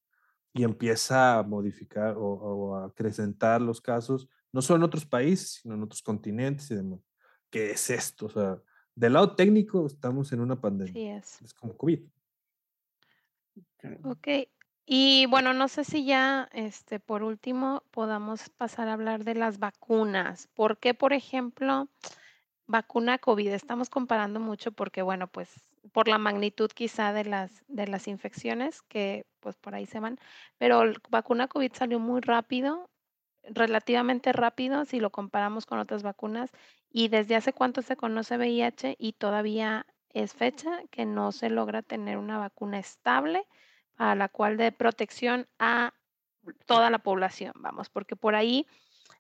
y 0.54 0.64
empieza 0.64 1.38
a 1.38 1.44
modificar 1.44 2.16
o, 2.18 2.76
a 2.76 2.86
acrecentar 2.86 3.62
los 3.62 3.80
casos, 3.80 4.28
no 4.52 4.64
solo 4.64 4.78
en 4.78 4.84
otros 4.84 5.06
países, 5.06 5.60
sino 5.62 5.76
en 5.76 5.84
otros 5.84 6.02
continentes 6.02 6.72
y 6.72 6.76
demás. 6.76 7.07
¿Qué 7.50 7.72
es 7.72 7.90
esto? 7.90 8.28
O 8.28 8.30
sea, 8.30 8.62
del 8.96 9.14
lado 9.14 9.36
técnico 9.36 9.86
estamos 9.86 10.32
en 10.34 10.42
una 10.42 10.60
pandemia. 10.60 11.18
es. 11.18 11.42
es 11.42 11.54
como 11.54 11.78
COVID. 11.78 12.00
Ok. 14.04 14.28
Y 14.86 15.26
bueno, 15.26 15.54
no 15.54 15.68
sé 15.68 15.84
si 15.84 16.06
ya, 16.06 16.50
este, 16.54 17.00
por 17.00 17.22
último, 17.22 17.84
podamos 17.92 18.50
pasar 18.50 18.88
a 18.88 18.94
hablar 18.94 19.26
de 19.26 19.36
las 19.36 19.60
vacunas. 19.60 20.48
¿Por 20.54 20.78
qué, 20.78 20.94
por 20.94 21.12
ejemplo, 21.12 21.90
vacuna 22.68 23.18
COVID? 23.18 23.50
Estamos 23.50 23.90
comparando 23.90 24.40
mucho 24.40 24.72
porque, 24.72 25.02
bueno, 25.02 25.28
pues 25.28 25.50
por 25.92 26.08
la 26.08 26.18
magnitud 26.18 26.70
quizá 26.74 27.12
de 27.12 27.26
las, 27.26 27.64
de 27.68 27.88
las 27.88 28.08
infecciones 28.08 28.82
que 28.84 29.26
pues 29.40 29.56
por 29.58 29.76
ahí 29.76 29.86
se 29.86 30.00
van, 30.00 30.20
pero 30.58 30.84
vacuna 31.10 31.48
COVID 31.48 31.72
salió 31.74 32.00
muy 32.00 32.22
rápido, 32.22 32.90
relativamente 33.50 34.34
rápido 34.34 34.86
si 34.86 35.00
lo 35.00 35.10
comparamos 35.10 35.66
con 35.66 35.80
otras 35.80 36.04
vacunas. 36.04 36.52
¿Y 36.92 37.10
desde 37.10 37.36
hace 37.36 37.54
cuánto 37.54 37.82
se 37.82 37.96
conoce 37.96 38.38
VIH? 38.38 38.96
Y 38.98 39.14
todavía 39.14 39.86
es 40.14 40.34
fecha 40.34 40.82
que 40.90 41.06
no 41.06 41.32
se 41.32 41.50
logra 41.50 41.82
tener 41.82 42.18
una 42.18 42.38
vacuna 42.38 42.80
estable 42.80 43.46
a 43.98 44.16
la 44.16 44.30
cual 44.30 44.58
de 44.58 44.72
protección 44.72 45.48
a 45.60 45.94
toda 46.66 46.90
la 46.90 47.00
población, 47.00 47.54
vamos, 47.58 47.90
porque 47.90 48.16
por 48.16 48.36
ahí 48.36 48.68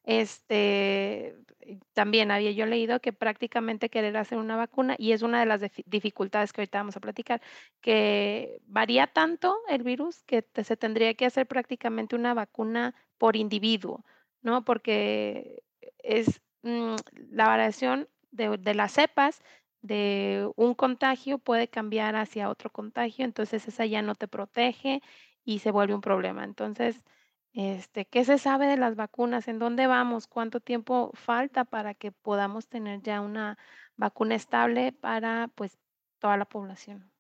este 0.03 1.35
también 1.93 2.31
había 2.31 2.51
yo 2.51 2.65
leído 2.65 3.01
que 3.01 3.11
prácticamente 3.11 3.89
querer 3.89 4.15
hacer 4.15 4.37
una 4.37 4.55
vacuna 4.55 4.95
y 4.97 5.11
es 5.11 5.21
una 5.21 5.41
de 5.41 5.45
las 5.45 5.61
dificultades 5.85 6.53
que 6.53 6.61
ahorita 6.61 6.77
vamos 6.77 6.95
a 6.95 7.01
platicar, 7.01 7.41
que 7.81 8.61
varía 8.65 9.07
tanto 9.07 9.57
el 9.67 9.83
virus 9.83 10.23
que 10.23 10.45
se 10.63 10.77
tendría 10.77 11.13
que 11.15 11.25
hacer 11.25 11.45
prácticamente 11.45 12.15
una 12.15 12.33
vacuna 12.33 12.95
por 13.17 13.35
individuo, 13.35 14.05
¿no? 14.41 14.63
Porque 14.65 15.63
es 15.99 16.41
mm, 16.63 16.95
la 17.31 17.47
variación 17.47 18.09
de, 18.31 18.57
de 18.57 18.73
las 18.75 18.93
cepas 18.93 19.41
de 19.81 20.49
un 20.55 20.75
contagio 20.75 21.37
puede 21.39 21.67
cambiar 21.69 22.15
hacia 22.15 22.49
otro 22.49 22.71
contagio, 22.71 23.25
entonces 23.25 23.67
esa 23.67 23.85
ya 23.85 24.01
no 24.01 24.15
te 24.15 24.27
protege 24.27 25.01
y 25.43 25.59
se 25.59 25.71
vuelve 25.71 25.95
un 25.95 26.01
problema. 26.01 26.43
Entonces, 26.43 27.03
Este, 27.53 28.05
¿qué 28.05 28.23
se 28.23 28.37
sabe 28.37 28.67
de 28.67 28.77
las 28.77 28.95
vacunas? 28.95 29.47
¿En 29.47 29.59
dónde 29.59 29.87
vamos? 29.87 30.27
¿Cuánto 30.27 30.59
tiempo 30.59 31.11
falta 31.15 31.65
para 31.65 31.95
que 31.95 32.11
podamos 32.11 32.67
tener 32.67 33.01
ya 33.01 33.21
una 33.21 33.57
vacuna 33.95 34.35
estable 34.35 34.91
para 34.93 35.49
pues 35.55 35.79
toda 36.19 36.37
la 36.37 36.45
población? 36.45 37.11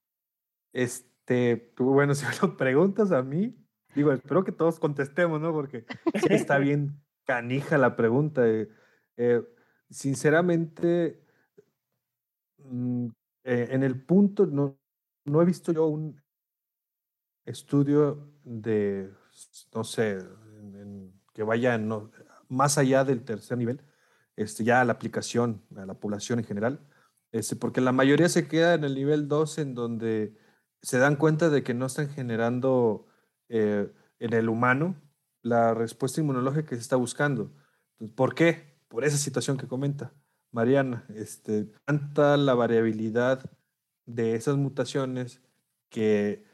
Este, 0.73 1.57
tú, 1.75 1.85
bueno, 1.93 2.13
si 2.15 2.25
me 2.25 2.31
lo 2.41 2.55
preguntas 2.57 3.11
a 3.11 3.23
mí, 3.23 3.55
digo, 3.95 4.11
espero 4.11 4.43
que 4.43 4.51
todos 4.51 4.79
contestemos, 4.79 5.41
¿no? 5.41 5.51
Porque 5.53 5.85
sí 6.13 6.33
está 6.33 6.59
bien 6.59 7.01
canija 7.27 7.77
la 7.77 7.95
pregunta. 7.95 8.47
eh, 8.47 8.69
eh, 9.17 9.43
sinceramente, 9.89 11.21
mm, 12.57 13.07
eh, 13.43 13.67
en 13.71 13.83
el 13.83 14.01
punto, 14.03 14.45
no, 14.47 14.79
no 15.25 15.41
he 15.41 15.45
visto 15.45 15.71
yo 15.71 15.87
un 15.87 16.21
estudio 17.45 18.31
de, 18.43 19.11
no 19.73 19.83
sé, 19.83 20.19
que 21.33 21.43
vaya 21.43 21.79
más 22.49 22.77
allá 22.77 23.03
del 23.03 23.23
tercer 23.23 23.57
nivel, 23.57 23.81
este, 24.35 24.63
ya 24.63 24.81
a 24.81 24.85
la 24.85 24.93
aplicación, 24.93 25.63
a 25.75 25.85
la 25.85 25.93
población 25.93 26.39
en 26.39 26.45
general, 26.45 26.79
este, 27.31 27.55
porque 27.55 27.81
la 27.81 27.91
mayoría 27.91 28.29
se 28.29 28.47
queda 28.47 28.73
en 28.73 28.83
el 28.83 28.95
nivel 28.95 29.27
2 29.27 29.57
en 29.59 29.75
donde 29.75 30.37
se 30.81 30.97
dan 30.99 31.15
cuenta 31.15 31.49
de 31.49 31.63
que 31.63 31.73
no 31.73 31.85
están 31.85 32.09
generando 32.09 33.07
en 33.49 33.93
el 34.19 34.49
humano 34.49 34.95
la 35.47 35.73
respuesta 35.73 36.21
inmunológica 36.21 36.69
que 36.69 36.75
se 36.75 36.81
está 36.81 36.95
buscando. 36.95 37.51
¿Por 38.15 38.35
qué? 38.35 38.77
Por 38.87 39.03
esa 39.03 39.17
situación 39.17 39.57
que 39.57 39.67
comenta 39.67 40.13
Mariana. 40.51 41.05
Este, 41.15 41.65
tanta 41.85 42.37
la 42.37 42.53
variabilidad 42.53 43.49
de 44.05 44.35
esas 44.35 44.57
mutaciones 44.57 45.41
que 45.89 46.45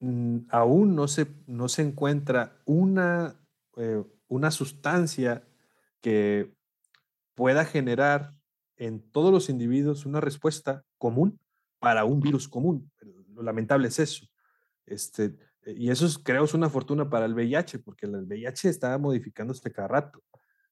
mm, 0.00 0.38
aún 0.50 0.94
no 0.94 1.08
se, 1.08 1.26
no 1.46 1.68
se 1.68 1.82
encuentra 1.82 2.60
una, 2.64 3.40
eh, 3.76 4.04
una 4.28 4.50
sustancia 4.50 5.44
que 6.00 6.54
pueda 7.34 7.64
generar 7.64 8.34
en 8.76 9.00
todos 9.00 9.32
los 9.32 9.48
individuos 9.50 10.06
una 10.06 10.20
respuesta 10.20 10.84
común 10.98 11.38
para 11.78 12.04
un 12.04 12.20
virus 12.20 12.48
común. 12.48 12.90
Lo 13.34 13.42
lamentable 13.42 13.88
es 13.88 13.98
eso. 13.98 14.26
Este, 14.86 15.36
y 15.66 15.90
eso 15.90 16.06
es, 16.06 16.18
creo 16.18 16.44
es 16.44 16.54
una 16.54 16.70
fortuna 16.70 17.08
para 17.10 17.26
el 17.26 17.34
VIH, 17.34 17.80
porque 17.80 18.06
el 18.06 18.16
VIH 18.26 18.68
está 18.68 18.96
modificándose 18.98 19.70
cada 19.72 19.88
rato. 19.88 20.22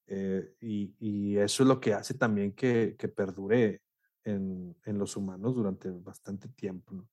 eh, 0.07 0.55
y, 0.61 0.95
y 0.99 1.37
eso 1.37 1.63
es 1.63 1.69
lo 1.69 1.81
que 1.81 1.93
hace 1.95 2.15
también 2.15 2.53
que, 2.53 2.97
que 2.99 3.09
perdure 3.09 3.83
en, 4.25 4.75
en 4.85 4.99
los 4.99 5.17
humanos 5.17 5.55
durante 5.55 5.91
bastante 5.91 6.49
tiempo. 6.49 6.95
¿no? 6.95 7.09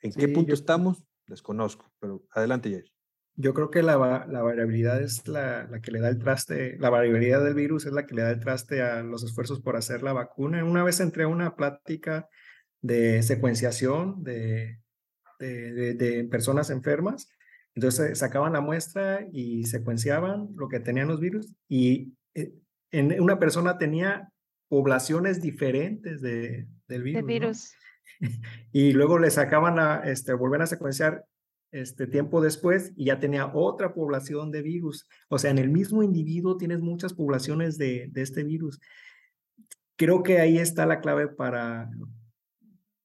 ¿En 0.00 0.12
qué 0.12 0.28
punto 0.28 0.48
yo- 0.50 0.54
estamos? 0.54 1.02
Desconozco, 1.26 1.90
pero 2.00 2.24
adelante, 2.32 2.70
Jair. 2.70 2.92
Yo 3.36 3.54
creo 3.54 3.70
que 3.70 3.82
la, 3.82 4.26
la 4.28 4.42
variabilidad 4.42 5.00
es 5.00 5.26
la, 5.28 5.66
la 5.68 5.80
que 5.80 5.92
le 5.92 6.00
da 6.00 6.08
el 6.08 6.18
traste, 6.18 6.76
la 6.78 6.90
variabilidad 6.90 7.42
del 7.42 7.54
virus 7.54 7.86
es 7.86 7.92
la 7.92 8.04
que 8.06 8.14
le 8.14 8.22
da 8.22 8.30
el 8.32 8.40
traste 8.40 8.82
a 8.82 9.02
los 9.02 9.22
esfuerzos 9.24 9.60
por 9.60 9.76
hacer 9.76 10.02
la 10.02 10.12
vacuna. 10.12 10.64
Una 10.64 10.82
vez 10.84 11.00
entré 11.00 11.22
a 11.24 11.28
una 11.28 11.54
plática 11.56 12.28
de 12.82 13.22
secuenciación 13.22 14.22
de, 14.24 14.79
de, 15.40 15.72
de- 15.72 15.94
de 15.94 16.24
personas 16.24 16.70
enfermas, 16.70 17.28
entonces 17.74 18.18
sacaban 18.18 18.52
la 18.52 18.60
muestra 18.60 19.26
y 19.32 19.64
secuenciaban 19.64 20.48
lo 20.56 20.68
que 20.68 20.80
tenían 20.80 21.08
los 21.08 21.20
virus 21.20 21.52
y 21.68 22.12
eh, 22.34 22.52
en 22.92 23.20
una 23.20 23.38
persona 23.38 23.78
tenía 23.78 24.30
poblaciones 24.68 25.40
diferentes 25.40 26.20
de, 26.20 26.66
del 26.88 27.02
virus. 27.02 27.16
De 27.16 27.22
¿no? 27.22 27.26
virus. 27.26 27.72
y 28.72 28.92
luego 28.92 29.18
le 29.18 29.30
sacaban 29.30 29.78
a, 29.78 30.00
este, 30.04 30.32
volver 30.34 30.62
a 30.62 30.66
secuenciar 30.66 31.24
este 31.72 32.08
tiempo 32.08 32.40
después 32.40 32.92
y 32.96 33.06
ya 33.06 33.20
tenía 33.20 33.46
otra 33.54 33.94
población 33.94 34.50
de 34.50 34.62
virus. 34.62 35.06
O 35.28 35.38
sea, 35.38 35.50
en 35.52 35.58
el 35.58 35.70
mismo 35.70 36.02
individuo 36.02 36.56
tienes 36.56 36.80
muchas 36.80 37.14
poblaciones 37.14 37.78
de, 37.78 38.08
de 38.10 38.22
este 38.22 38.42
virus. 38.42 38.80
Creo 39.96 40.22
que 40.22 40.40
ahí 40.40 40.58
está 40.58 40.86
la 40.86 41.00
clave 41.00 41.28
para, 41.28 41.88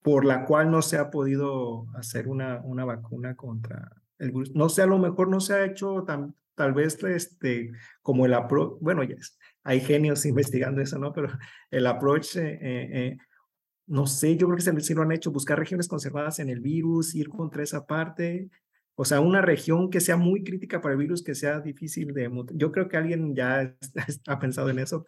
por 0.05 0.23
la 0.23 0.45
cual 0.45 0.69
no 0.69 0.83
se 0.83 0.99
ha 0.99 1.09
podido 1.09 1.87
hacer 1.95 2.27
una, 2.27 2.61
una 2.63 2.85
vacuna 2.85 3.35
contra 3.35 3.91
el 4.19 4.31
virus. 4.31 4.53
No 4.53 4.69
sé, 4.69 4.83
a 4.83 4.85
lo 4.85 4.99
mejor 4.99 5.29
no 5.29 5.39
se 5.39 5.55
ha 5.55 5.65
hecho 5.65 6.03
tan, 6.03 6.35
tal 6.53 6.75
vez 6.75 7.03
este, 7.03 7.71
como 8.03 8.27
el 8.27 8.35
approach, 8.35 8.77
bueno, 8.81 9.01
ya 9.01 9.15
hay 9.63 9.79
genios 9.79 10.23
investigando 10.27 10.79
eso, 10.79 10.99
¿no? 10.99 11.11
Pero 11.11 11.29
el 11.71 11.87
approach 11.87 12.35
eh, 12.35 12.53
eh, 12.61 12.89
eh, 12.93 13.17
no 13.87 14.05
sé, 14.05 14.37
yo 14.37 14.45
creo 14.45 14.57
que 14.57 14.81
se, 14.83 14.93
lo 14.93 15.01
han 15.01 15.11
hecho, 15.11 15.31
buscar 15.31 15.57
regiones 15.57 15.87
conservadas 15.87 16.37
en 16.37 16.49
el 16.49 16.59
virus, 16.59 17.15
ir 17.15 17.29
contra 17.29 17.63
esa 17.63 17.87
parte, 17.87 18.51
o 18.93 19.05
sea, 19.05 19.21
una 19.21 19.41
región 19.41 19.89
que 19.89 20.01
sea 20.01 20.17
muy 20.17 20.43
crítica 20.43 20.81
para 20.81 20.93
el 20.93 20.99
virus, 20.99 21.23
que 21.23 21.33
sea 21.33 21.61
difícil 21.61 22.13
de... 22.13 22.29
Yo 22.53 22.71
creo 22.71 22.87
que 22.89 22.97
alguien 22.97 23.33
ya 23.33 23.75
ha 24.27 24.37
pensado 24.37 24.69
en 24.69 24.77
eso, 24.77 25.07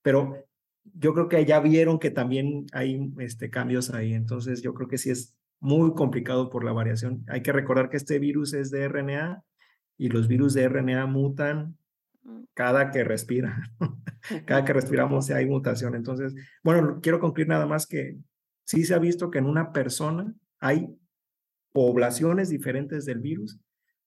pero 0.00 0.48
yo 0.84 1.14
creo 1.14 1.28
que 1.28 1.44
ya 1.44 1.60
vieron 1.60 1.98
que 1.98 2.10
también 2.10 2.66
hay 2.72 3.12
este, 3.18 3.50
cambios 3.50 3.90
ahí, 3.90 4.14
entonces 4.14 4.62
yo 4.62 4.74
creo 4.74 4.88
que 4.88 4.98
sí 4.98 5.10
es 5.10 5.36
muy 5.60 5.94
complicado 5.94 6.50
por 6.50 6.64
la 6.64 6.72
variación. 6.72 7.24
Hay 7.28 7.42
que 7.42 7.52
recordar 7.52 7.90
que 7.90 7.96
este 7.96 8.18
virus 8.18 8.54
es 8.54 8.70
de 8.70 8.88
RNA 8.88 9.44
y 9.98 10.08
los 10.08 10.26
virus 10.26 10.54
de 10.54 10.68
RNA 10.68 11.06
mutan 11.06 11.76
Mm, 12.22 12.42
cada 12.54 12.90
que 12.90 13.04
respira. 13.04 13.62
cada 14.46 14.64
que 14.64 14.72
respiramos 14.72 15.30
hay 15.30 15.46
mutación. 15.46 15.94
Entonces, 15.94 16.34
bueno, 16.62 17.00
quiero 17.02 17.20
concluir 17.20 17.48
nada 17.48 17.66
más 17.66 17.86
que 17.86 18.18
sí 18.64 18.84
se 18.84 18.94
ha 18.94 18.98
visto 18.98 19.30
que 19.30 19.38
en 19.38 19.46
una 19.46 19.72
persona 19.72 20.34
hay 20.58 20.88
poblaciones 21.72 22.50
diferentes 22.50 23.04
del 23.06 23.20
virus, 23.20 23.58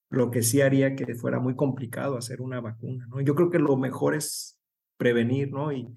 lo 0.09 0.30
que 0.30 0.43
sí 0.43 0.61
haría 0.61 0.95
que 0.95 1.15
fuera 1.15 1.39
muy 1.39 1.55
complicado 1.55 2.17
hacer 2.17 2.41
una 2.41 2.59
vacuna, 2.59 3.07
¿no? 3.07 3.21
Yo 3.21 3.36
creo 3.36 3.49
que 3.49 3.59
lo 3.59 3.78
mejor 3.78 4.15
es 4.15 4.59
prevenir, 4.97 5.51
¿no? 5.51 5.71
Y 5.71 5.88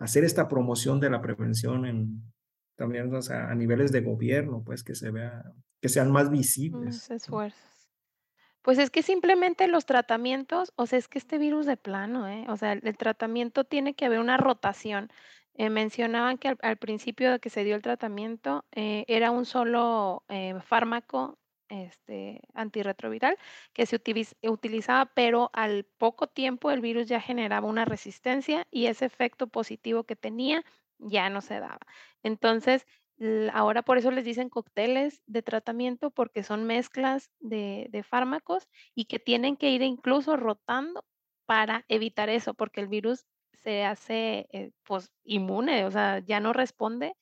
hacer 0.00 0.24
esta 0.24 0.48
promoción 0.48 0.98
de 0.98 1.10
la 1.10 1.22
prevención 1.22 1.86
en 1.86 2.22
también 2.74 3.14
o 3.14 3.20
sea, 3.20 3.50
a 3.50 3.54
niveles 3.54 3.92
de 3.92 4.00
gobierno, 4.00 4.62
pues 4.64 4.82
que 4.82 4.94
se 4.94 5.10
vea, 5.10 5.44
que 5.82 5.90
sean 5.90 6.10
más 6.10 6.30
visibles. 6.30 7.10
Esfuerzos. 7.10 7.60
Pues 8.62 8.78
es 8.78 8.90
que 8.90 9.02
simplemente 9.02 9.68
los 9.68 9.84
tratamientos, 9.84 10.72
o 10.76 10.86
sea, 10.86 10.98
es 10.98 11.06
que 11.06 11.18
este 11.18 11.36
virus 11.36 11.66
de 11.66 11.76
plano, 11.76 12.26
¿eh? 12.26 12.46
O 12.48 12.56
sea, 12.56 12.72
el, 12.72 12.80
el 12.84 12.96
tratamiento 12.96 13.64
tiene 13.64 13.94
que 13.94 14.06
haber 14.06 14.18
una 14.18 14.38
rotación. 14.38 15.10
Eh, 15.54 15.68
mencionaban 15.68 16.38
que 16.38 16.48
al, 16.48 16.58
al 16.62 16.78
principio 16.78 17.32
de 17.32 17.38
que 17.38 17.50
se 17.50 17.64
dio 17.64 17.76
el 17.76 17.82
tratamiento 17.82 18.64
eh, 18.72 19.04
era 19.08 19.30
un 19.30 19.44
solo 19.44 20.24
eh, 20.28 20.54
fármaco 20.64 21.38
este, 21.70 22.40
antirretroviral 22.54 23.36
que 23.72 23.86
se 23.86 23.96
utiliz- 23.98 24.36
utilizaba, 24.42 25.06
pero 25.14 25.50
al 25.54 25.84
poco 25.98 26.26
tiempo 26.28 26.70
el 26.70 26.80
virus 26.80 27.08
ya 27.08 27.20
generaba 27.20 27.66
una 27.68 27.84
resistencia 27.86 28.66
y 28.70 28.86
ese 28.86 29.06
efecto 29.06 29.48
positivo 29.48 30.04
que 30.04 30.16
tenía 30.16 30.64
ya 30.98 31.30
no 31.30 31.40
se 31.40 31.60
daba. 31.60 31.80
Entonces, 32.22 32.86
ahora 33.52 33.82
por 33.82 33.98
eso 33.98 34.10
les 34.10 34.24
dicen 34.24 34.48
cócteles 34.48 35.22
de 35.26 35.42
tratamiento 35.42 36.10
porque 36.10 36.42
son 36.42 36.64
mezclas 36.64 37.30
de, 37.38 37.86
de 37.90 38.02
fármacos 38.02 38.68
y 38.94 39.04
que 39.06 39.18
tienen 39.18 39.56
que 39.56 39.70
ir 39.70 39.82
incluso 39.82 40.36
rotando 40.36 41.04
para 41.46 41.84
evitar 41.88 42.28
eso, 42.30 42.54
porque 42.54 42.80
el 42.80 42.88
virus 42.88 43.26
se 43.52 43.84
hace 43.84 44.48
eh, 44.52 44.72
pues 44.84 45.12
inmune, 45.24 45.84
o 45.84 45.90
sea, 45.90 46.20
ya 46.20 46.40
no 46.40 46.52
responde 46.52 47.16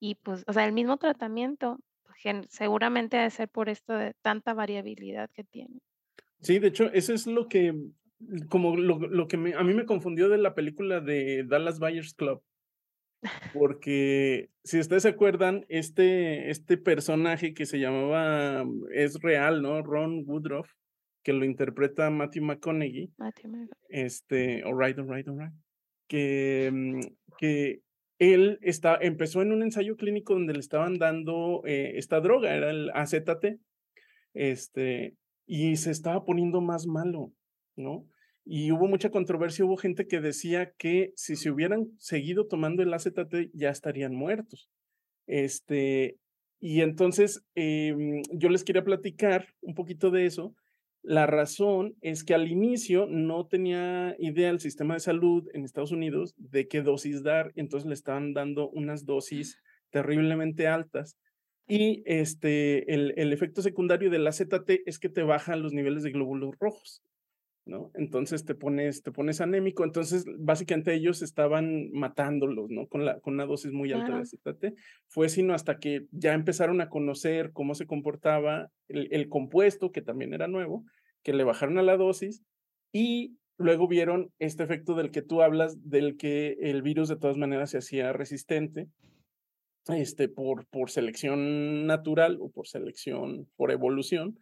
y 0.00 0.16
pues, 0.16 0.44
o 0.46 0.52
sea, 0.52 0.64
el 0.66 0.72
mismo 0.72 0.96
tratamiento 0.98 1.78
gen- 2.24 2.46
seguramente 2.48 3.18
ha 3.18 3.22
de 3.24 3.30
ser 3.30 3.48
por 3.50 3.68
esto 3.68 3.92
de 3.92 4.14
tanta 4.22 4.54
variabilidad 4.54 5.30
que 5.30 5.44
tiene. 5.44 5.78
Sí, 6.40 6.58
de 6.58 6.68
hecho, 6.68 6.90
eso 6.92 7.12
es 7.12 7.26
lo 7.26 7.48
que, 7.48 7.74
como 8.48 8.76
lo, 8.76 8.98
lo 8.98 9.28
que 9.28 9.36
me- 9.36 9.54
a 9.54 9.62
mí 9.62 9.74
me 9.74 9.84
confundió 9.84 10.28
de 10.30 10.38
la 10.38 10.54
película 10.54 11.00
de 11.00 11.44
Dallas 11.46 11.78
Buyers 11.78 12.14
Club. 12.14 12.42
Porque 13.52 14.50
si 14.64 14.80
ustedes 14.80 15.02
se 15.04 15.10
acuerdan, 15.10 15.64
este, 15.68 16.50
este 16.50 16.76
personaje 16.76 17.54
que 17.54 17.66
se 17.66 17.78
llamaba, 17.78 18.64
es 18.92 19.20
real, 19.20 19.62
¿no? 19.62 19.82
Ron 19.82 20.24
Woodruff, 20.26 20.70
que 21.22 21.32
lo 21.32 21.44
interpreta 21.44 22.10
Matthew 22.10 22.42
McConaughey, 22.44 23.10
Matthew 23.16 23.50
Mc- 23.50 23.70
este, 23.88 24.62
alright, 24.64 24.98
alright, 24.98 25.28
alright, 25.28 25.52
que, 26.08 26.70
mm, 26.72 27.00
que 27.38 27.80
él 28.18 28.58
está, 28.62 28.96
empezó 29.00 29.42
en 29.42 29.52
un 29.52 29.62
ensayo 29.62 29.96
clínico 29.96 30.34
donde 30.34 30.52
le 30.52 30.60
estaban 30.60 30.98
dando 30.98 31.62
eh, 31.66 31.92
esta 31.96 32.20
droga, 32.20 32.54
era 32.54 32.70
el 32.70 32.90
AZT, 32.94 33.58
este, 34.34 35.16
y 35.46 35.76
se 35.76 35.90
estaba 35.90 36.24
poniendo 36.24 36.60
más 36.60 36.86
malo, 36.86 37.32
¿no? 37.76 38.06
Y 38.44 38.72
hubo 38.72 38.88
mucha 38.88 39.10
controversia, 39.10 39.64
hubo 39.64 39.76
gente 39.76 40.06
que 40.06 40.20
decía 40.20 40.72
que 40.76 41.12
si 41.16 41.34
se 41.36 41.50
hubieran 41.50 41.86
seguido 41.98 42.46
tomando 42.46 42.82
el 42.82 42.92
AZT 42.92 43.50
ya 43.54 43.70
estarían 43.70 44.14
muertos. 44.14 44.68
Este, 45.26 46.18
y 46.60 46.82
entonces 46.82 47.42
em, 47.54 48.22
yo 48.32 48.50
les 48.50 48.64
quería 48.64 48.84
platicar 48.84 49.48
un 49.62 49.74
poquito 49.74 50.10
de 50.10 50.26
eso. 50.26 50.54
La 51.06 51.26
razón 51.26 51.96
es 52.00 52.24
que 52.24 52.32
al 52.32 52.48
inicio 52.48 53.06
no 53.06 53.46
tenía 53.46 54.16
idea 54.18 54.48
el 54.48 54.58
sistema 54.58 54.94
de 54.94 55.00
salud 55.00 55.46
en 55.52 55.62
Estados 55.62 55.92
Unidos 55.92 56.34
de 56.38 56.66
qué 56.66 56.80
dosis 56.80 57.22
dar, 57.22 57.52
entonces 57.56 57.86
le 57.86 57.92
estaban 57.92 58.32
dando 58.32 58.70
unas 58.70 59.04
dosis 59.04 59.60
terriblemente 59.90 60.66
altas. 60.66 61.18
Y 61.68 62.02
este, 62.06 62.90
el, 62.94 63.12
el 63.18 63.34
efecto 63.34 63.60
secundario 63.60 64.08
del 64.08 64.26
AZT 64.26 64.80
es 64.86 64.98
que 64.98 65.10
te 65.10 65.22
bajan 65.22 65.62
los 65.62 65.74
niveles 65.74 66.04
de 66.04 66.10
glóbulos 66.10 66.54
rojos. 66.58 67.02
¿No? 67.66 67.90
Entonces 67.94 68.44
te 68.44 68.54
pones, 68.54 69.02
te 69.02 69.12
pones 69.12 69.40
anémico. 69.40 69.84
Entonces, 69.84 70.24
básicamente 70.38 70.94
ellos 70.94 71.22
estaban 71.22 71.90
matándolos, 71.92 72.70
¿no? 72.70 72.86
Con, 72.86 73.04
la, 73.04 73.20
con 73.20 73.34
una 73.34 73.46
dosis 73.46 73.72
muy 73.72 73.92
alta 73.92 74.18
de 74.18 74.26
ZT. 74.26 74.76
Fue 75.08 75.28
sino 75.28 75.54
hasta 75.54 75.78
que 75.78 76.06
ya 76.10 76.34
empezaron 76.34 76.80
a 76.80 76.88
conocer 76.88 77.52
cómo 77.52 77.74
se 77.74 77.86
comportaba 77.86 78.70
el, 78.88 79.08
el 79.12 79.28
compuesto, 79.28 79.92
que 79.92 80.02
también 80.02 80.34
era 80.34 80.48
nuevo, 80.48 80.84
que 81.22 81.32
le 81.32 81.44
bajaron 81.44 81.78
a 81.78 81.82
la 81.82 81.96
dosis 81.96 82.42
y 82.92 83.36
luego 83.56 83.88
vieron 83.88 84.30
este 84.38 84.62
efecto 84.62 84.94
del 84.94 85.10
que 85.10 85.22
tú 85.22 85.42
hablas, 85.42 85.76
del 85.88 86.16
que 86.16 86.56
el 86.60 86.82
virus 86.82 87.08
de 87.08 87.16
todas 87.16 87.36
maneras 87.36 87.70
se 87.70 87.78
hacía 87.78 88.12
resistente 88.12 88.88
este, 89.88 90.28
por, 90.28 90.66
por 90.66 90.90
selección 90.90 91.86
natural 91.86 92.38
o 92.40 92.50
por 92.50 92.66
selección, 92.66 93.48
por 93.56 93.70
evolución, 93.70 94.38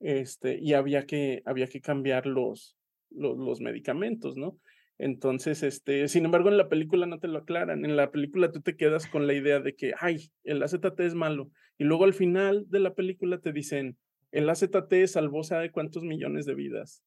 este, 0.00 0.58
y 0.58 0.74
había 0.74 1.06
que, 1.06 1.42
había 1.44 1.66
que 1.66 1.80
cambiar 1.80 2.26
los, 2.26 2.76
los, 3.10 3.36
los, 3.38 3.60
medicamentos, 3.60 4.36
¿no? 4.36 4.58
Entonces, 4.98 5.62
este, 5.62 6.08
sin 6.08 6.24
embargo, 6.24 6.48
en 6.48 6.56
la 6.56 6.68
película 6.68 7.06
no 7.06 7.18
te 7.18 7.28
lo 7.28 7.38
aclaran. 7.38 7.84
En 7.84 7.96
la 7.96 8.10
película 8.10 8.50
tú 8.50 8.60
te 8.60 8.76
quedas 8.76 9.06
con 9.06 9.26
la 9.26 9.34
idea 9.34 9.60
de 9.60 9.74
que, 9.74 9.92
ay, 10.00 10.30
el 10.44 10.62
AZT 10.62 11.00
es 11.00 11.14
malo. 11.14 11.50
Y 11.78 11.84
luego 11.84 12.04
al 12.04 12.14
final 12.14 12.64
de 12.68 12.80
la 12.80 12.94
película 12.94 13.38
te 13.38 13.52
dicen, 13.52 13.98
el 14.32 14.48
AZT 14.48 15.06
salvó 15.06 15.42
sabe 15.44 15.70
cuántos 15.70 16.02
millones 16.02 16.46
de 16.46 16.54
vidas 16.54 17.02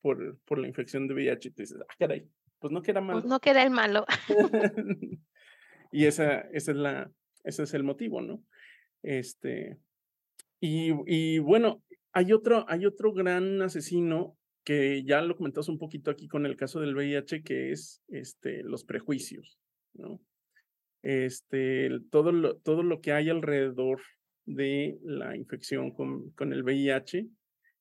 por, 0.00 0.38
por 0.46 0.58
la 0.58 0.68
infección 0.68 1.06
de 1.06 1.14
VIH. 1.14 1.48
Y 1.48 1.52
tú 1.52 1.62
dices, 1.62 1.78
ah, 1.82 1.94
caray, 1.98 2.26
pues 2.58 2.72
no 2.72 2.82
queda 2.82 3.00
malo. 3.02 3.20
Pues 3.20 3.28
no 3.28 3.40
queda 3.40 3.62
el 3.62 3.70
malo. 3.70 4.06
y 5.92 6.06
esa, 6.06 6.40
esa 6.52 6.70
es 6.70 6.76
la, 6.76 7.10
ese 7.44 7.64
es 7.64 7.74
el 7.74 7.84
motivo, 7.84 8.22
¿no? 8.22 8.42
Este, 9.02 9.76
y, 10.60 10.92
y 11.06 11.38
bueno, 11.40 11.82
hay 12.14 12.32
otro, 12.32 12.64
hay 12.68 12.86
otro 12.86 13.12
gran 13.12 13.60
asesino 13.60 14.38
que 14.64 15.02
ya 15.04 15.20
lo 15.20 15.36
comentamos 15.36 15.68
un 15.68 15.78
poquito 15.78 16.10
aquí 16.10 16.28
con 16.28 16.46
el 16.46 16.56
caso 16.56 16.80
del 16.80 16.94
VIH, 16.94 17.42
que 17.42 17.72
es 17.72 18.02
este, 18.08 18.62
los 18.62 18.84
prejuicios. 18.84 19.58
Este, 21.02 21.90
todo 22.10 22.32
lo, 22.32 23.00
que 23.02 23.12
hay 23.12 23.28
alrededor 23.28 24.00
de 24.46 24.96
la 25.02 25.36
infección 25.36 25.90
con, 25.90 26.32
el 26.52 26.62
VIH 26.62 27.26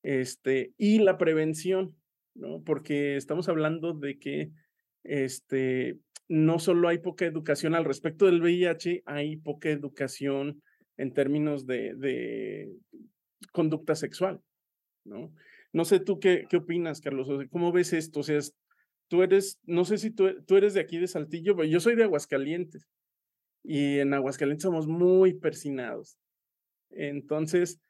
este, 0.01 0.73
y 0.77 0.99
la 0.99 1.17
prevención, 1.17 1.95
¿no? 2.33 2.63
Porque 2.63 3.15
estamos 3.15 3.47
hablando 3.47 3.93
de 3.93 4.17
que 4.17 4.51
no 6.27 6.59
solo 6.59 6.87
hay 6.89 6.97
poca 6.97 7.25
educación 7.25 7.75
al 7.75 7.85
respecto 7.85 8.25
del 8.25 8.41
VIH, 8.41 9.03
hay 9.05 9.37
poca 9.37 9.69
educación 9.69 10.61
en 10.97 11.13
términos 11.13 11.65
de 11.67 12.69
conducta 13.51 13.95
sexual, 13.95 14.41
¿no? 15.05 15.33
No 15.71 15.85
sé 15.85 15.99
tú 15.99 16.19
qué, 16.19 16.45
qué 16.49 16.57
opinas, 16.57 17.01
Carlos, 17.01 17.27
¿cómo 17.49 17.71
ves 17.71 17.93
esto? 17.93 18.19
O 18.19 18.23
sea, 18.23 18.39
tú 19.07 19.23
eres, 19.23 19.59
no 19.63 19.85
sé 19.85 19.97
si 19.97 20.11
tú, 20.11 20.29
tú 20.45 20.55
eres 20.57 20.73
de 20.73 20.81
aquí 20.81 20.99
de 20.99 21.07
Saltillo, 21.07 21.55
pero 21.55 21.67
yo 21.67 21.79
soy 21.79 21.95
de 21.95 22.03
Aguascalientes 22.03 22.87
y 23.63 23.99
en 23.99 24.13
Aguascalientes 24.13 24.63
somos 24.63 24.87
muy 24.87 25.33
persinados. 25.33 26.17
Entonces, 26.91 27.81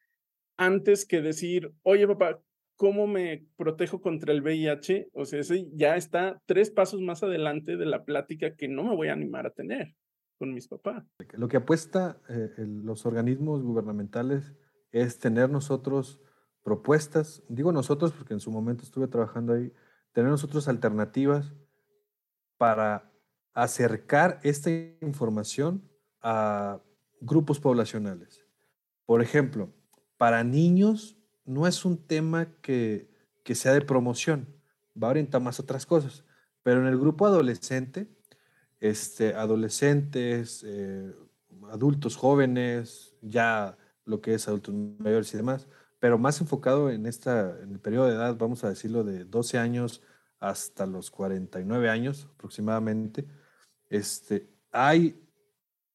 antes 0.57 1.05
que 1.05 1.21
decir, 1.21 1.73
oye 1.81 2.07
papá, 2.07 2.41
¿cómo 2.75 3.07
me 3.07 3.45
protejo 3.57 4.01
contra 4.01 4.33
el 4.33 4.41
VIH? 4.41 5.09
O 5.13 5.25
sea, 5.25 5.41
ya 5.73 5.95
está 5.95 6.41
tres 6.45 6.71
pasos 6.71 7.01
más 7.01 7.23
adelante 7.23 7.77
de 7.77 7.85
la 7.85 8.05
plática 8.05 8.55
que 8.55 8.67
no 8.67 8.83
me 8.83 8.95
voy 8.95 9.09
a 9.09 9.13
animar 9.13 9.45
a 9.45 9.51
tener 9.51 9.95
con 10.37 10.53
mis 10.53 10.67
papás. 10.67 11.05
Lo 11.33 11.47
que 11.47 11.57
apuesta 11.57 12.19
eh, 12.29 12.49
los 12.57 13.05
organismos 13.05 13.63
gubernamentales 13.63 14.53
es 14.93 15.19
tener 15.19 15.49
nosotros 15.49 16.21
propuestas, 16.63 17.43
digo 17.49 17.73
nosotros 17.73 18.13
porque 18.13 18.33
en 18.33 18.39
su 18.39 18.51
momento 18.51 18.83
estuve 18.83 19.07
trabajando 19.07 19.53
ahí, 19.53 19.73
tener 20.13 20.29
nosotros 20.29 20.69
alternativas 20.69 21.51
para 22.57 23.11
acercar 23.53 24.39
esta 24.43 24.69
información 25.01 25.83
a 26.21 26.79
grupos 27.19 27.59
poblacionales. 27.59 28.45
Por 29.05 29.21
ejemplo, 29.21 29.73
para 30.17 30.43
niños 30.43 31.17
no 31.43 31.67
es 31.67 31.83
un 31.83 31.97
tema 31.97 32.47
que, 32.61 33.09
sea 33.43 33.73
de 33.73 33.81
promoción, 33.81 34.47
va 35.01 35.07
a 35.07 35.11
orientar 35.11 35.41
más 35.41 35.59
a 35.59 35.63
otras 35.63 35.85
cosas, 35.85 36.23
pero 36.61 36.79
en 36.79 36.87
el 36.87 36.97
grupo 36.97 37.25
adolescente, 37.25 38.07
este, 38.79 39.33
adolescentes, 39.33 40.63
eh, 40.65 41.13
adultos 41.69 42.15
jóvenes, 42.15 43.15
ya 43.21 43.77
lo 44.05 44.21
que 44.21 44.33
es 44.33 44.47
adultos 44.47 44.73
mayores 44.99 45.33
y 45.33 45.37
demás, 45.37 45.67
pero 45.99 46.17
más 46.17 46.41
enfocado 46.41 46.89
en, 46.89 47.05
esta, 47.05 47.57
en 47.61 47.71
el 47.71 47.79
periodo 47.79 48.07
de 48.07 48.15
edad, 48.15 48.35
vamos 48.37 48.63
a 48.63 48.69
decirlo, 48.69 49.03
de 49.03 49.25
12 49.25 49.57
años 49.57 50.01
hasta 50.39 50.85
los 50.85 51.09
49 51.09 51.89
años 51.89 52.27
aproximadamente, 52.35 53.25
este, 53.89 54.49
hay 54.71 55.23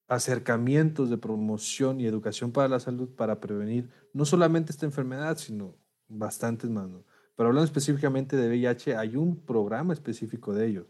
acercamientos 0.08 1.10
de 1.10 1.18
promoción 1.18 2.00
y 2.00 2.06
educación 2.06 2.50
para 2.50 2.68
la 2.68 2.80
salud 2.80 3.10
para 3.14 3.40
prevenir 3.40 3.90
no 4.14 4.24
solamente 4.24 4.72
esta 4.72 4.86
enfermedad, 4.86 5.36
sino 5.36 5.76
bastantes 6.08 6.70
más. 6.70 6.88
Pero 7.36 7.50
hablando 7.50 7.66
específicamente 7.66 8.36
de 8.36 8.48
VIH, 8.48 8.96
hay 8.96 9.16
un 9.16 9.36
programa 9.36 9.92
específico 9.92 10.54
de 10.54 10.66
ellos. 10.66 10.86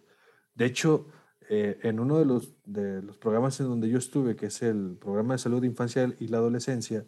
De 0.54 0.64
hecho, 0.64 1.08
eh, 1.50 1.78
en 1.82 1.98
uno 1.98 2.18
de 2.18 2.26
los, 2.26 2.54
de 2.64 3.02
los 3.02 3.16
programas 3.16 3.58
en 3.60 3.66
donde 3.66 3.88
yo 3.88 3.96
estuve, 3.96 4.36
que 4.36 4.46
es 4.46 4.62
el 4.62 4.98
programa 5.00 5.34
de 5.34 5.38
salud 5.38 5.62
de 5.62 5.66
infancia 5.66 6.14
y 6.18 6.28
la 6.28 6.38
adolescencia, 6.38 7.06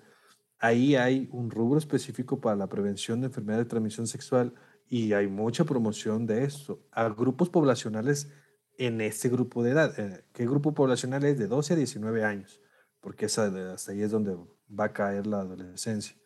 ahí 0.59 0.97
hay 0.97 1.29
un 1.33 1.51
rubro 1.51 1.79
específico 1.79 2.41
para 2.41 2.57
la 2.57 2.69
prevención 2.69 3.21
de 3.21 3.27
enfermedades 3.27 3.67
de 3.67 3.71
transmisión 3.71 4.07
sexual 4.07 4.55
y 4.89 5.13
hay 5.13 5.27
mucha 5.27 5.65
promoción 5.65 6.27
de 6.27 6.45
esto 6.45 6.83
a 6.91 7.09
grupos 7.11 7.51
poblacionales 7.51 8.33
en 8.79 9.03
este 9.03 9.29
grupo 9.29 9.63
de 9.63 9.73
edad. 9.73 9.99
Eh, 9.99 10.25
¿Qué 10.33 10.47
grupo 10.47 10.73
poblacional 10.73 11.23
es? 11.25 11.39
De 11.39 11.47
12 11.47 11.75
a 11.75 11.77
19 11.77 12.25
años, 12.25 12.61
porque 13.01 13.27
esa, 13.27 13.47
hasta 13.73 13.93
ahí 13.93 14.01
es 14.03 14.11
donde 14.11 14.37
va 14.69 14.85
a 14.85 14.93
caer 14.93 15.27
la 15.27 15.41
adolescencia. 15.41 16.17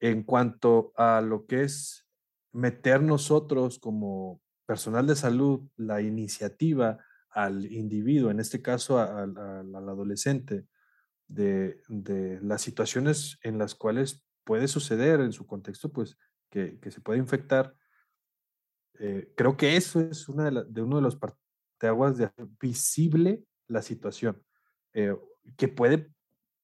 En 0.00 0.22
cuanto 0.22 0.94
a 0.96 1.20
lo 1.20 1.44
que 1.46 1.64
es 1.64 2.06
meter 2.52 3.02
nosotros 3.02 3.78
como 3.78 4.40
personal 4.64 5.06
de 5.06 5.16
salud 5.16 5.60
la 5.76 6.00
iniciativa 6.00 6.98
al 7.36 7.70
individuo, 7.70 8.30
en 8.30 8.40
este 8.40 8.62
caso 8.62 8.98
al, 8.98 9.36
adolescente, 9.36 10.64
de, 11.28 11.82
de, 11.88 12.40
las 12.40 12.62
situaciones 12.62 13.38
en 13.42 13.58
las 13.58 13.74
cuales 13.74 14.24
puede 14.42 14.68
suceder 14.68 15.20
en 15.20 15.32
su 15.32 15.46
contexto, 15.46 15.92
pues 15.92 16.16
que, 16.50 16.80
que 16.80 16.90
se 16.90 17.02
puede 17.02 17.18
infectar. 17.18 17.74
Eh, 18.98 19.34
creo 19.36 19.58
que 19.58 19.76
eso 19.76 20.00
es 20.00 20.30
una 20.30 20.50
de, 20.50 20.64
de 20.66 20.80
uno 20.80 20.96
de 20.96 21.02
los 21.02 21.18
te 21.78 21.88
aguas 21.88 22.16
de 22.16 22.30
visible 22.58 23.44
la 23.68 23.82
situación, 23.82 24.42
eh, 24.94 25.14
que 25.58 25.68
puede 25.68 26.10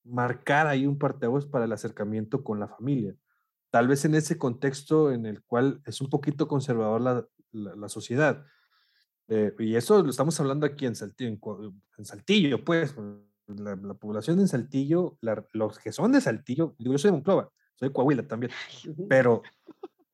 marcar 0.05 0.67
ahí 0.67 0.87
un 0.87 0.99
parteaguas 0.99 1.45
para 1.45 1.67
el 1.67 1.73
acercamiento 1.73 2.43
con 2.43 2.59
la 2.59 2.69
familia. 2.69 3.15
Tal 3.71 3.89
vez 3.89 4.07
en 4.07 4.15
ese 4.15 4.39
contexto 4.39 5.13
en 5.13 5.27
el 5.27 5.43
cual 5.45 5.83
es 5.85 6.01
un 6.01 6.09
poquito 6.09 6.49
conservador 6.49 7.03
la, 7.03 7.29
la, 7.53 7.89
sociedad. 7.91 8.47
Eh, 9.35 9.55
y 9.61 9.77
eso 9.77 10.03
lo 10.03 10.11
estamos 10.11 10.39
hablando 10.41 10.67
aquí 10.67 10.85
en 10.85 10.95
Saltillo, 10.95 11.39
en, 11.97 12.05
Saltillo 12.05 12.63
pues, 12.63 12.95
la, 13.47 13.95
población 13.95 14.39
de 14.39 14.47
Saltillo, 14.47 15.17
los 15.53 15.79
que 15.79 15.91
son 15.91 16.13
de 16.13 16.21
Saltillo, 16.21 16.75
digo, 16.79 16.93
yo 16.93 16.99
soy 16.99 17.09
de 17.09 17.17
Monclova, 17.17 17.51
soy 17.77 17.89
de 17.89 17.95
Coahuila 17.95 18.29
también, 18.29 18.53
pero, 19.09 19.43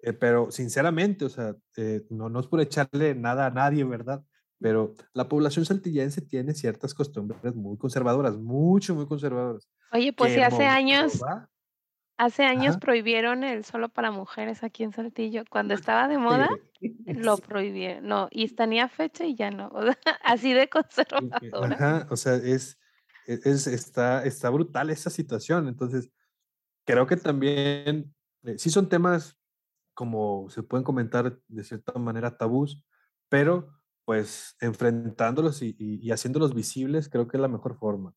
eh, 0.02 0.12
pero 0.12 0.52
sinceramente, 0.52 1.24
o 1.24 1.28
sea, 1.28 1.56
no, 2.10 2.28
no 2.28 2.38
es 2.38 2.46
por 2.46 2.60
echarle 2.60 3.16
nada 3.16 3.46
a 3.46 3.50
nadie, 3.50 3.82
¿verdad? 3.82 4.22
pero 4.60 4.94
la 5.14 5.28
población 5.28 5.64
saltillense 5.64 6.20
tiene 6.20 6.54
ciertas 6.54 6.94
costumbres 6.94 7.54
muy 7.54 7.76
conservadoras, 7.76 8.36
mucho, 8.36 8.94
muy 8.94 9.06
conservadoras. 9.06 9.68
Oye, 9.92 10.12
pues 10.12 10.34
si 10.34 10.40
hace 10.40 10.66
años, 10.66 11.20
hace 12.18 12.44
años 12.44 12.76
prohibieron 12.76 13.44
el 13.44 13.64
solo 13.64 13.88
para 13.88 14.10
mujeres 14.10 14.62
aquí 14.62 14.82
en 14.82 14.92
Saltillo. 14.92 15.44
Cuando 15.48 15.74
estaba 15.74 16.08
de 16.08 16.18
moda, 16.18 16.50
lo 17.06 17.38
prohibieron. 17.38 18.06
No, 18.06 18.28
y 18.30 18.48
tenía 18.48 18.88
fecha 18.88 19.24
y 19.24 19.34
ya 19.34 19.50
no. 19.50 19.70
así 20.24 20.52
de 20.52 20.68
conservadora. 20.68 21.74
Ajá, 21.74 22.06
o 22.10 22.16
sea, 22.16 22.34
es, 22.34 22.78
e, 23.26 23.40
es, 23.44 23.66
está, 23.66 24.24
está 24.24 24.50
brutal 24.50 24.90
esa 24.90 25.10
situación. 25.10 25.68
Entonces, 25.68 26.10
creo 26.84 27.06
que 27.06 27.16
también, 27.16 28.14
eh, 28.44 28.58
sí 28.58 28.70
son 28.70 28.88
temas 28.88 29.38
como 29.94 30.48
se 30.48 30.62
pueden 30.62 30.84
comentar 30.84 31.40
de 31.48 31.64
cierta 31.64 31.98
manera 31.98 32.36
tabús, 32.36 32.84
pero 33.28 33.78
pues 34.04 34.56
enfrentándolos 34.60 35.60
y, 35.60 36.10
haciéndolos 36.12 36.54
visibles, 36.54 37.08
creo 37.08 37.26
que 37.26 37.36
es 37.36 37.40
la 37.40 37.48
mejor 37.48 37.76
forma. 37.76 38.14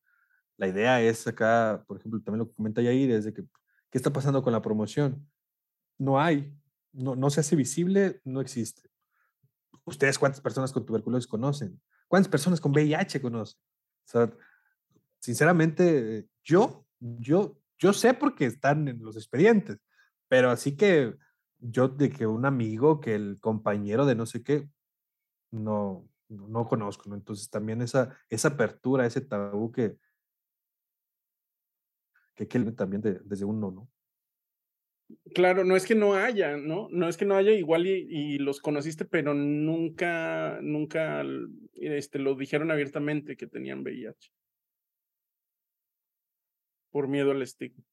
La 0.58 0.68
idea 0.68 1.02
es 1.02 1.28
acá, 1.28 1.84
por 1.88 1.98
ejemplo, 1.98 2.22
también 2.22 2.40
lo 2.40 2.48
que 2.48 2.56
comenta 2.56 2.84
Yair, 2.84 3.12
es 3.12 3.26
de 3.26 3.34
que, 3.34 3.44
¿qué 3.92 3.98
está 3.98 4.12
pasando 4.12 4.42
con 4.42 4.54
la 4.54 4.62
promoción? 4.62 5.30
No 6.00 6.20
hay, 6.20 6.58
no, 6.94 7.16
no 7.16 7.30
se 7.30 7.42
hace 7.42 7.56
visible, 7.56 8.22
no 8.24 8.42
existe. 8.42 8.90
¿Ustedes 9.86 10.18
cuántas 10.18 10.42
personas 10.42 10.72
con 10.72 10.86
tuberculosis 10.86 11.28
conocen? 11.28 11.80
¿Cuántas 12.08 12.32
personas 12.32 12.60
con 12.60 12.72
VIH 12.72 13.22
conocen? 13.22 13.60
O 13.60 14.10
sea, 14.12 14.32
sinceramente, 15.20 16.28
yo, 16.44 16.86
yo, 17.00 17.60
yo 17.78 17.94
sé 17.94 18.14
porque 18.14 18.46
están 18.46 18.88
en 18.88 19.04
los 19.04 19.16
expedientes, 19.16 19.78
pero 20.28 20.50
así 20.50 20.76
que 20.76 21.16
yo 21.60 21.88
de 21.88 22.10
que 22.10 22.26
un 22.26 22.46
amigo, 22.46 23.00
que 23.00 23.16
el 23.16 23.40
compañero 23.40 24.06
de 24.06 24.16
no 24.16 24.26
sé 24.26 24.44
qué, 24.44 24.70
no, 25.52 26.08
no 26.30 26.68
conozco, 26.68 27.10
¿no? 27.10 27.16
Entonces 27.16 27.50
también 27.50 27.82
esa, 27.82 28.18
esa 28.30 28.50
apertura, 28.50 29.06
ese 29.06 29.22
tabú 29.22 29.72
que, 29.72 29.98
que, 32.48 32.60
también 32.72 33.02
de- 33.02 33.20
desde 33.24 33.46
uno, 33.46 33.72
¿no? 33.72 33.90
Claro, 35.34 35.64
no 35.66 35.76
es 35.76 35.86
que 35.86 35.96
no 35.96 36.14
haya, 36.16 36.56
¿no? 36.58 36.88
No 36.90 37.08
es 37.10 37.18
que 37.18 37.26
no 37.26 37.36
haya 37.36 37.52
igual 37.52 37.86
y, 37.86 38.06
y 38.10 38.38
los 38.38 38.62
conociste, 38.62 39.04
pero 39.06 39.34
nunca, 39.34 40.60
nunca 40.62 41.24
este, 41.74 42.18
lo 42.20 42.36
dijeron 42.36 42.72
abiertamente 42.72 43.36
que 43.36 43.48
tenían 43.48 43.82
VIH. 43.82 44.32
Por 46.92 47.08
miedo 47.08 47.32
al 47.32 47.42
estigma. 47.42 47.84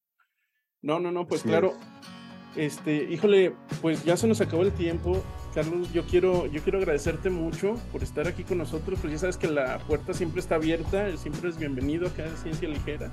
No, 0.81 1.01
no, 1.01 1.11
no, 1.11 1.27
pues 1.27 1.41
Así 1.41 1.49
claro. 1.49 1.73
es. 1.73 2.09
Este, 2.57 3.05
híjole, 3.05 3.55
pues 3.83 4.05
ya 4.05 4.17
se 4.17 4.27
nos 4.27 4.41
acabó 4.41 4.63
el 4.63 4.73
tiempo. 4.73 5.23
Carlos, 5.55 5.93
yo 5.93 6.05
quiero, 6.07 6.47
yo 6.47 6.63
quiero 6.63 6.79
agradecerte 6.79 7.31
mucho 7.31 7.75
por 7.93 8.03
estar 8.03 8.27
aquí 8.27 8.43
con 8.45 8.59
nosotros. 8.59 8.99
Pues 9.01 9.13
ya 9.13 9.19
sabes 9.19 9.37
que 9.37 9.49
la 9.49 9.79
puerta 9.87 10.13
siempre 10.13 10.41
está 10.41 10.55
abierta, 10.57 11.17
siempre 11.17 11.51
es 11.51 11.59
bienvenido 11.59 12.09
acá 12.09 12.27
en 12.27 12.37
Ciencia 12.37 12.69
Ligera. 12.69 13.13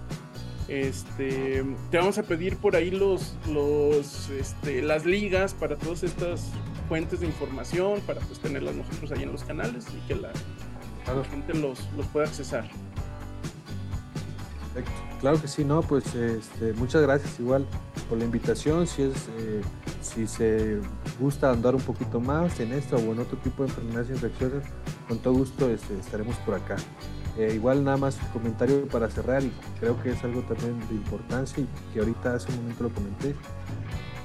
Este, 0.67 1.63
te 1.91 1.97
vamos 1.97 2.17
a 2.17 2.23
pedir 2.23 2.57
por 2.57 2.75
ahí 2.75 2.89
los, 2.89 3.35
los, 3.51 4.29
este, 4.29 4.81
las 4.81 5.05
ligas 5.05 5.53
para 5.53 5.75
todas 5.75 6.03
estas 6.03 6.47
fuentes 6.89 7.19
de 7.19 7.27
información, 7.27 7.99
para 8.07 8.19
pues 8.21 8.39
tenerlas 8.39 8.75
nosotros 8.75 9.11
ahí 9.11 9.23
en 9.23 9.31
los 9.31 9.43
canales 9.43 9.85
y 9.95 10.07
que 10.07 10.15
la, 10.15 10.31
Claro. 11.03 11.21
la 11.21 11.25
gente 11.29 11.53
los, 11.53 11.79
los 11.95 12.07
pueda 12.07 12.25
accesar. 12.25 12.67
Perfecto. 14.73 14.91
Claro 15.21 15.41
que 15.41 15.47
sí, 15.47 15.63
no, 15.63 15.81
pues 15.81 16.13
este, 16.15 16.73
muchas 16.73 17.01
gracias 17.03 17.39
igual 17.39 17.65
por 18.09 18.17
la 18.17 18.25
invitación. 18.25 18.85
Si 18.87 19.03
es, 19.03 19.13
eh, 19.39 19.61
si 20.01 20.27
se 20.27 20.79
gusta 21.19 21.51
andar 21.51 21.75
un 21.75 21.81
poquito 21.81 22.19
más 22.19 22.59
en 22.59 22.73
esta 22.73 22.95
o 22.95 22.99
en 23.11 23.19
otro 23.19 23.37
tipo 23.37 23.63
de 23.63 23.69
enfermedades 23.69 24.09
infecciosas, 24.09 24.63
con 25.07 25.19
todo 25.19 25.33
gusto 25.35 25.69
este, 25.69 25.97
estaremos 25.99 26.35
por 26.37 26.55
acá. 26.55 26.75
Eh, 27.37 27.53
igual 27.55 27.83
nada 27.83 27.97
más 27.97 28.17
un 28.21 28.27
comentario 28.29 28.87
para 28.87 29.09
cerrar 29.09 29.43
y 29.43 29.51
creo 29.79 30.01
que 30.01 30.11
es 30.11 30.23
algo 30.23 30.41
también 30.43 30.79
de 30.87 30.95
importancia 30.95 31.63
y 31.63 31.93
que 31.93 31.99
ahorita 31.99 32.35
hace 32.35 32.49
un 32.51 32.57
momento 32.61 32.83
lo 32.83 32.89
comenté, 32.93 33.35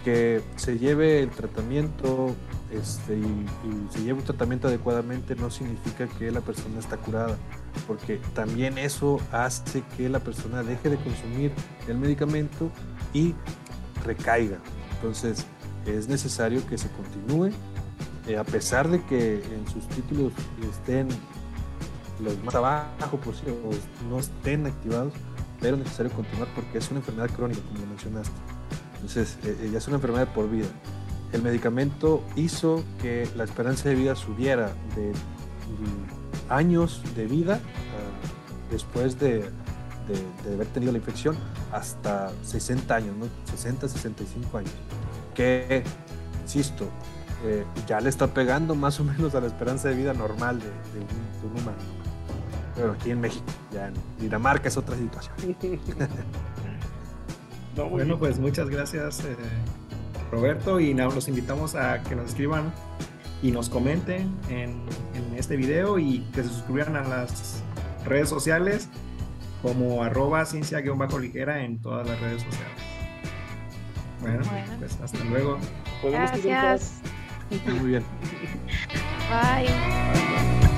que 0.05 0.43
se 0.57 0.79
lleve 0.79 1.21
el 1.21 1.31
tratamiento 1.31 2.37
este, 2.71 3.17
y, 3.17 3.19
y 3.19 3.93
se 3.93 4.03
lleve 4.05 4.21
un 4.21 4.25
tratamiento 4.25 4.69
adecuadamente 4.69 5.35
no 5.35 5.51
significa 5.51 6.07
que 6.07 6.31
la 6.31 6.41
persona 6.41 6.79
está 6.79 6.97
curada 6.99 7.37
porque 7.87 8.21
también 8.35 8.79
eso 8.79 9.21
hace 9.33 9.83
que 9.97 10.09
la 10.09 10.21
persona 10.21 10.63
deje 10.63 10.89
de 10.91 10.97
consumir 10.97 11.53
el 11.89 11.99
medicamento 11.99 12.71
y 13.13 13.35
recaiga. 14.05 14.59
Entonces 14.95 15.45
es 15.87 16.09
necesario 16.09 16.65
que 16.67 16.79
se 16.79 16.89
continúe, 16.91 17.51
eh, 18.27 18.37
a 18.37 18.45
pesar 18.45 18.89
de 18.89 19.03
que 19.05 19.35
en 19.35 19.67
sus 19.73 19.87
títulos 19.89 20.33
estén 20.71 21.09
los 22.23 22.43
más 22.45 22.55
abajo 22.55 23.17
posible 23.19 23.53
o 23.53 24.09
no 24.09 24.19
estén 24.19 24.67
activados, 24.67 25.13
pero 25.61 25.77
es 25.77 25.83
necesario 25.85 26.13
continuar 26.13 26.49
porque 26.55 26.79
es 26.79 26.91
una 26.91 27.01
enfermedad 27.01 27.31
crónica, 27.31 27.61
como 27.73 27.87
mencionaste. 27.87 28.33
Entonces 28.95 29.39
eh, 29.45 29.57
eh, 29.63 29.71
ya 29.73 29.79
es 29.79 29.87
una 29.89 29.97
enfermedad 29.97 30.29
por 30.33 30.51
vida. 30.51 30.69
El 31.33 31.43
medicamento 31.43 32.23
hizo 32.37 32.83
que 33.01 33.29
la 33.37 33.45
esperanza 33.45 33.89
de 33.89 33.95
vida 33.95 34.17
subiera 34.17 34.73
de 34.97 35.13
mm, 35.13 36.53
años 36.53 37.03
de 37.15 37.27
vida 37.27 37.61
ah, 37.63 38.71
después 38.71 39.19
de, 39.21 39.39
de- 40.45 40.55
haber 40.55 40.67
tenido 40.69 40.91
la 40.93 40.99
infección 40.99 41.37
hasta 41.73 42.33
60 42.43 42.95
años, 42.95 43.17
¿no? 43.17 43.27
60, 43.51 43.89
65 43.89 44.59
años. 44.59 44.73
Que, 45.35 45.85
insisto, 46.43 46.89
eh, 47.45 47.65
ya 47.87 48.01
le 48.01 48.09
está 48.09 48.27
pegando 48.35 48.75
más 48.75 48.99
o 49.01 49.05
menos 49.05 49.35
a 49.37 49.41
la 49.41 49.47
esperanza 49.47 49.89
de 49.89 49.95
vida 49.95 50.13
normal 50.13 50.59
de, 50.59 50.67
un, 50.67 51.51
un 51.53 51.61
humano. 51.63 51.79
Pero 52.77 52.93
aquí 52.93 53.11
en 53.11 53.21
México, 53.21 53.45
ya 53.73 53.89
en 53.89 53.95
Dinamarca 54.19 54.69
es 54.69 54.77
otra 54.77 54.97
situación. 54.97 55.35
No, 57.77 57.85
muy 57.85 57.91
Bueno, 57.93 58.05
bien. 58.07 58.19
pues 58.19 58.39
muchas 58.41 58.69
gracias, 58.69 59.21
eh, 59.21 59.37
Roberto, 60.33 60.81
y 60.81 60.93
nada, 60.93 61.15
los 61.15 61.29
invitamos 61.29 61.77
a 61.77 62.03
que 62.03 62.17
nos 62.17 62.27
escriban 62.31 62.73
y 63.43 63.53
nos 63.53 63.69
comenten 63.71 64.35
en, 64.49 64.83
en 65.15 65.35
este 65.39 65.57
video 65.57 65.99
y 65.99 66.21
que 66.35 66.43
se 66.43 66.49
suscriban 66.49 66.97
a 66.97 67.03
las 67.03 67.63
redes 68.05 68.29
sociales 68.29 68.89
como 69.63 70.03
arroba 70.03 70.45
ciencia-ligera 70.47 71.63
en 71.63 71.81
todas 71.81 72.09
las 72.09 72.21
redes 72.21 72.43
sociales. 72.43 72.73
Bueno, 74.21 74.45
Bueno. 74.51 74.73
pues 74.81 74.99
hasta 75.01 75.25
luego. 75.25 75.59
Gracias. 76.03 77.01
Muy 77.67 77.89
bien. 77.91 78.05
Bye. 79.31 80.70